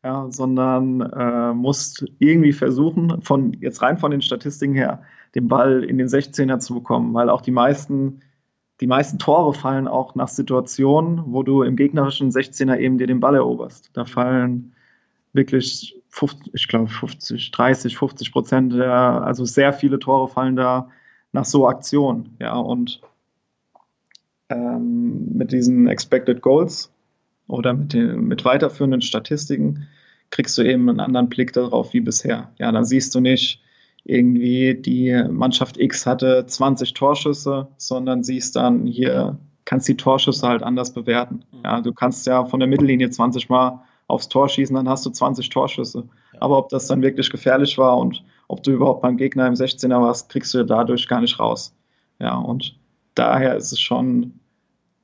ja, 0.04 0.28
sondern 0.30 1.02
äh, 1.02 1.54
musst 1.54 2.06
irgendwie 2.20 2.54
versuchen, 2.54 3.22
von 3.22 3.54
jetzt 3.60 3.82
rein 3.82 3.98
von 3.98 4.12
den 4.12 4.22
Statistiken 4.22 4.76
her, 4.76 5.04
den 5.36 5.48
Ball 5.48 5.84
in 5.84 5.98
den 5.98 6.08
16er 6.08 6.60
zu 6.60 6.76
bekommen, 6.76 7.14
weil 7.14 7.30
auch 7.30 7.42
die 7.42 7.52
meisten, 7.52 8.22
die 8.82 8.88
meisten 8.88 9.20
Tore 9.20 9.54
fallen 9.54 9.88
auch 9.88 10.16
nach 10.16 10.30
Situationen, 10.30 11.24
wo 11.28 11.44
du 11.44 11.64
im 11.64 11.76
gegnerischen 11.76 12.32
16er 12.32 12.78
eben 12.78 12.98
dir 12.98 13.08
den 13.08 13.20
Ball 13.20 13.36
eroberst. 13.36 13.92
Da 13.94 14.06
fallen 14.06 14.74
wirklich 15.34 15.96
50, 16.10 16.54
ich 16.54 16.68
glaube 16.68 16.88
50, 16.88 17.52
30, 17.52 17.98
50 17.98 18.32
Prozent 18.32 18.74
der, 18.74 18.94
also 18.94 19.46
sehr 19.46 19.74
viele 19.74 20.00
Tore 20.00 20.30
fallen 20.30 20.56
da 20.56 20.90
nach 21.32 21.46
so 21.46 21.68
Aktionen, 21.68 22.36
ja, 22.40 22.56
und 22.56 23.02
ähm, 24.50 25.34
mit 25.34 25.52
diesen 25.52 25.88
Expected 25.88 26.42
Goals 26.42 26.92
oder 27.50 27.74
mit, 27.74 27.94
den, 27.94 28.28
mit 28.28 28.46
weiterführenden 28.46 29.02
Statistiken 29.02 29.88
kriegst 30.30 30.58
du 30.58 30.62
eben 30.62 30.88
einen 30.90 31.00
anderen 31.00 31.30
Blick 31.30 31.54
darauf 31.54 31.94
wie 31.94 32.00
bisher. 32.00 32.52
Ja, 32.60 32.72
dann 32.72 32.86
siehst 32.86 33.14
du 33.16 33.20
nicht 33.20 33.62
irgendwie, 34.06 34.76
die 34.76 35.24
Mannschaft 35.30 35.78
X 35.78 36.06
hatte 36.06 36.46
20 36.46 36.94
Torschüsse, 36.94 37.68
sondern 37.78 38.24
siehst 38.24 38.56
dann 38.56 38.86
hier, 38.86 39.38
kannst 39.66 39.88
die 39.88 39.98
Torschüsse 39.98 40.48
halt 40.48 40.64
anders 40.64 40.94
bewerten. 40.94 41.44
Mhm. 41.52 41.62
Ja, 41.66 41.82
du 41.82 41.94
kannst 41.94 42.26
ja 42.28 42.46
von 42.46 42.60
der 42.60 42.70
Mittellinie 42.70 43.10
20 43.10 43.50
Mal 43.50 43.82
aufs 44.08 44.30
Tor 44.30 44.50
schießen, 44.50 44.76
dann 44.76 44.90
hast 44.90 45.06
du 45.06 45.10
20 45.10 45.50
Torschüsse. 45.50 46.08
Aber 46.40 46.58
ob 46.58 46.70
das 46.70 46.88
dann 46.88 47.02
wirklich 47.02 47.30
gefährlich 47.30 47.78
war 47.78 47.98
und 47.98 48.24
ob 48.48 48.64
du 48.64 48.72
überhaupt 48.72 49.02
beim 49.02 49.18
Gegner 49.18 49.48
im 49.48 49.54
16er 49.54 50.02
warst, 50.02 50.30
kriegst 50.30 50.54
du 50.54 50.64
dadurch 50.64 51.08
gar 51.08 51.22
nicht 51.22 51.40
raus. 51.40 51.76
Ja, 52.20 52.36
und 52.38 52.76
daher 53.16 53.56
ist 53.56 53.72
es 53.72 53.80
schon, 53.80 54.40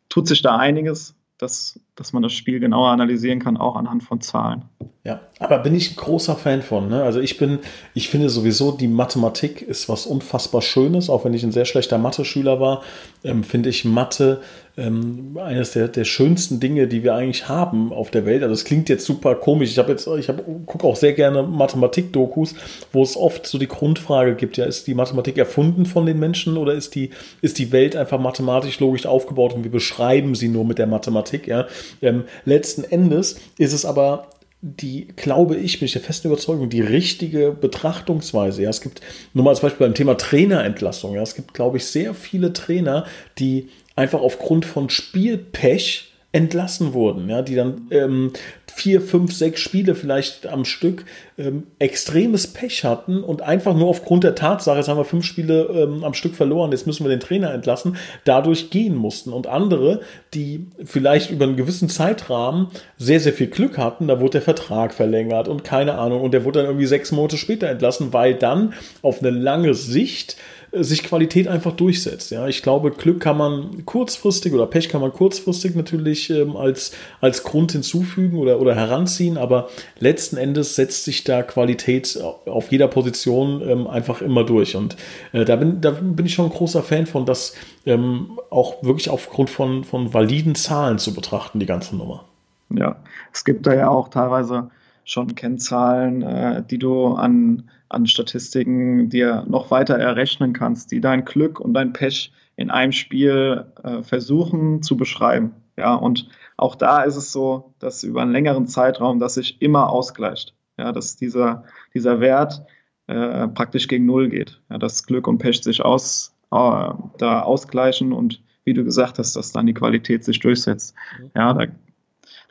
tut 0.10 0.28
sich 0.28 0.42
da 0.42 0.58
einiges 0.58 1.16
dass, 1.38 1.80
dass 1.96 2.14
man 2.14 2.24
das 2.24 2.34
Spiel 2.34 2.60
genauer 2.60 2.90
analysieren 2.90 3.40
kann, 3.40 3.58
auch 3.58 3.76
anhand 3.76 4.04
von 4.04 4.22
Zahlen. 4.22 4.66
Ja, 5.04 5.22
aber 5.40 5.60
bin 5.60 5.76
ich 5.76 5.92
ein 5.92 5.96
großer 5.98 6.36
Fan 6.36 6.62
von. 6.62 6.88
Ne? 6.88 7.04
Also 7.04 7.20
ich 7.20 7.38
bin, 7.38 7.60
ich 7.94 8.10
finde 8.10 8.30
sowieso, 8.30 8.72
die 8.72 8.88
Mathematik 8.88 9.62
ist 9.62 9.90
was 9.90 10.06
unfassbar 10.06 10.62
Schönes, 10.62 11.10
auch 11.10 11.26
wenn 11.26 11.34
ich 11.34 11.44
ein 11.44 11.52
sehr 11.52 11.66
schlechter 11.66 11.98
Mathe-Schüler 11.98 12.60
war, 12.60 12.84
ähm, 13.24 13.44
finde 13.44 13.70
ich 13.70 13.86
Mathe 13.86 14.42
ähm, 14.78 15.38
eines 15.42 15.72
der, 15.72 15.88
der 15.88 16.04
schönsten 16.04 16.60
Dinge, 16.60 16.88
die 16.88 17.04
wir 17.04 17.16
eigentlich 17.16 17.48
haben 17.48 17.94
auf 17.94 18.12
der 18.12 18.26
Welt. 18.26 18.44
Also 18.44 18.54
es 18.54 18.66
klingt 18.66 18.90
jetzt 18.90 19.06
super 19.06 19.36
komisch. 19.36 19.72
Ich 19.72 19.78
habe 19.78 19.92
jetzt, 19.92 20.08
ich 20.08 20.28
habe, 20.28 20.44
gucke 20.66 20.86
auch 20.86 20.96
sehr 20.96 21.14
gerne 21.14 21.44
Mathematik-Dokus, 21.44 22.56
wo 22.92 23.02
es 23.02 23.16
oft 23.16 23.48
so 23.48 23.58
die 23.58 23.68
Grundfrage 23.68 24.36
gibt: 24.36 24.58
Ja, 24.58 24.66
ist 24.66 24.88
die 24.88 24.94
Mathematik 24.94 25.38
erfunden 25.38 25.86
von 25.86 26.06
den 26.06 26.20
Menschen 26.20 26.58
oder 26.58 26.74
ist 26.74 26.96
die, 26.96 27.12
ist 27.42 27.58
die 27.58 27.72
Welt 27.72 27.96
einfach 27.96 28.20
mathematisch 28.20 28.80
logisch 28.80 29.06
aufgebaut 29.06 29.54
und 29.54 29.64
wir 29.64 29.72
beschreiben 29.72 30.36
sie 30.36 30.50
nur 30.50 30.66
mit 30.66 30.78
der 30.78 30.88
Mathematik? 30.88 31.48
Ja, 31.48 31.68
ähm, 32.02 32.26
letzten 32.44 32.84
Endes 32.84 33.40
ist 33.58 33.74
es 33.74 33.86
aber 33.86 34.28
die, 34.62 35.08
glaube 35.16 35.58
ich, 35.58 35.80
bin 35.80 35.86
ich 35.86 35.94
der 35.94 36.02
festen 36.02 36.28
Überzeugung, 36.28 36.70
die 36.70 36.82
richtige 36.82 37.52
Betrachtungsweise. 37.52 38.64
Ja, 38.64 38.72
es 38.72 38.82
gibt 38.82 39.00
nur 39.34 39.44
mal 39.44 39.52
als 39.52 39.60
Beispiel 39.60 39.86
beim 39.86 39.94
Thema 39.94 40.18
Trainerentlassung. 40.18 41.14
Ja, 41.14 41.22
es 41.22 41.36
gibt, 41.36 41.54
glaube 41.54 41.78
ich, 41.78 41.86
sehr 41.86 42.16
viele 42.16 42.52
Trainer, 42.52 43.06
die 43.38 43.70
einfach 43.96 44.22
aufgrund 44.22 44.66
von 44.66 44.90
Spielpech 44.90 46.12
entlassen 46.36 46.92
wurden, 46.92 47.30
ja, 47.30 47.42
die 47.42 47.56
dann 47.56 47.88
ähm, 47.92 48.34
vier, 48.68 49.00
fünf, 49.00 49.34
sechs 49.34 49.62
Spiele 49.62 49.96
vielleicht 49.96 50.48
am 50.48 50.66
Stück 50.66 51.06
ähm, 51.38 51.64
extremes 51.80 52.48
Pech 52.48 52.84
hatten 52.84 53.24
und 53.24 53.42
einfach 53.42 53.74
nur 53.74 53.88
aufgrund 53.88 54.26
der 54.26 54.36
Tatsache, 54.36 54.76
jetzt 54.76 54.90
haben 54.90 54.98
wir 54.98 55.06
fünf 55.06 55.24
Spiele 55.24 55.64
ähm, 55.64 56.04
am 56.04 56.14
Stück 56.14 56.36
verloren, 56.36 56.74
jetzt 56.74 56.88
müssen 56.88 57.06
wir 57.06 57.10
den 57.10 57.22
Trainer 57.22 57.54
entlassen, 57.54 57.96
dadurch 58.26 58.70
gehen 58.70 58.96
mussten. 58.96 59.32
Und 59.32 59.48
andere, 59.48 60.02
die 60.34 60.68
vielleicht 60.84 61.32
über 61.32 61.46
einen 61.46 61.56
gewissen 61.56 61.88
Zeitrahmen 61.88 62.68
sehr, 62.98 63.22
sehr 63.22 63.32
viel 63.32 63.48
Glück 63.48 63.78
hatten, 63.78 64.10
da 64.10 64.20
wurde 64.20 64.32
der 64.32 64.42
Vertrag 64.42 64.94
verlängert 64.94 65.48
und 65.48 65.64
keine 65.64 65.98
Ahnung, 65.98 66.20
und 66.20 66.34
der 66.34 66.44
wurde 66.44 66.60
dann 66.60 66.68
irgendwie 66.68 66.86
sechs 66.86 67.14
Monate 67.14 67.38
später 67.38 67.70
entlassen, 67.70 68.12
weil 68.12 68.34
dann 68.34 68.74
auf 69.02 69.22
eine 69.22 69.30
lange 69.30 69.74
Sicht 69.74 70.36
sich 70.84 71.04
Qualität 71.04 71.48
einfach 71.48 71.74
durchsetzt. 71.74 72.32
Ja, 72.32 72.48
ich 72.48 72.62
glaube, 72.62 72.92
Glück 72.92 73.20
kann 73.20 73.38
man 73.38 73.86
kurzfristig 73.86 74.54
oder 74.54 74.66
Pech 74.66 74.90
kann 74.90 75.02
man 75.02 75.14
kurzfristig 75.14 75.76
natürlich 75.76 76.30
ähm, 76.30 76.56
als, 76.56 76.92
als 77.22 77.44
Grund 77.44 77.72
hinzufügen 77.72 78.38
oder, 78.38 78.60
oder 78.60 78.76
heranziehen, 78.76 79.38
aber 79.38 79.70
letzten 80.00 80.38
Endes 80.38 80.76
setzt 80.76 81.06
sich 81.06 81.24
da 81.24 81.44
Qualität 81.44 82.20
auf 82.46 82.72
jeder 82.72 82.88
Position 82.88 83.62
ähm, 83.68 83.88
einfach 83.88 84.22
immer 84.22 84.44
durch. 84.44 84.76
Und 84.76 84.96
äh, 85.32 85.46
da, 85.46 85.56
bin, 85.56 85.82
da 85.82 85.92
bin 85.92 86.26
ich 86.26 86.34
schon 86.34 86.46
ein 86.46 86.52
großer 86.52 86.84
Fan 86.84 87.06
von, 87.06 87.26
das 87.26 87.56
ähm, 87.86 88.40
auch 88.50 88.84
wirklich 88.84 89.10
aufgrund 89.10 89.50
von, 89.50 89.84
von 89.84 90.14
validen 90.14 90.56
Zahlen 90.56 90.98
zu 90.98 91.14
betrachten, 91.14 91.60
die 91.60 91.66
ganze 91.66 91.96
Nummer. 91.96 92.26
Ja, 92.70 92.98
es 93.32 93.46
gibt 93.46 93.68
da 93.68 93.74
ja 93.74 93.90
auch 93.90 94.10
teilweise 94.10 94.70
schon 95.04 95.36
Kennzahlen, 95.36 96.22
äh, 96.24 96.64
die 96.70 96.80
du 96.80 97.08
an, 97.14 97.70
an 97.90 98.08
Statistiken 98.08 99.10
dir 99.10 99.46
noch 99.48 99.72
weiter 99.72 99.96
errechnen 99.96 100.54
kannst, 100.54 100.92
die 100.92 101.02
dein 101.02 101.26
Glück 101.26 101.60
und 101.60 101.74
dein 101.74 101.94
Pech 101.94 102.32
in 102.56 102.72
einem 102.72 102.92
Spiel 102.92 103.66
äh, 103.84 104.02
versuchen 104.04 104.82
zu 104.82 104.98
beschreiben. 104.98 105.52
Ja, 105.78 105.96
und 105.96 106.30
auch 106.58 106.76
da 106.76 107.04
ist 107.04 107.18
es 107.18 107.32
so, 107.32 107.74
dass 107.80 108.04
über 108.04 108.22
einen 108.22 108.32
längeren 108.32 108.68
Zeitraum 108.68 109.20
das 109.20 109.36
sich 109.36 109.62
immer 109.62 109.90
ausgleicht. 109.90 110.54
Ja, 110.78 110.92
dass 110.92 111.16
dieser, 111.16 111.64
dieser 111.94 112.20
Wert 112.20 112.66
äh, 113.08 113.48
praktisch 113.50 113.88
gegen 113.88 114.06
Null 114.06 114.30
geht. 114.30 114.62
Ja, 114.70 114.78
dass 114.78 115.06
Glück 115.06 115.28
und 115.28 115.38
Pech 115.38 115.64
sich 115.64 115.84
aus, 115.84 116.36
äh, 116.52 116.90
da 117.18 117.42
ausgleichen 117.42 118.14
und 118.14 118.42
wie 118.64 118.74
du 118.74 118.84
gesagt 118.84 119.20
hast, 119.20 119.36
dass 119.36 119.52
dann 119.52 119.68
die 119.68 119.74
Qualität 119.74 120.24
sich 120.24 120.40
durchsetzt. 120.40 120.96
Ja, 121.36 121.54
da, 121.54 121.68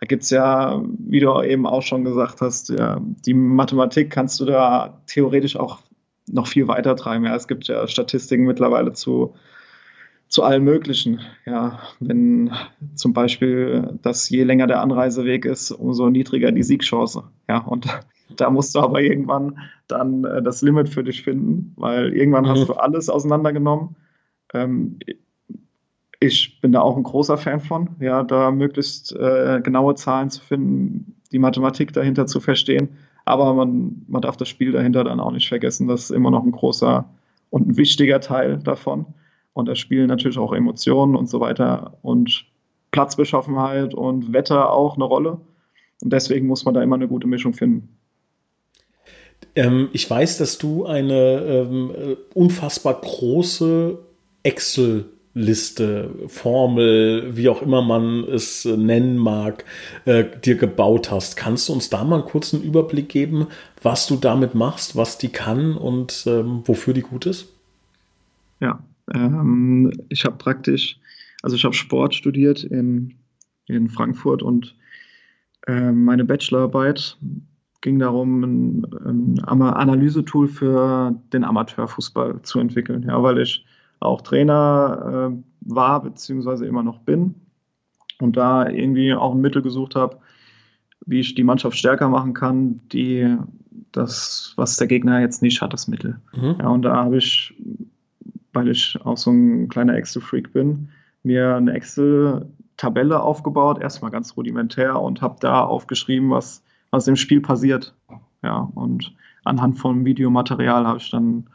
da 0.01 0.07
gibt 0.07 0.25
es 0.25 0.31
ja, 0.31 0.83
wie 0.99 1.21
du 1.21 1.41
eben 1.43 1.67
auch 1.67 1.83
schon 1.83 2.05
gesagt 2.05 2.41
hast, 2.41 2.71
ja, 2.71 3.01
die 3.27 3.35
Mathematik 3.35 4.11
kannst 4.11 4.41
du 4.41 4.45
da 4.45 5.01
theoretisch 5.07 5.57
auch 5.57 5.81
noch 6.27 6.47
viel 6.47 6.69
weiter 6.69 6.97
treiben. 6.97 7.25
Ja, 7.25 7.35
es 7.35 7.49
gibt 7.49 7.67
ja 7.67 7.87
Statistiken 7.87 8.45
mittlerweile 8.45 8.93
zu, 8.93 9.35
zu 10.29 10.43
allem 10.43 10.65
Möglichen. 10.65 11.21
Ja, 11.47 11.81
wenn 12.01 12.51
zum 12.95 13.13
Beispiel, 13.13 13.99
dass 14.03 14.29
je 14.29 14.43
länger 14.43 14.67
der 14.67 14.81
Anreiseweg 14.81 15.45
ist, 15.45 15.71
umso 15.71 16.09
niedriger 16.09 16.51
die 16.53 16.63
Siegchance. 16.63 17.25
Ja, 17.49 17.59
und 17.59 17.87
da 18.37 18.51
musst 18.51 18.75
du 18.75 18.81
aber 18.81 19.01
irgendwann 19.01 19.59
dann 19.87 20.25
äh, 20.25 20.43
das 20.43 20.63
Limit 20.63 20.89
für 20.89 21.05
dich 21.05 21.23
finden, 21.23 21.73
weil 21.77 22.13
irgendwann 22.15 22.45
mhm. 22.45 22.49
hast 22.49 22.69
du 22.69 22.75
alles 22.75 23.09
auseinandergenommen. 23.09 23.97
Ähm, 24.53 24.99
ich 26.25 26.61
bin 26.61 26.73
da 26.73 26.81
auch 26.81 26.97
ein 26.97 27.03
großer 27.03 27.37
Fan 27.37 27.61
von, 27.61 27.91
ja, 28.01 28.23
da 28.23 28.51
möglichst 28.51 29.13
äh, 29.13 29.61
genaue 29.63 29.95
Zahlen 29.95 30.31
zu 30.31 30.41
finden, 30.41 31.15
die 31.33 31.39
Mathematik 31.39 31.93
dahinter 31.93 32.27
zu 32.27 32.41
verstehen. 32.41 32.89
Aber 33.25 33.55
man, 33.55 34.05
man 34.07 34.23
darf 34.23 34.37
das 34.37 34.49
Spiel 34.49 34.73
dahinter 34.73 35.05
dann 35.05 35.21
auch 35.21 35.31
nicht 35.31 35.49
vergessen. 35.49 35.89
Das 35.89 36.05
ist 36.05 36.11
immer 36.11 36.31
noch 36.31 36.45
ein 36.45 36.53
großer 36.53 37.05
und 37.51 37.69
ein 37.69 37.77
wichtiger 37.77 38.21
Teil 38.21 38.59
davon. 38.59 39.07
Und 39.53 39.69
da 39.69 39.75
spielen 39.75 40.09
natürlich 40.09 40.39
auch 40.39 40.53
Emotionen 40.53 41.17
und 41.17 41.29
so 41.29 41.41
weiter 41.41 41.97
und 42.03 42.45
Platzbeschaffenheit 42.91 43.95
und 43.95 44.33
Wetter 44.33 44.71
auch 44.71 44.97
eine 44.97 45.05
Rolle. 45.05 45.39
Und 46.03 46.13
deswegen 46.13 46.47
muss 46.47 46.65
man 46.65 46.75
da 46.75 46.83
immer 46.83 46.97
eine 46.97 47.09
gute 47.09 47.27
Mischung 47.27 47.55
finden. 47.55 47.97
Ähm, 49.57 49.89
ich 49.93 50.09
weiß, 50.09 50.39
dass 50.39 50.59
du 50.59 50.85
eine 50.85 51.41
ähm, 51.43 52.17
unfassbar 52.35 53.01
große 53.01 53.99
Excel 54.43 55.14
Liste, 55.35 56.11
Formel, 56.29 57.37
wie 57.37 57.49
auch 57.49 57.61
immer 57.61 57.83
man 57.83 58.23
es 58.25 58.65
nennen 58.65 59.19
mag, 59.19 59.65
äh, 60.05 60.25
dir 60.45 60.55
gebaut 60.55 61.11
hast. 61.11 61.37
Kannst 61.37 61.69
du 61.69 61.73
uns 61.73 61.91
da 61.91 62.05
mal 62.05 62.21
einen 62.21 62.29
kurzen 62.29 62.63
Überblick 62.63 63.09
geben, 63.09 63.49
was 63.83 64.07
du 64.07 64.15
damit 64.17 64.55
machst, 64.55 64.95
was 64.95 65.19
die 65.19 65.31
kann 65.31 65.77
und 65.77 66.25
ähm, 66.29 66.63
wofür 66.65 66.95
die 66.95 67.03
gut 67.03 67.27
ist? 67.27 67.53
Ja, 68.61 68.79
ähm, 69.13 69.93
ich 70.09 70.25
habe 70.25 70.37
praktisch, 70.37 70.99
also 71.43 71.57
ich 71.57 71.65
habe 71.65 71.75
Sport 71.75 72.15
studiert 72.15 72.63
in, 72.63 73.15
in 73.67 73.91
Frankfurt 73.91 74.41
und 74.41 74.77
äh, 75.67 75.91
meine 75.91 76.25
Bachelorarbeit 76.25 77.19
ging 77.81 77.99
darum, 77.99 78.43
ein, 78.45 79.41
ein 79.45 79.63
Analysetool 79.63 80.47
für 80.47 81.21
den 81.33 81.45
Amateurfußball 81.45 82.41
zu 82.43 82.61
entwickeln, 82.61 83.03
ja, 83.03 83.21
weil 83.23 83.41
ich 83.41 83.65
auch 84.01 84.21
Trainer 84.21 85.33
äh, 85.33 85.43
war, 85.61 86.03
beziehungsweise 86.03 86.67
immer 86.67 86.83
noch 86.83 87.01
bin 87.01 87.35
und 88.21 88.37
da 88.37 88.69
irgendwie 88.69 89.15
auch 89.15 89.35
ein 89.35 89.41
Mittel 89.41 89.63
gesucht 89.63 89.95
habe, 89.95 90.19
wie 91.07 91.21
ich 91.21 91.35
die 91.35 91.45
Mannschaft 91.45 91.77
stärker 91.77 92.09
machen 92.09 92.35
kann, 92.35 92.81
die 92.93 93.37
das, 93.93 94.53
was 94.57 94.77
der 94.77 94.87
Gegner 94.87 95.21
jetzt 95.21 95.43
nicht 95.43 95.63
hat, 95.63 95.73
das 95.73 95.89
Mittel. 95.89 96.21
Mhm. 96.35 96.57
Ja, 96.59 96.69
und 96.69 96.83
da 96.83 96.97
habe 96.97 97.19
ich, 97.19 97.55
weil 98.53 98.69
ich 98.69 98.99
auch 99.05 99.17
so 99.17 99.31
ein 99.31 99.69
kleiner 99.69 99.95
Excel-Freak 99.95 100.53
bin, 100.53 100.89
mir 101.23 101.57
eine 101.57 101.73
Excel-Tabelle 101.73 103.21
aufgebaut, 103.21 103.81
erstmal 103.81 104.11
ganz 104.11 104.37
rudimentär 104.37 105.01
und 105.01 105.23
habe 105.23 105.37
da 105.41 105.65
aufgeschrieben, 105.65 106.31
was, 106.31 106.63
was 106.91 107.07
im 107.09 107.17
Spiel 107.17 107.41
passiert. 107.41 107.95
Ja, 108.43 108.69
und 108.75 109.15
anhand 109.45 109.79
von 109.79 110.05
Videomaterial 110.05 110.87
habe 110.87 110.99
ich 110.99 111.11
dann 111.11 111.47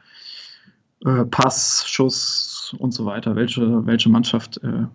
äh, 1.05 1.25
Pass, 1.25 1.83
Schuss 1.87 2.75
und 2.77 2.93
so 2.93 3.05
weiter, 3.05 3.35
welche, 3.35 3.85
welche 3.85 4.09
Mannschaft 4.09 4.61
äh, 4.63 4.85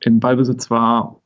in 0.00 0.20
Ballbesitz 0.20 0.70
war. 0.70 1.20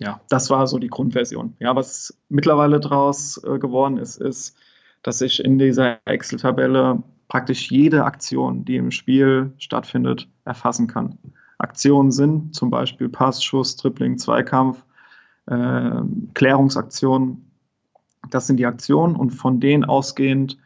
Ja, 0.00 0.20
das 0.28 0.50
war 0.50 0.66
so 0.66 0.78
die 0.78 0.88
Grundversion. 0.88 1.54
Ja, 1.60 1.76
was 1.76 2.16
mittlerweile 2.28 2.80
draus 2.80 3.42
äh, 3.44 3.58
geworden 3.58 3.98
ist, 3.98 4.20
ist, 4.20 4.56
dass 5.02 5.20
ich 5.20 5.44
in 5.44 5.58
dieser 5.58 5.98
Excel-Tabelle 6.04 7.02
praktisch 7.28 7.70
jede 7.70 8.04
Aktion, 8.04 8.64
die 8.64 8.76
im 8.76 8.90
Spiel 8.90 9.52
stattfindet, 9.58 10.28
erfassen 10.44 10.88
kann. 10.88 11.18
Aktionen 11.58 12.10
sind 12.10 12.54
zum 12.54 12.70
Beispiel 12.70 13.08
Pass, 13.08 13.42
Schuss, 13.42 13.76
Tripling, 13.76 14.18
Zweikampf, 14.18 14.84
äh, 15.46 16.00
Klärungsaktionen. 16.34 17.50
Das 18.30 18.46
sind 18.46 18.58
die 18.58 18.66
Aktionen 18.66 19.16
und 19.16 19.30
von 19.30 19.60
denen 19.60 19.84
ausgehend 19.84 20.58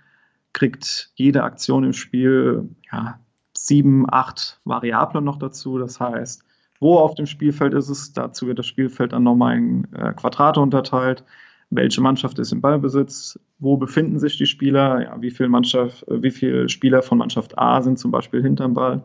kriegt 0.52 1.10
jede 1.14 1.42
Aktion 1.44 1.84
im 1.84 1.92
Spiel 1.92 2.68
ja, 2.90 3.20
sieben, 3.56 4.06
acht 4.08 4.60
Variablen 4.64 5.24
noch 5.24 5.38
dazu. 5.38 5.78
Das 5.78 6.00
heißt, 6.00 6.42
wo 6.80 6.96
auf 6.96 7.14
dem 7.14 7.26
Spielfeld 7.26 7.74
ist 7.74 7.88
es, 7.88 8.12
dazu 8.12 8.46
wird 8.46 8.58
das 8.58 8.66
Spielfeld 8.66 9.12
dann 9.12 9.24
nochmal 9.24 9.56
in 9.56 9.92
äh, 9.94 10.12
Quadrate 10.14 10.60
unterteilt. 10.60 11.24
Welche 11.70 12.00
Mannschaft 12.00 12.38
ist 12.38 12.52
im 12.52 12.60
Ballbesitz? 12.60 13.38
Wo 13.58 13.76
befinden 13.76 14.18
sich 14.18 14.38
die 14.38 14.46
Spieler? 14.46 15.02
Ja, 15.02 15.20
wie 15.20 15.30
viele 15.30 15.48
Mannschaft, 15.48 16.06
äh, 16.08 16.22
wie 16.22 16.30
viele 16.30 16.68
Spieler 16.68 17.02
von 17.02 17.18
Mannschaft 17.18 17.58
A 17.58 17.82
sind 17.82 17.98
zum 17.98 18.10
Beispiel 18.10 18.42
hinterm 18.42 18.74
Ball? 18.74 19.02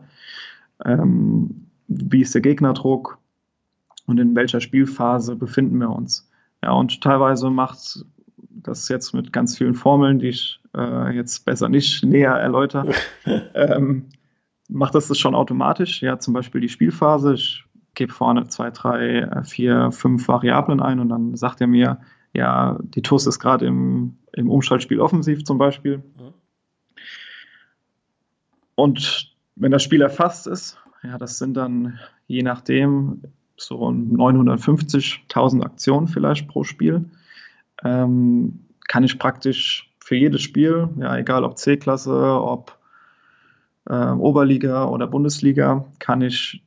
Ähm, 0.84 1.66
wie 1.88 2.22
ist 2.22 2.34
der 2.34 2.42
Gegnerdruck? 2.42 3.18
Und 4.06 4.18
in 4.20 4.36
welcher 4.36 4.60
Spielphase 4.60 5.34
befinden 5.36 5.78
wir 5.78 5.90
uns? 5.90 6.30
Ja, 6.62 6.72
und 6.72 7.00
teilweise 7.00 7.50
macht 7.50 8.04
das 8.50 8.88
jetzt 8.88 9.12
mit 9.14 9.32
ganz 9.32 9.58
vielen 9.58 9.74
Formeln, 9.74 10.18
die 10.18 10.28
ich 10.28 10.60
äh, 10.74 11.14
jetzt 11.14 11.44
besser 11.44 11.68
nicht 11.68 12.04
näher 12.04 12.34
erläutere, 12.34 12.92
ähm, 13.54 14.08
macht 14.68 14.94
das 14.94 15.08
das 15.08 15.18
schon 15.18 15.34
automatisch. 15.34 16.02
Ja, 16.02 16.18
zum 16.18 16.34
Beispiel 16.34 16.60
die 16.60 16.68
Spielphase. 16.68 17.34
Ich 17.34 17.64
gebe 17.94 18.12
vorne 18.12 18.48
zwei, 18.48 18.70
drei, 18.70 19.20
äh, 19.20 19.44
vier, 19.44 19.92
fünf 19.92 20.26
Variablen 20.28 20.80
ein 20.80 20.98
und 20.98 21.08
dann 21.08 21.36
sagt 21.36 21.60
er 21.60 21.66
mir, 21.66 22.00
ja, 22.32 22.78
die 22.82 23.02
TUS 23.02 23.26
ist 23.26 23.38
gerade 23.38 23.66
im, 23.66 24.18
im 24.32 24.50
Umschaltspiel 24.50 25.00
offensiv 25.00 25.44
zum 25.44 25.56
Beispiel. 25.58 26.02
Und 28.74 29.36
wenn 29.54 29.70
das 29.70 29.84
Spiel 29.84 30.02
erfasst 30.02 30.48
ist, 30.48 30.78
ja, 31.04 31.16
das 31.18 31.38
sind 31.38 31.54
dann 31.54 32.00
je 32.26 32.42
nachdem 32.42 33.22
so 33.56 33.86
950.000 33.86 35.62
Aktionen 35.62 36.08
vielleicht 36.08 36.48
pro 36.48 36.64
Spiel, 36.64 37.04
ähm, 37.84 38.66
kann 38.88 39.04
ich 39.04 39.18
praktisch 39.18 39.93
für 40.04 40.16
jedes 40.16 40.42
Spiel, 40.42 40.90
ja, 40.98 41.16
egal 41.16 41.44
ob 41.44 41.56
C-Klasse, 41.56 42.12
ob 42.12 42.78
äh, 43.88 44.10
Oberliga 44.10 44.84
oder 44.84 45.06
Bundesliga, 45.06 45.86
kann 45.98 46.20
ich 46.20 46.62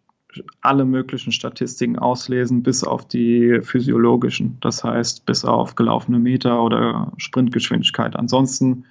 alle 0.61 0.85
möglichen 0.85 1.31
Statistiken 1.31 1.99
auslesen, 1.99 2.63
bis 2.63 2.83
auf 2.83 3.07
die 3.07 3.59
physiologischen. 3.61 4.57
Das 4.61 4.83
heißt, 4.83 5.27
bis 5.27 5.45
auf 5.45 5.75
gelaufene 5.75 6.17
Meter 6.17 6.63
oder 6.63 7.11
Sprintgeschwindigkeit. 7.17 8.15
Ansonsten 8.15 8.85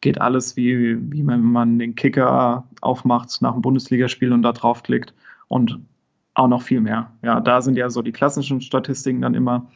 geht 0.00 0.20
alles 0.20 0.56
wie, 0.56 0.96
wie 1.10 1.26
wenn 1.26 1.42
man 1.42 1.80
den 1.80 1.96
Kicker 1.96 2.68
aufmacht 2.82 3.42
nach 3.42 3.54
einem 3.54 3.62
Bundesligaspiel 3.62 4.32
und 4.32 4.42
da 4.42 4.52
draufklickt 4.52 5.14
und 5.48 5.80
auch 6.34 6.48
noch 6.48 6.62
viel 6.62 6.80
mehr. 6.80 7.10
Ja, 7.22 7.40
da 7.40 7.60
sind 7.60 7.76
ja 7.76 7.90
so 7.90 8.02
die 8.02 8.12
klassischen 8.12 8.60
Statistiken 8.60 9.20
dann 9.20 9.34
immer. 9.34 9.66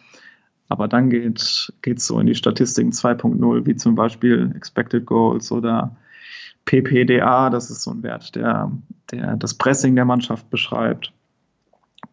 Aber 0.69 0.89
dann 0.89 1.11
geht 1.11 1.39
es 1.39 2.07
so 2.07 2.19
in 2.19 2.27
die 2.27 2.35
Statistiken 2.35 2.91
2.0, 2.91 3.67
wie 3.67 3.77
zum 3.77 3.95
Beispiel 3.95 4.53
Expected 4.57 5.05
Goals 5.05 5.53
oder 5.53 5.95
PPDA, 6.65 7.51
das 7.51 7.71
ist 7.71 7.83
so 7.83 7.91
ein 7.91 8.03
Wert, 8.03 8.35
der, 8.35 8.73
der 9.11 9.37
das 9.37 9.55
Pressing 9.55 9.95
der 9.95 10.07
Mannschaft 10.07 10.49
beschreibt. 10.51 11.13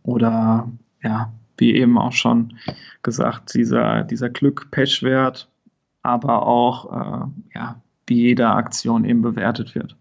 Oder 0.04 0.70
ja, 1.02 1.32
wie 1.58 1.76
eben 1.76 1.98
auch 1.98 2.12
schon 2.12 2.58
gesagt, 3.04 3.54
dieser, 3.54 4.04
dieser 4.04 4.30
Glück-Pech-Wert, 4.30 5.50
aber 6.04 6.46
auch 6.46 6.92
äh, 6.92 7.26
ja, 7.56 7.82
wie 8.08 8.22
jede 8.22 8.50
Aktion 8.50 9.06
eben 9.06 9.22
bewertet 9.22 9.76
wird. 9.76 9.96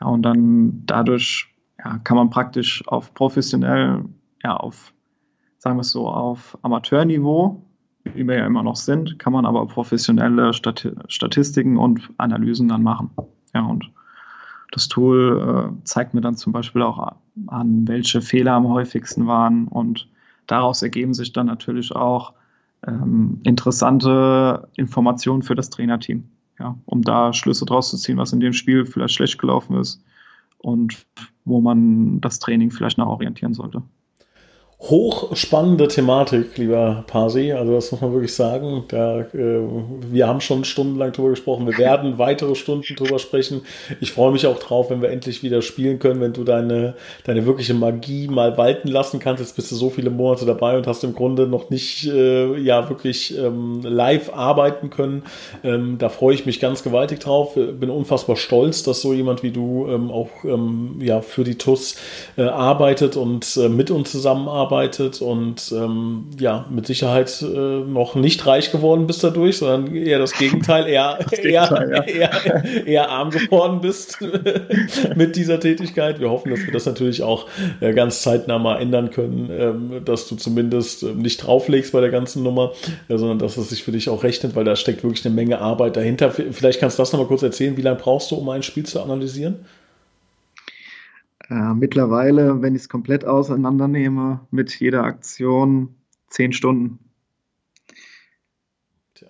Ja, 0.00 0.06
und 0.06 0.22
dann 0.22 0.84
dadurch 0.86 1.48
ja, 1.78 1.98
kann 2.04 2.16
man 2.16 2.30
praktisch 2.30 2.86
auf 2.86 3.14
professionell, 3.14 4.04
ja, 4.44 4.56
auf, 4.56 4.92
sagen 5.58 5.76
wir 5.76 5.80
es 5.80 5.90
so, 5.90 6.08
auf 6.08 6.56
Amateurniveau 6.62 7.64
wie 8.04 8.26
wir 8.26 8.38
ja 8.38 8.46
immer 8.46 8.62
noch 8.62 8.76
sind, 8.76 9.18
kann 9.18 9.32
man 9.32 9.46
aber 9.46 9.66
professionelle 9.66 10.52
Statistiken 10.52 11.76
und 11.76 12.10
Analysen 12.18 12.68
dann 12.68 12.82
machen. 12.82 13.10
Ja, 13.54 13.62
und 13.62 13.90
das 14.72 14.88
Tool 14.88 15.70
äh, 15.70 15.84
zeigt 15.84 16.14
mir 16.14 16.22
dann 16.22 16.36
zum 16.36 16.52
Beispiel 16.52 16.82
auch 16.82 17.14
an, 17.46 17.86
welche 17.86 18.22
Fehler 18.22 18.52
am 18.52 18.68
häufigsten 18.68 19.26
waren 19.26 19.68
und 19.68 20.08
daraus 20.46 20.82
ergeben 20.82 21.14
sich 21.14 21.32
dann 21.32 21.46
natürlich 21.46 21.94
auch 21.94 22.32
ähm, 22.86 23.40
interessante 23.44 24.68
Informationen 24.76 25.42
für 25.42 25.54
das 25.54 25.70
Trainerteam, 25.70 26.24
ja, 26.58 26.76
um 26.86 27.02
da 27.02 27.32
Schlüsse 27.32 27.66
draus 27.66 27.90
zu 27.90 27.96
ziehen, 27.96 28.16
was 28.16 28.32
in 28.32 28.40
dem 28.40 28.52
Spiel 28.52 28.86
vielleicht 28.86 29.14
schlecht 29.14 29.38
gelaufen 29.38 29.76
ist 29.76 30.02
und 30.58 31.06
wo 31.44 31.60
man 31.60 32.20
das 32.20 32.38
Training 32.38 32.70
vielleicht 32.70 32.98
noch 32.98 33.08
orientieren 33.08 33.54
sollte. 33.54 33.82
Hochspannende 34.90 35.86
Thematik, 35.86 36.58
lieber 36.58 37.04
Pasi. 37.06 37.52
Also 37.52 37.72
das 37.72 37.92
muss 37.92 38.00
man 38.00 38.12
wirklich 38.12 38.34
sagen. 38.34 38.82
Da, 38.88 39.20
äh, 39.20 39.60
wir 40.10 40.26
haben 40.26 40.40
schon 40.40 40.64
stundenlang 40.64 41.12
drüber 41.12 41.30
gesprochen. 41.30 41.66
Wir 41.66 41.78
werden 41.78 42.18
weitere 42.18 42.56
Stunden 42.56 42.96
drüber 42.96 43.20
sprechen. 43.20 43.62
Ich 44.00 44.10
freue 44.10 44.32
mich 44.32 44.44
auch 44.44 44.58
drauf, 44.58 44.90
wenn 44.90 45.00
wir 45.00 45.10
endlich 45.10 45.44
wieder 45.44 45.62
spielen 45.62 46.00
können, 46.00 46.20
wenn 46.20 46.32
du 46.32 46.42
deine, 46.42 46.94
deine 47.22 47.46
wirkliche 47.46 47.74
Magie 47.74 48.26
mal 48.26 48.58
walten 48.58 48.88
lassen 48.88 49.20
kannst. 49.20 49.40
Jetzt 49.40 49.54
bist 49.54 49.70
du 49.70 49.76
so 49.76 49.88
viele 49.88 50.10
Monate 50.10 50.46
dabei 50.46 50.76
und 50.76 50.88
hast 50.88 51.04
im 51.04 51.14
Grunde 51.14 51.46
noch 51.46 51.70
nicht 51.70 52.08
äh, 52.08 52.56
ja 52.58 52.88
wirklich 52.88 53.38
ähm, 53.38 53.82
live 53.84 54.34
arbeiten 54.34 54.90
können. 54.90 55.22
Ähm, 55.62 55.98
da 55.98 56.08
freue 56.08 56.34
ich 56.34 56.44
mich 56.44 56.58
ganz 56.58 56.82
gewaltig 56.82 57.20
drauf. 57.20 57.54
Bin 57.54 57.88
unfassbar 57.88 58.34
stolz, 58.34 58.82
dass 58.82 59.00
so 59.00 59.12
jemand 59.12 59.44
wie 59.44 59.52
du 59.52 59.86
ähm, 59.88 60.10
auch 60.10 60.44
ähm, 60.44 60.96
ja 61.00 61.20
für 61.20 61.44
die 61.44 61.56
TUS 61.56 61.94
äh, 62.36 62.42
arbeitet 62.42 63.16
und 63.16 63.56
äh, 63.56 63.68
mit 63.68 63.92
uns 63.92 64.10
zusammenarbeitet 64.10 64.71
gearbeitet 64.72 65.20
und 65.20 65.72
ähm, 65.72 66.24
ja, 66.38 66.66
mit 66.70 66.86
Sicherheit 66.86 67.42
äh, 67.42 67.46
noch 67.46 68.14
nicht 68.14 68.46
reich 68.46 68.72
geworden 68.72 69.06
bist 69.06 69.22
dadurch, 69.22 69.58
sondern 69.58 69.94
eher 69.94 70.18
das 70.18 70.32
Gegenteil, 70.32 70.86
eher, 70.86 71.18
das 71.30 71.40
Gegenteil, 71.40 71.90
eher, 71.90 72.06
ja. 72.16 72.30
eher, 72.30 72.86
eher, 72.86 73.10
arm 73.10 73.30
geworden 73.30 73.80
bist 73.80 74.18
mit 75.16 75.36
dieser 75.36 75.60
Tätigkeit. 75.60 76.20
Wir 76.20 76.30
hoffen, 76.30 76.50
dass 76.50 76.64
wir 76.64 76.72
das 76.72 76.86
natürlich 76.86 77.22
auch 77.22 77.46
äh, 77.80 77.92
ganz 77.92 78.22
zeitnah 78.22 78.58
mal 78.58 78.80
ändern 78.80 79.10
können, 79.10 79.50
ähm, 79.50 80.04
dass 80.04 80.28
du 80.28 80.36
zumindest 80.36 81.02
äh, 81.02 81.06
nicht 81.06 81.38
drauflegst 81.38 81.92
bei 81.92 82.00
der 82.00 82.10
ganzen 82.10 82.42
Nummer, 82.42 82.72
äh, 83.08 83.18
sondern 83.18 83.38
dass 83.38 83.56
es 83.56 83.68
sich 83.68 83.82
für 83.82 83.92
dich 83.92 84.08
auch 84.08 84.22
rechnet, 84.22 84.54
weil 84.54 84.64
da 84.64 84.76
steckt 84.76 85.04
wirklich 85.04 85.24
eine 85.24 85.34
Menge 85.34 85.60
Arbeit 85.60 85.96
dahinter. 85.96 86.30
Vielleicht 86.30 86.80
kannst 86.80 86.98
du 86.98 87.02
das 87.02 87.12
nochmal 87.12 87.28
kurz 87.28 87.42
erzählen, 87.42 87.76
wie 87.76 87.82
lange 87.82 87.98
brauchst 87.98 88.30
du, 88.30 88.36
um 88.36 88.48
ein 88.48 88.62
Spiel 88.62 88.84
zu 88.84 89.02
analysieren? 89.02 89.56
Äh, 91.52 91.74
mittlerweile, 91.74 92.62
wenn 92.62 92.74
ich 92.74 92.82
es 92.82 92.88
komplett 92.88 93.26
auseinandernehme, 93.26 94.40
mit 94.50 94.80
jeder 94.80 95.04
Aktion 95.04 95.94
zehn 96.28 96.54
Stunden. 96.54 96.98
Tja. 99.12 99.28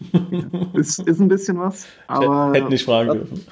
ist, 0.72 0.98
ist 1.00 1.20
ein 1.20 1.28
bisschen 1.28 1.58
was, 1.58 1.86
aber 2.06 2.52
hätte 2.54 2.70
nicht 2.70 2.86
fragen 2.86 3.10
was, 3.10 3.16
dürfen. 3.18 3.46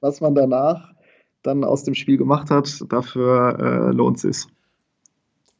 Was 0.00 0.20
man 0.20 0.34
danach 0.34 0.94
dann 1.42 1.62
aus 1.62 1.84
dem 1.84 1.94
Spiel 1.94 2.16
gemacht 2.16 2.50
hat, 2.50 2.82
dafür 2.88 3.56
äh, 3.60 3.94
lohnt 3.94 4.16
es 4.16 4.22
sich. 4.22 4.53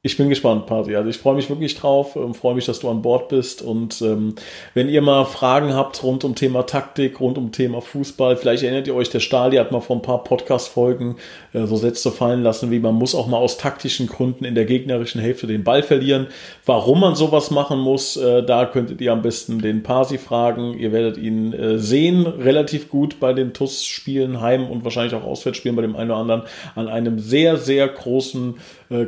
Ich 0.07 0.19
bin 0.19 0.29
gespannt, 0.29 0.67
Party. 0.67 0.95
Also 0.97 1.09
ich 1.09 1.17
freue 1.17 1.35
mich 1.35 1.49
wirklich 1.49 1.77
drauf, 1.77 2.15
ähm, 2.15 2.35
freue 2.35 2.55
mich, 2.55 2.67
dass 2.67 2.79
du 2.79 2.91
an 2.91 3.01
Bord 3.01 3.31
bist. 3.31 3.63
Und 3.63 4.03
ähm, 4.03 4.35
wenn 4.75 4.91
ihr 4.91 5.01
mal 5.01 5.25
Fragen 5.25 5.73
habt 5.73 6.03
rund 6.03 6.25
um 6.25 6.35
Thema 6.35 6.67
Taktik, 6.67 7.21
rund 7.21 7.39
um 7.39 7.53
Thema 7.53 7.81
Fußball, 7.81 8.37
vielleicht 8.37 8.65
erinnert 8.65 8.87
ihr 8.87 8.95
euch, 8.95 9.09
der 9.09 9.21
Stali 9.21 9.57
hat 9.57 9.73
mal 9.73 9.81
vor 9.81 9.97
ein 9.97 10.03
paar 10.03 10.23
Podcast-Folgen 10.23 11.17
äh, 11.55 11.65
so 11.65 11.77
Sätze 11.77 12.11
fallen 12.11 12.43
lassen, 12.43 12.71
wie 12.71 12.81
man 12.81 12.95
muss 12.95 13.15
auch 13.15 13.29
mal 13.29 13.39
aus 13.39 13.57
taktischen 13.57 14.07
Gründen 14.07 14.45
in 14.45 14.55
der 14.55 14.67
gegnerischen 14.67 15.23
Hälfte 15.23 15.47
den 15.47 15.65
Ball 15.65 15.83
verlieren. 15.83 16.27
Warum 16.67 17.01
man 17.01 17.15
sowas 17.15 17.51
machen 17.51 17.79
muss, 17.79 18.19
äh, 18.19 18.43
da 18.43 18.67
könntet 18.67 19.01
ihr 19.01 19.11
am 19.11 19.23
besten 19.23 19.63
den 19.63 19.83
Parsi 19.83 20.19
fragen. 20.19 20.79
Ihr 20.79 20.93
werdet 20.93 21.17
ihn 21.17 21.55
äh, 21.55 21.79
sehen, 21.79 22.27
relativ 22.27 22.91
gut 22.91 23.21
bei 23.21 23.33
den 23.33 23.55
TUS-Spielen, 23.55 24.43
Heim- 24.43 24.69
und 24.69 24.85
wahrscheinlich 24.85 25.15
auch 25.15 25.25
Auswärtsspielen 25.25 25.77
bei 25.77 25.83
dem 25.83 25.97
einen 25.97 26.11
oder 26.11 26.21
anderen, 26.21 26.43
an 26.75 26.89
einem 26.89 27.19
sehr, 27.19 27.57
sehr 27.57 27.89
großen 27.89 28.57
äh, 28.91 29.07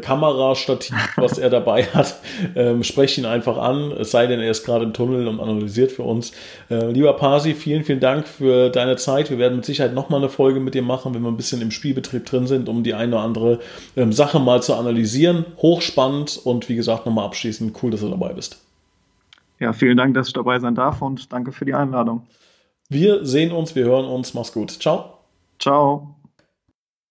Kamerastativ, 0.86 1.16
was 1.16 1.38
er 1.38 1.50
dabei 1.50 1.84
hat. 1.84 2.16
Ähm, 2.54 2.82
spreche 2.82 3.20
ihn 3.20 3.26
einfach 3.26 3.58
an, 3.58 3.92
es 3.92 4.10
sei 4.10 4.26
denn, 4.26 4.40
er 4.40 4.50
ist 4.50 4.64
gerade 4.64 4.84
im 4.84 4.92
Tunnel 4.92 5.26
und 5.26 5.40
analysiert 5.40 5.92
für 5.92 6.02
uns. 6.02 6.32
Äh, 6.70 6.90
lieber 6.90 7.12
Pasi, 7.14 7.54
vielen, 7.54 7.84
vielen 7.84 8.00
Dank 8.00 8.26
für 8.26 8.70
deine 8.70 8.96
Zeit. 8.96 9.30
Wir 9.30 9.38
werden 9.38 9.56
mit 9.56 9.64
Sicherheit 9.64 9.94
nochmal 9.94 10.20
eine 10.20 10.28
Folge 10.28 10.60
mit 10.60 10.74
dir 10.74 10.82
machen, 10.82 11.14
wenn 11.14 11.22
wir 11.22 11.30
ein 11.30 11.36
bisschen 11.36 11.62
im 11.62 11.70
Spielbetrieb 11.70 12.26
drin 12.26 12.46
sind, 12.46 12.68
um 12.68 12.82
die 12.82 12.94
eine 12.94 13.16
oder 13.16 13.24
andere 13.24 13.60
ähm, 13.96 14.12
Sache 14.12 14.38
mal 14.38 14.62
zu 14.62 14.74
analysieren. 14.74 15.44
Hochspannend 15.58 16.40
und 16.44 16.68
wie 16.68 16.76
gesagt, 16.76 17.06
nochmal 17.06 17.26
abschließend, 17.26 17.76
cool, 17.82 17.90
dass 17.90 18.00
du 18.00 18.08
dabei 18.08 18.32
bist. 18.32 18.62
Ja, 19.58 19.72
vielen 19.72 19.96
Dank, 19.96 20.14
dass 20.14 20.28
ich 20.28 20.34
dabei 20.34 20.58
sein 20.58 20.74
darf 20.74 21.00
und 21.00 21.32
danke 21.32 21.52
für 21.52 21.64
die 21.64 21.74
Einladung. 21.74 22.26
Wir 22.88 23.24
sehen 23.24 23.52
uns, 23.52 23.74
wir 23.74 23.84
hören 23.84 24.04
uns. 24.04 24.34
Mach's 24.34 24.52
gut. 24.52 24.70
Ciao. 24.70 25.14
Ciao. 25.58 26.15